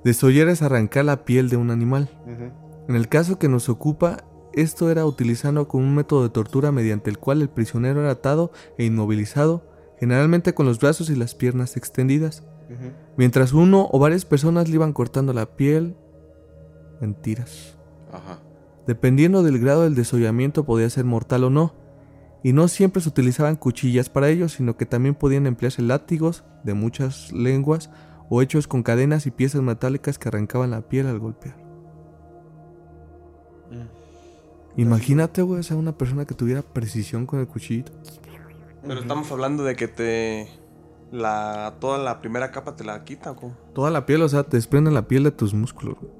Desollar 0.03 0.47
es 0.47 0.61
arrancar 0.61 1.05
la 1.05 1.25
piel 1.25 1.49
de 1.49 1.57
un 1.57 1.69
animal. 1.71 2.09
Ujú. 2.25 2.51
En 2.87 2.95
el 2.95 3.09
caso 3.09 3.37
que 3.37 3.47
nos 3.49 3.69
ocupa, 3.69 4.23
esto 4.53 4.89
era 4.89 5.05
utilizando 5.05 5.67
como 5.67 5.83
un 5.83 5.93
método 5.93 6.23
de 6.23 6.29
tortura 6.29 6.71
mediante 6.71 7.09
el 7.11 7.19
cual 7.19 7.41
el 7.43 7.49
prisionero 7.49 8.01
era 8.01 8.11
atado 8.11 8.51
e 8.77 8.85
inmovilizado, 8.85 9.67
generalmente 9.99 10.53
con 10.55 10.65
los 10.65 10.79
brazos 10.79 11.09
y 11.11 11.15
las 11.15 11.35
piernas 11.35 11.77
extendidas, 11.77 12.43
Ujú. 12.69 12.91
mientras 13.17 13.53
uno 13.53 13.87
o 13.91 13.99
varias 13.99 14.25
personas 14.25 14.67
le 14.69 14.75
iban 14.75 14.93
cortando 14.93 15.33
la 15.33 15.45
piel 15.45 15.95
en 17.01 17.13
tiras. 17.13 17.75
Ajá. 18.11 18.39
Dependiendo 18.89 19.43
del 19.43 19.59
grado 19.59 19.83
del 19.83 19.93
desollamiento 19.93 20.65
podía 20.65 20.89
ser 20.89 21.05
mortal 21.05 21.43
o 21.43 21.51
no, 21.51 21.75
y 22.41 22.53
no 22.53 22.67
siempre 22.67 23.03
se 23.03 23.09
utilizaban 23.09 23.55
cuchillas 23.55 24.09
para 24.09 24.29
ello, 24.29 24.49
sino 24.49 24.77
que 24.77 24.87
también 24.87 25.13
podían 25.13 25.45
emplearse 25.45 25.83
látigos 25.83 26.43
de 26.63 26.73
muchas 26.73 27.31
lenguas 27.31 27.91
o 28.31 28.41
hechos 28.41 28.65
con 28.67 28.81
cadenas 28.81 29.27
y 29.27 29.29
piezas 29.29 29.61
metálicas 29.61 30.17
que 30.17 30.29
arrancaban 30.29 30.71
la 30.71 30.81
piel 30.81 31.05
al 31.05 31.19
golpear. 31.19 31.55
Mm. 33.69 34.81
Imagínate, 34.81 35.43
güey, 35.43 35.59
o 35.59 35.63
sea, 35.63 35.77
una 35.77 35.95
persona 35.95 36.25
que 36.25 36.33
tuviera 36.33 36.63
precisión 36.63 37.27
con 37.27 37.41
el 37.41 37.47
cuchillito. 37.47 37.91
Pero 38.87 39.01
estamos 39.01 39.31
hablando 39.31 39.63
de 39.65 39.75
que 39.75 39.87
te. 39.87 40.49
La, 41.11 41.75
toda 41.79 41.99
la 41.99 42.21
primera 42.21 42.49
capa 42.49 42.75
te 42.75 42.83
la 42.83 43.03
quita, 43.03 43.29
¿o 43.29 43.35
cómo? 43.35 43.53
Toda 43.75 43.91
la 43.91 44.07
piel, 44.07 44.23
o 44.23 44.29
sea, 44.29 44.41
te 44.41 44.57
desprenden 44.57 44.95
la 44.95 45.07
piel 45.07 45.25
de 45.25 45.31
tus 45.31 45.53
músculos. 45.53 45.95
güey. 46.01 46.11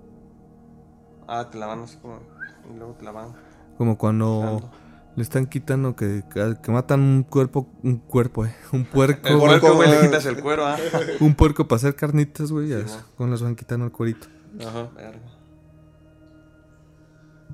Ah, 1.27 1.49
te 1.49 1.57
la 1.57 1.65
van 1.65 1.79
así 1.79 1.97
como. 1.97 2.37
Y 2.69 2.77
luego 2.77 2.93
te 2.93 3.05
la 3.05 3.11
van. 3.11 3.33
Como 3.77 3.97
cuando 3.97 4.41
dando. 4.41 4.71
le 5.15 5.23
están 5.23 5.47
quitando 5.47 5.95
que, 5.95 6.23
que, 6.33 6.71
matan 6.71 6.99
un 7.01 7.23
cuerpo, 7.23 7.67
un 7.83 7.97
cuerpo, 7.97 8.45
eh, 8.45 8.53
un 8.71 8.85
puerco, 8.85 9.27
El 9.27 9.37
puerco, 9.39 9.75
güey, 9.75 9.89
le 9.89 10.01
quitas 10.01 10.25
el 10.25 10.41
cuero, 10.41 10.65
ah. 10.65 10.77
un 11.19 11.33
puerco 11.35 11.67
para 11.67 11.77
hacer 11.77 11.95
carnitas, 11.95 12.51
güey, 12.51 12.69
ya 12.69 12.87
Sí, 12.87 12.97
con 13.15 13.31
las 13.31 13.41
van 13.41 13.55
quitando 13.55 13.85
el 13.85 13.91
cuerito. 13.91 14.27
Ajá. 14.59 14.89
Verga. 14.95 15.19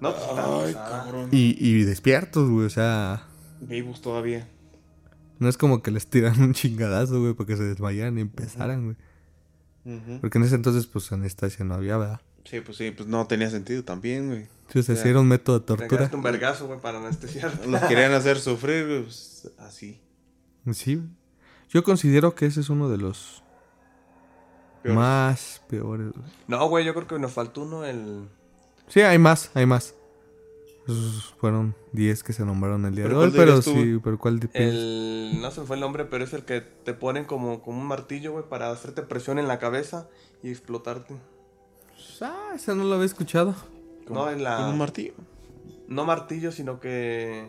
No, 0.02 0.12
pues 0.12 0.24
está 0.24 0.66
Ay, 0.66 0.74
cabrón. 0.74 1.30
Y, 1.32 1.56
y 1.60 1.84
despiertos, 1.84 2.50
güey, 2.50 2.66
o 2.66 2.70
sea, 2.70 3.28
Vivos 3.62 4.02
todavía. 4.02 4.48
no 5.40 5.48
es 5.48 5.58
como 5.58 5.82
que 5.82 5.92
les 5.92 6.08
tiran 6.08 6.42
un 6.42 6.54
chingadazo, 6.54 7.22
güey, 7.22 7.34
para 7.34 7.48
que 7.48 7.58
se 7.58 7.64
desmayaran 7.64 8.18
y 8.18 8.22
empezaran, 8.22 8.84
güey. 8.84 8.98
Porque 10.20 10.40
en 10.40 10.44
ese 10.44 10.56
entonces, 10.56 10.88
pues, 10.88 11.12
anestesia 11.12 11.64
no 11.64 11.76
había, 11.76 11.98
¿verdad? 11.98 12.22
Sí, 12.46 12.62
pues 12.62 12.78
sí, 12.78 12.92
pues 12.92 13.08
no 13.10 13.26
tenía 13.28 13.50
sentido 13.50 13.84
también, 13.84 14.28
güey. 14.30 14.84
Si 14.84 14.92
era 15.10 15.20
un 15.20 15.28
método 15.28 15.60
de 15.60 15.66
Te 15.66 15.76
tortura. 15.76 16.10
un 16.14 16.22
vergazo, 16.24 16.68
güey, 16.68 16.80
para 16.80 17.00
anestesiarte. 17.00 17.68
Los 17.68 17.82
querían 17.82 18.14
hacer 18.14 18.40
sufrir, 18.40 18.86
güey, 18.88 19.04
pues, 19.04 19.52
así. 19.60 20.00
Sí. 20.72 21.02
Yo 21.70 21.84
considero 21.84 22.36
que 22.36 22.46
ese 22.46 22.62
es 22.62 22.70
uno 22.70 22.90
de 22.90 22.98
los 22.98 23.44
Peores. 24.82 24.98
más 24.98 25.62
peores. 25.68 26.12
güey. 26.14 26.26
No, 26.48 26.68
güey, 26.70 26.86
yo 26.86 26.94
creo 26.94 27.08
que 27.08 27.20
nos 27.20 27.34
faltó 27.34 27.64
uno, 27.64 27.86
el... 27.86 28.28
Sí, 28.88 29.02
hay 29.02 29.18
más, 29.18 29.52
hay 29.56 29.66
más. 29.66 29.96
Esos 30.88 31.34
fueron 31.40 31.76
10 31.94 32.24
que 32.24 32.34
se 32.34 32.46
nombraron 32.46 32.86
el 32.86 32.94
día 32.96 33.06
¿Pero 33.06 33.22
de 33.22 33.26
hoy, 33.26 33.34
pero 33.36 33.62
sí, 33.64 34.00
pero 34.04 34.20
¿cuál 34.20 34.40
de 34.40 34.50
El... 34.54 35.42
No 35.42 35.50
se 35.50 35.62
me 35.62 35.68
fue 35.68 35.76
el 35.78 35.80
nombre, 35.82 36.06
pero 36.06 36.24
es 36.24 36.34
el 36.34 36.44
que 36.46 36.62
te 36.62 36.94
ponen 36.94 37.26
como, 37.26 37.62
como 37.64 37.82
un 37.82 37.88
martillo, 37.88 38.34
güey, 38.34 38.48
para 38.48 38.70
hacerte 38.70 39.02
presión 39.02 39.40
en 39.40 39.48
la 39.48 39.58
cabeza 39.58 40.08
y 40.44 40.52
explotarte. 40.52 41.16
Ah, 42.22 42.52
ese 42.56 42.74
no 42.76 42.84
lo 42.84 42.94
había 42.96 43.06
escuchado. 43.06 43.56
No, 44.10 44.30
en 44.30 44.44
la... 44.44 44.58
Con 44.58 44.66
un 44.70 44.78
martillo. 44.78 45.14
No 45.88 46.06
martillo, 46.06 46.52
sino 46.52 46.80
que... 46.80 47.48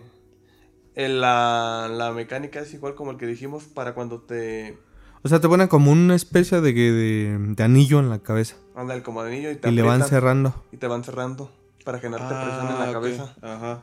En 0.94 1.20
la, 1.20 1.88
la 1.92 2.12
mecánica 2.12 2.60
es 2.60 2.72
igual 2.72 2.94
como 2.94 3.10
el 3.10 3.18
que 3.18 3.26
dijimos 3.26 3.64
para 3.64 3.94
cuando 3.94 4.20
te... 4.22 4.78
O 5.22 5.28
sea, 5.28 5.40
te 5.40 5.48
ponen 5.48 5.68
como 5.68 5.90
una 5.90 6.14
especie 6.14 6.60
de, 6.60 6.72
de, 6.72 7.36
de 7.38 7.62
anillo 7.62 7.98
en 7.98 8.08
la 8.08 8.20
cabeza. 8.20 8.56
Anda 8.74 8.94
el 8.94 9.02
como 9.02 9.20
anillo 9.20 9.50
y 9.50 9.56
te 9.56 9.68
Y 9.68 9.72
le 9.72 9.82
van 9.82 10.02
cerrando. 10.04 10.64
Y 10.72 10.76
te 10.78 10.86
van 10.86 11.04
cerrando 11.04 11.50
para 11.84 11.98
generarte 11.98 12.34
presión 12.34 12.68
en 12.68 12.78
la 12.78 12.88
Ah, 12.88 12.92
cabeza. 12.92 13.34
Ajá. 13.42 13.82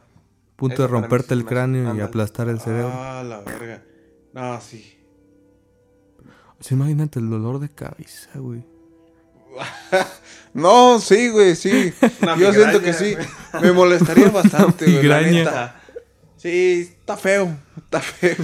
Punto 0.56 0.74
Eso 0.76 0.84
de 0.84 0.88
romperte 0.88 1.34
el 1.34 1.46
cráneo 1.46 1.84
y 1.84 1.86
ándale. 1.88 2.04
aplastar 2.04 2.48
el 2.50 2.60
cerebro. 2.60 2.92
Ah, 2.94 3.24
la 3.28 3.42
verga. 3.42 3.84
No, 4.34 4.60
sí. 4.62 4.98
O 6.60 6.64
sea, 6.64 6.76
imagínate 6.78 7.20
el 7.20 7.30
dolor 7.30 7.60
de 7.60 7.70
cabeza, 7.70 8.30
güey. 8.40 8.66
No, 10.54 11.00
sí, 11.00 11.30
güey, 11.30 11.56
sí. 11.56 11.92
Una 12.22 12.38
Yo 12.38 12.54
siento 12.54 12.82
que 12.82 12.94
sí. 12.94 13.16
güey. 13.16 13.28
Me 13.64 13.72
molestaría 13.72 14.30
bastante, 14.30 14.86
güey. 14.86 15.04
la 15.04 15.22
neta. 15.22 15.82
Sí, 16.38 16.90
está 17.00 17.18
feo. 17.18 17.58
Está 17.78 18.00
feo. 18.02 18.36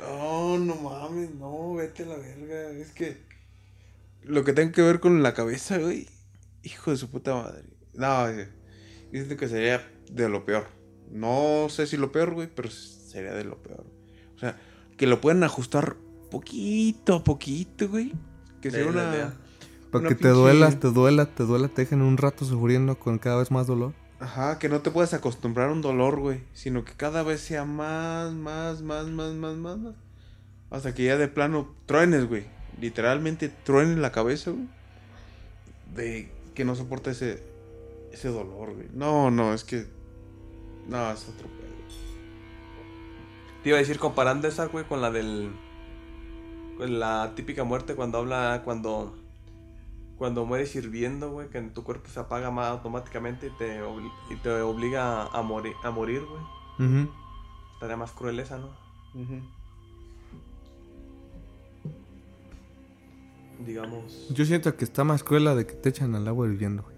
No, 0.00 0.58
no 0.58 0.76
mames, 0.76 1.34
no, 1.34 1.74
vete 1.74 2.04
a 2.04 2.06
la 2.06 2.16
verga. 2.16 2.70
Es 2.70 2.92
que. 2.92 3.22
Lo 4.22 4.44
que 4.44 4.52
tenga 4.52 4.72
que 4.72 4.82
ver 4.82 5.00
con 5.00 5.22
la 5.22 5.34
cabeza, 5.34 5.78
güey. 5.78 6.08
Hijo 6.62 6.90
de 6.90 6.96
su 6.96 7.10
puta 7.10 7.34
madre. 7.34 7.64
No, 7.92 8.30
yo 8.30 8.44
siento 9.12 9.36
que 9.36 9.48
sería 9.48 9.86
de 10.10 10.28
lo 10.28 10.44
peor. 10.44 10.66
No 11.10 11.66
sé 11.68 11.86
si 11.86 11.96
lo 11.96 12.10
peor, 12.10 12.32
güey, 12.32 12.48
pero 12.48 12.70
sería 12.70 13.32
de 13.32 13.44
lo 13.44 13.62
peor. 13.62 13.84
O 14.34 14.38
sea, 14.38 14.58
que 14.96 15.06
lo 15.06 15.20
puedan 15.20 15.44
ajustar 15.44 15.96
poquito 16.30 17.16
a 17.16 17.24
poquito, 17.24 17.88
güey. 17.88 18.12
Que 18.70 18.70
sea 18.70 18.86
una. 18.86 19.34
Para 19.90 20.08
que 20.08 20.14
te 20.14 20.22
pinche- 20.28 20.32
duela, 20.34 20.70
te 20.70 20.88
duela, 20.88 21.26
te 21.26 21.44
duela, 21.44 21.68
te 21.68 21.82
dejen 21.82 22.02
un 22.02 22.16
rato 22.16 22.44
sufriendo 22.44 22.98
con 22.98 23.18
cada 23.18 23.36
vez 23.36 23.50
más 23.50 23.66
dolor. 23.66 23.92
Ajá, 24.20 24.58
que 24.58 24.68
no 24.68 24.80
te 24.80 24.90
puedas 24.90 25.12
acostumbrar 25.12 25.68
a 25.68 25.72
un 25.72 25.82
dolor, 25.82 26.18
güey. 26.18 26.40
Sino 26.54 26.84
que 26.84 26.94
cada 26.94 27.22
vez 27.22 27.40
sea 27.42 27.64
más, 27.64 28.32
más, 28.32 28.80
más, 28.82 29.06
más, 29.08 29.34
más, 29.34 29.56
más, 29.56 29.78
más. 29.78 29.94
Hasta 30.70 30.94
que 30.94 31.04
ya 31.04 31.16
de 31.18 31.28
plano 31.28 31.74
truenes, 31.86 32.26
güey. 32.26 32.46
Literalmente 32.80 33.48
truenes 33.50 33.98
la 33.98 34.12
cabeza, 34.12 34.50
güey. 34.50 34.66
De 35.94 36.32
que 36.54 36.64
no 36.64 36.74
soporta 36.74 37.10
ese, 37.10 37.42
ese 38.12 38.28
dolor, 38.28 38.74
güey. 38.74 38.88
No, 38.94 39.30
no, 39.30 39.52
es 39.52 39.62
que. 39.62 39.86
No, 40.88 41.12
es 41.12 41.28
otro 41.28 41.46
pedo. 41.48 41.64
Te 43.62 43.68
iba 43.68 43.78
a 43.78 43.80
decir 43.80 43.98
comparando 43.98 44.48
esa, 44.48 44.66
güey, 44.66 44.84
con 44.84 45.00
la 45.00 45.10
del... 45.10 45.50
Con 46.76 46.98
la 46.98 47.32
típica 47.34 47.64
muerte 47.64 47.94
cuando 47.94 48.18
habla... 48.18 48.62
Cuando... 48.64 49.16
Cuando 50.16 50.46
mueres 50.46 50.74
hirviendo, 50.76 51.32
güey, 51.32 51.48
que 51.50 51.58
en 51.58 51.74
tu 51.74 51.82
cuerpo 51.82 52.08
se 52.08 52.20
apaga 52.20 52.52
más 52.52 52.68
automáticamente 52.68 53.48
y 53.48 53.50
te, 53.50 53.82
obli- 53.82 54.12
y 54.30 54.36
te 54.36 54.60
obliga 54.60 55.26
a, 55.26 55.42
morir, 55.42 55.74
a 55.82 55.90
morir, 55.90 56.22
güey. 56.24 56.88
Ujú. 56.88 57.10
Estaría 57.74 57.96
más 57.96 58.12
cruel 58.12 58.38
esa, 58.38 58.58
¿no? 58.58 58.68
Digamos. 63.66 64.28
Yo 64.30 64.44
siento 64.44 64.76
que 64.76 64.84
está 64.84 65.02
más 65.02 65.24
cruel 65.24 65.44
la 65.44 65.56
de 65.56 65.66
que 65.66 65.74
te 65.74 65.88
echan 65.88 66.14
al 66.14 66.28
agua 66.28 66.46
hirviendo, 66.46 66.84
güey. 66.84 66.94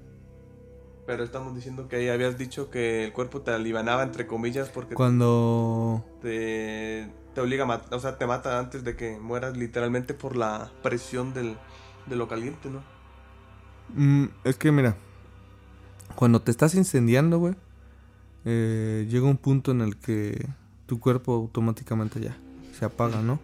Pero 1.06 1.24
estamos 1.24 1.54
diciendo 1.54 1.88
que 1.88 1.96
ahí 1.96 2.08
habías 2.08 2.36
dicho 2.36 2.70
que 2.70 3.04
el 3.04 3.14
cuerpo 3.14 3.40
te 3.40 3.50
alivianaba, 3.50 4.02
entre 4.02 4.26
comillas, 4.26 4.68
porque 4.68 4.94
Cuando... 4.94 6.04
te, 6.20 7.08
te 7.37 7.43
obliga 7.43 7.64
a 7.64 7.66
matar, 7.66 7.93
o 7.93 8.01
sea, 8.01 8.16
te 8.16 8.26
mata 8.26 8.59
antes 8.59 8.82
de 8.82 8.97
que 8.97 9.18
mueras 9.18 9.59
literalmente 9.59 10.14
por 10.14 10.37
la 10.37 10.72
presión 10.82 11.34
del, 11.34 11.59
de 12.07 12.16
lo 12.16 12.28
caliente, 12.28 12.70
¿no? 12.70 12.80
Mm, 13.95 14.30
es 14.45 14.57
que 14.57 14.72
mira, 14.72 14.97
cuando 16.14 16.41
te 16.41 16.51
estás 16.51 16.74
incendiando, 16.74 17.39
güey, 17.39 17.55
eh, 18.47 19.07
llega 19.11 19.26
un 19.26 19.37
punto 19.37 19.70
en 19.72 19.82
el 19.82 19.99
que 19.99 20.49
tu 20.87 20.99
cuerpo 20.99 21.34
automáticamente 21.34 22.20
ya 22.20 22.39
se 22.72 22.87
apaga, 22.87 23.20
¿no? 23.20 23.39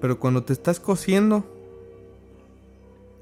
Pero 0.00 0.20
cuando 0.20 0.44
te 0.44 0.52
estás 0.52 0.78
cociendo, 0.78 1.44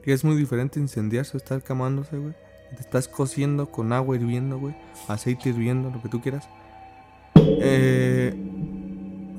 que 0.03 0.13
es 0.13 0.23
muy 0.23 0.37
diferente 0.37 0.79
incendiarse 0.79 1.39
estar 1.39 1.63
quemándose, 1.63 2.19
güey. 2.19 2.35
Te 2.77 2.83
estás 2.83 3.09
cociendo 3.09 3.71
con 3.71 3.95
agua 3.95 4.17
hirviendo, 4.17 4.59
güey. 4.59 4.77
Aceite 5.09 5.49
hirviendo, 5.49 5.89
lo 5.89 6.03
que 6.03 6.11
tú 6.11 6.21
quieras. 6.21 6.47
Eh... 7.37 8.35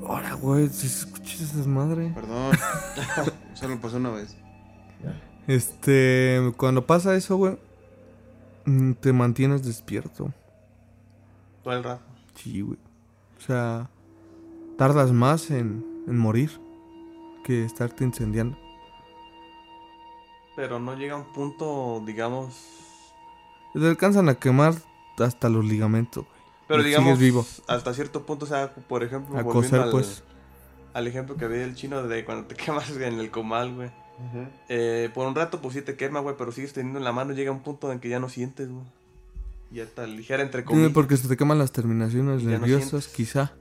Ahora, 0.08 0.34
güey, 0.34 0.68
si 0.68 0.86
escuchas 0.86 1.40
esa 1.40 1.68
madre. 1.68 2.12
Perdón. 2.14 2.56
Solo 3.54 3.80
pasó 3.80 3.96
una 3.96 4.10
vez. 4.10 4.36
Este, 5.48 6.52
cuando 6.56 6.86
pasa 6.86 7.16
eso, 7.16 7.36
güey, 7.36 7.58
mm, 8.66 8.92
te 8.92 9.12
mantienes 9.12 9.64
despierto. 9.64 10.32
Todo 11.64 11.74
el 11.74 11.82
rato. 11.82 12.02
Sí, 12.34 12.60
güey. 12.60 12.78
O 13.36 13.40
sea, 13.40 13.90
tardas 14.78 15.10
más 15.10 15.50
en, 15.50 15.84
en 16.06 16.16
morir 16.16 16.60
que 17.44 17.64
estarte 17.64 18.04
incendiando. 18.04 18.56
Pero 20.54 20.78
no 20.78 20.94
llega 20.94 21.14
a 21.14 21.18
un 21.18 21.32
punto, 21.32 22.02
digamos... 22.06 22.54
Te 23.72 23.86
alcanzan 23.86 24.28
a 24.28 24.36
quemar 24.36 24.74
hasta 25.18 25.48
los 25.48 25.64
ligamentos, 25.64 26.24
güey. 26.24 26.35
Pero 26.68 26.82
Y 26.82 26.86
digamos, 26.86 27.16
sigues 27.18 27.20
vivo. 27.20 27.46
hasta 27.68 27.94
cierto 27.94 28.26
punto, 28.26 28.44
o 28.44 28.48
sea, 28.48 28.74
por 28.74 29.02
ejemplo, 29.04 29.38
A 29.38 29.42
volviendo 29.42 29.52
coser, 29.70 29.80
al, 29.80 29.90
pues. 29.90 30.22
al 30.94 31.06
ejemplo 31.06 31.36
que 31.36 31.46
vi 31.48 31.58
del 31.58 31.74
chino 31.74 32.02
de 32.02 32.24
cuando 32.24 32.46
te 32.46 32.54
quemas 32.64 32.90
en 32.90 33.20
el 33.20 33.30
comal, 33.30 33.74
güey. 33.74 33.90
Eh, 34.68 35.10
por 35.14 35.26
un 35.26 35.34
rato, 35.34 35.60
pues 35.60 35.74
sí 35.74 35.82
te 35.82 35.94
quema, 35.96 36.20
güey, 36.20 36.36
pero 36.38 36.50
sigues 36.50 36.72
teniendo 36.72 36.98
en 36.98 37.04
la 37.04 37.12
mano, 37.12 37.34
llega 37.34 37.50
un 37.52 37.60
punto 37.62 37.92
en 37.92 38.00
que 38.00 38.08
ya 38.08 38.18
no 38.18 38.28
sientes, 38.28 38.70
güey. 38.70 38.84
Ya 39.70 39.82
está 39.82 40.06
ligera, 40.06 40.42
entre 40.42 40.62
Sí, 40.62 40.66
comillas. 40.68 40.92
porque 40.92 41.16
se 41.16 41.28
te 41.28 41.36
queman 41.36 41.58
las 41.58 41.72
terminaciones 41.72 42.42
ya 42.42 42.50
nerviosas, 42.50 43.08
quizá. 43.08 43.52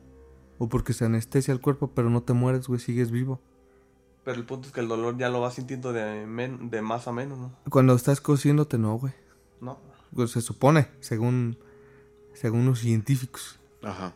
O 0.58 0.70
porque 0.70 0.94
se 0.94 1.04
anestesia 1.04 1.52
el 1.54 1.60
cuerpo, 1.60 1.92
pero 1.94 2.10
no 2.10 2.24
te 2.24 2.32
mueres, 2.34 2.68
güey, 2.68 2.80
sigues 2.80 3.12
vivo. 3.12 3.42
Pero 4.24 4.38
el 4.38 4.46
punto 4.46 4.68
es 4.68 4.74
que 4.74 4.80
el 4.80 4.88
dolor 4.88 5.18
ya 5.18 5.30
lo 5.30 5.42
vas 5.42 5.56
sintiendo 5.56 5.92
de, 5.94 6.26
men- 6.26 6.70
de 6.70 6.82
más 6.82 7.08
a 7.08 7.12
menos, 7.12 7.38
¿no? 7.38 7.52
Cuando 7.70 7.94
estás 7.94 8.22
cociéndote, 8.22 8.78
no, 8.78 8.98
güey. 8.98 9.14
No. 9.62 9.78
Pues 10.16 10.32
se 10.32 10.42
supone, 10.42 10.88
según, 11.02 11.58
según 12.36 12.66
los 12.66 12.80
científicos. 12.80 13.60
Ajá. 13.84 14.14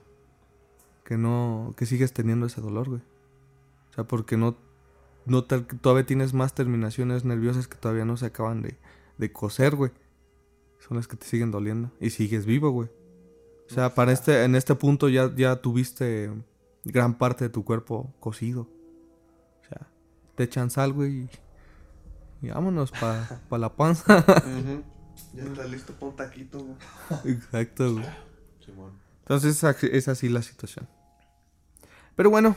que 1.04 1.18
no 1.18 1.74
que 1.78 1.86
sigues 1.88 2.14
teniendo 2.14 2.46
ese 2.46 2.62
dolor, 2.62 2.88
güey. 2.90 3.02
O 3.92 3.94
sea, 3.96 4.04
porque 4.04 4.38
no 4.38 4.56
no 5.26 5.44
te- 5.44 5.62
todavía 5.62 6.06
tienes 6.06 6.34
más 6.34 6.54
terminaciones 6.56 7.24
nerviosas 7.26 7.68
que 7.68 7.78
todavía 7.78 8.06
no 8.06 8.18
se 8.18 8.26
acaban 8.28 8.62
de, 8.62 8.78
de 9.18 9.32
coser, 9.32 9.76
güey. 9.76 9.92
Son 10.80 10.98
las 10.98 11.08
que 11.08 11.18
te 11.18 11.26
siguen 11.28 11.52
doliendo 11.52 11.92
y 12.00 12.10
sigues 12.12 12.46
vivo, 12.46 12.70
güey. 12.72 12.90
O 13.70 13.74
sea, 13.74 13.94
para 13.94 14.12
este 14.12 14.44
en 14.44 14.56
este 14.56 14.74
punto 14.76 15.10
ya 15.10 15.34
ya 15.36 15.58
tuviste 15.58 16.32
gran 16.86 17.18
parte 17.18 17.44
de 17.46 17.50
tu 17.50 17.64
cuerpo 17.66 18.14
cocido. 18.20 18.62
O 19.62 19.66
sea, 19.70 19.88
te 20.36 20.44
echan 20.44 20.70
sal, 20.72 20.94
güey, 20.94 21.28
y, 22.42 22.48
y 22.48 22.50
vámonos 22.50 22.92
para 22.92 23.42
pa 23.50 23.58
la 23.60 23.76
panza. 23.76 24.26
Ya 25.34 25.44
estás 25.44 25.70
listo 25.70 25.94
para 25.94 26.08
un 26.08 26.16
taquito, 26.16 26.60
güey. 26.60 27.36
Exacto, 27.36 27.94
güey. 27.94 28.06
Simón. 28.66 28.92
Entonces 29.22 29.64
es 29.84 30.08
así 30.08 30.30
la 30.30 30.42
situación. 30.42 30.88
Pero 32.16 32.30
bueno, 32.30 32.56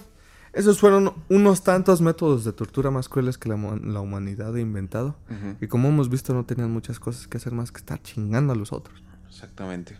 esos 0.53 0.81
fueron 0.81 1.14
unos 1.29 1.62
tantos 1.62 2.01
métodos 2.01 2.45
de 2.45 2.53
tortura 2.53 2.91
más 2.91 3.09
crueles 3.09 3.39
que 3.39 3.49
la, 3.49 3.57
la 3.57 4.01
humanidad 4.01 4.55
ha 4.55 4.61
inventado. 4.61 5.16
Ujú. 5.31 5.57
Y 5.61 5.66
como 5.68 5.89
hemos 5.89 6.09
visto 6.09 6.35
no 6.35 6.45
tenían 6.45 6.70
muchas 6.70 6.99
cosas 6.99 7.27
que 7.27 7.37
hacer 7.37 7.53
más 7.53 7.73
que 7.73 7.79
estar 7.79 8.03
chingando 8.03 8.53
a 8.53 8.57
los 8.57 8.73
otros. 8.73 9.03
Exactamente. 9.29 9.99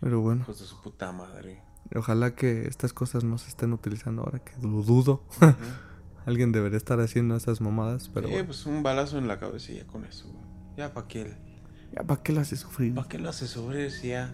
Pero 0.00 0.20
bueno, 0.20 0.42
Hijos 0.42 0.60
de 0.60 0.66
su 0.66 0.80
puta 0.82 1.12
madre. 1.12 1.62
ojalá 1.94 2.34
que 2.34 2.66
estas 2.66 2.92
cosas 2.92 3.22
no 3.22 3.38
se 3.38 3.48
estén 3.48 3.72
utilizando 3.72 4.22
ahora, 4.22 4.40
que 4.40 4.52
lo 4.60 4.82
dudo. 4.82 5.22
Alguien 6.26 6.52
debería 6.52 6.76
estar 6.76 7.00
haciendo 7.00 7.36
esas 7.36 7.60
mamadas, 7.60 8.08
pero 8.08 8.26
sí, 8.28 8.32
bueno. 8.32 8.46
pues 8.46 8.66
un 8.66 8.82
balazo 8.82 9.18
en 9.18 9.26
la 9.28 9.38
ya 9.40 9.86
con 9.86 10.04
eso, 10.04 10.28
güey. 10.28 10.44
Ya, 10.76 10.92
¿para 10.92 11.06
qué? 11.08 11.51
Ya, 11.94 12.02
¿para 12.02 12.22
qué 12.22 12.32
lo 12.32 12.40
hace 12.40 12.56
sufrir? 12.56 12.94
¿Para 12.94 13.08
qué 13.08 13.18
lo 13.18 13.28
haces 13.28 13.50
sobre 13.50 13.90
si 13.90 14.08
ya? 14.08 14.32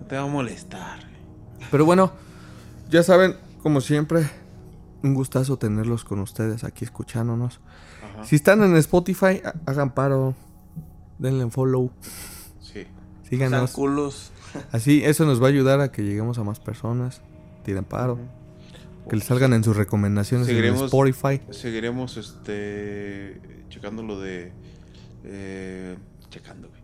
No 0.00 0.06
te 0.06 0.16
va 0.16 0.22
a 0.22 0.26
molestar. 0.26 1.00
Pero 1.70 1.84
bueno, 1.84 2.12
ya 2.90 3.02
saben, 3.02 3.34
como 3.62 3.80
siempre, 3.80 4.28
un 5.02 5.14
gustazo 5.14 5.56
tenerlos 5.58 6.04
con 6.04 6.20
ustedes 6.20 6.64
aquí 6.64 6.84
escuchándonos. 6.84 7.60
Si 8.24 8.36
están 8.36 8.62
en 8.62 8.76
Spotify, 8.76 9.42
ha- 9.44 9.54
hagan 9.70 9.92
paro. 9.94 10.34
Denle 11.18 11.42
en 11.42 11.50
follow. 11.50 11.90
Sí. 12.60 12.86
Síganos. 13.28 13.72
culos. 13.72 14.30
Así, 14.72 15.02
eso 15.04 15.24
nos 15.26 15.40
va 15.42 15.46
a 15.46 15.48
ayudar 15.50 15.80
a 15.80 15.90
que 15.92 16.02
lleguemos 16.02 16.38
a 16.38 16.44
más 16.44 16.60
personas. 16.60 17.20
Tiren 17.64 17.84
paro. 17.84 18.18
Que 19.08 19.16
les 19.16 19.24
salgan 19.24 19.52
en 19.52 19.62
sus 19.64 19.76
recomendaciones 19.76 20.48
en 20.48 20.74
Spotify. 20.86 21.40
Seguiremos 21.50 22.16
este 22.16 23.40
checando 23.68 24.02
lo 24.02 24.18
de 24.20 24.52
eh, 25.24 25.96
checando, 26.36 26.68
güey. 26.68 26.80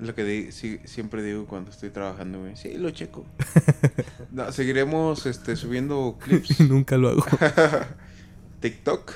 Es 0.00 0.06
lo 0.06 0.14
que 0.14 0.52
siempre 0.84 1.22
digo 1.22 1.46
cuando 1.46 1.70
estoy 1.70 1.90
trabajando, 1.90 2.40
güey. 2.40 2.56
Sí, 2.56 2.74
lo 2.76 2.90
checo. 2.90 3.24
No, 4.30 4.52
seguiremos 4.52 5.24
este 5.26 5.56
subiendo 5.56 6.18
clips 6.22 6.60
Nunca 6.60 6.96
lo 6.98 7.08
hago. 7.08 7.24
TikTok. 8.60 9.12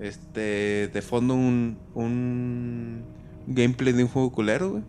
Este 0.00 0.88
de 0.92 1.02
fondo 1.02 1.34
un 1.34 1.76
un 1.94 3.02
gameplay 3.48 3.92
de 3.92 4.04
un 4.04 4.08
juego 4.08 4.30
culero, 4.30 4.70
güey. 4.70 4.82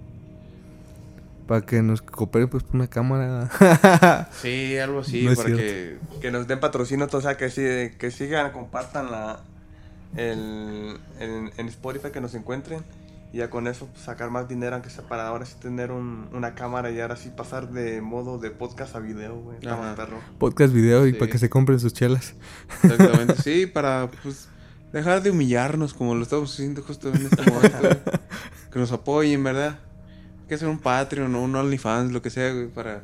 Para 1.47 1.65
que 1.65 1.81
nos 1.81 2.03
cooperen 2.03 2.47
pues 2.47 2.61
por 2.63 2.75
una 2.75 2.87
cámara. 2.87 3.49
Sí, 4.39 4.77
algo 4.77 4.99
así 4.99 5.23
No 5.23 5.33
para 5.33 5.49
que 5.55 5.97
Que 6.21 6.29
nos 6.29 6.47
den 6.47 6.59
patrocinio, 6.59 7.07
o 7.11 7.21
sea, 7.21 7.37
que, 7.37 7.49
sí- 7.49 7.95
que 7.97 8.11
sigan, 8.11 8.51
compartan 8.51 9.09
la, 9.09 9.39
el, 10.15 10.99
en 11.19 11.67
Spotify, 11.69 12.11
que 12.11 12.21
nos 12.21 12.35
encuentren. 12.35 12.83
Y 13.31 13.37
ya 13.37 13.49
con 13.51 13.67
eso 13.67 13.85
pues, 13.87 14.03
sacar 14.03 14.31
más 14.31 14.47
dinero, 14.47 14.73
aunque 14.75 14.89
sea 14.89 15.03
para 15.07 15.27
ahora 15.27 15.45
sí 15.45 15.53
tener 15.61 15.91
un- 15.91 16.27
una 16.33 16.55
cámara 16.55 16.89
y 16.89 16.99
ahora 16.99 17.15
sí 17.15 17.29
pasar 17.35 17.69
de 17.69 18.01
modo 18.01 18.39
de 18.39 18.49
podcast 18.49 18.95
a 18.95 18.99
video, 18.99 19.35
güey. 19.39 19.59
Perro. 19.59 20.19
Podcast, 20.39 20.73
video 20.73 21.05
y 21.05 21.11
Sí. 21.11 21.17
para 21.19 21.31
que 21.31 21.37
se 21.37 21.47
compren 21.49 21.79
sus 21.79 21.93
chelas. 21.93 22.33
Exactamente, 22.83 23.35
sí, 23.41 23.67
para 23.73 24.09
pues 24.23 24.49
dejar 24.91 25.21
de 25.21 25.29
humillarnos 25.29 25.93
como 25.93 26.15
lo 26.15 26.23
estamos 26.23 26.51
haciendo 26.51 26.81
justo 26.81 27.09
en 27.09 27.17
este 27.27 27.51
momento. 27.51 27.77
güey. 27.79 27.99
Que 28.71 28.77
nos 28.79 28.91
apoyen, 28.91 29.43
¿verdad? 29.43 29.79
Hay 30.41 30.47
que 30.47 30.55
hacer 30.55 30.67
un 30.67 30.79
Patreon 30.79 31.33
o 31.35 31.41
un 31.43 31.55
OnlyFans, 31.55 32.11
lo 32.11 32.21
que 32.21 32.29
sea, 32.31 32.51
güey, 32.53 32.67
para 32.67 33.03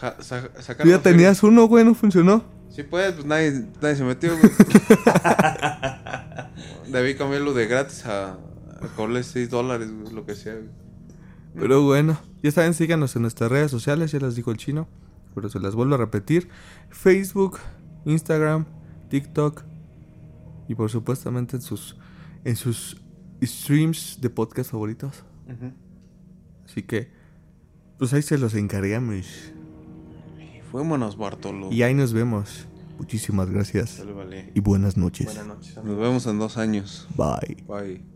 ja- 0.00 0.16
sa- 0.20 0.48
sacar. 0.60 0.84
Tú 0.84 0.90
ya 0.90 1.00
tenías 1.02 1.42
uno, 1.44 1.66
güey, 1.66 1.84
no 1.84 1.94
funcionó. 1.94 2.44
Sí, 2.70 2.82
pues, 2.84 3.12
pues 3.12 3.24
nadie, 3.26 3.64
nadie 3.80 3.96
se 3.96 4.04
metió, 4.04 4.36
güey. 4.36 4.52
Debí 6.88 7.14
cambiarlo 7.16 7.52
de 7.54 7.66
gratis 7.66 8.04
a, 8.06 8.38
a 8.80 8.88
cobrarle 8.94 9.22
6 9.22 9.50
dólares, 9.50 9.90
güey, 9.92 10.12
lo 10.14 10.24
que 10.24 10.34
sea, 10.34 10.54
güey. 10.54 10.68
Pero 11.54 11.82
bueno, 11.82 12.18
ya 12.42 12.50
saben, 12.50 12.74
síganos 12.74 13.16
en 13.16 13.22
nuestras 13.22 13.50
redes 13.50 13.70
sociales, 13.70 14.12
ya 14.12 14.20
las 14.20 14.34
dijo 14.36 14.50
el 14.50 14.58
chino. 14.58 14.88
Pero 15.34 15.48
se 15.48 15.60
las 15.60 15.74
vuelvo 15.74 15.94
a 15.94 15.98
repetir. 15.98 16.48
Facebook, 16.90 17.58
Instagram, 18.04 18.66
TikTok. 19.08 19.62
Y 20.68 20.74
por 20.74 20.90
supuestamente 20.90 21.56
en 21.56 21.62
sus, 21.62 21.96
en 22.44 22.56
sus 22.56 23.02
streams 23.42 24.18
de 24.20 24.30
podcast 24.30 24.70
favoritos. 24.70 25.24
Así 26.64 26.82
que, 26.82 27.12
pues 27.98 28.12
ahí 28.12 28.22
se 28.22 28.38
los 28.38 28.54
encargamos. 28.54 29.16
Y 29.16 30.60
Fuémonos, 30.70 31.16
Bartolo. 31.16 31.70
Y 31.70 31.82
ahí 31.82 31.94
nos 31.94 32.12
vemos. 32.12 32.66
Muchísimas 32.98 33.50
gracias. 33.50 34.02
Vale. 34.14 34.50
Y 34.54 34.60
buenas 34.60 34.96
noches. 34.96 35.26
Buenas 35.26 35.46
noches, 35.46 35.76
Nos 35.76 35.98
vemos 35.98 36.26
en 36.26 36.38
dos 36.38 36.56
años. 36.56 37.06
Bye. 37.16 37.62
Bye. 37.66 38.15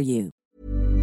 for 0.00 0.04
you. 0.04 0.99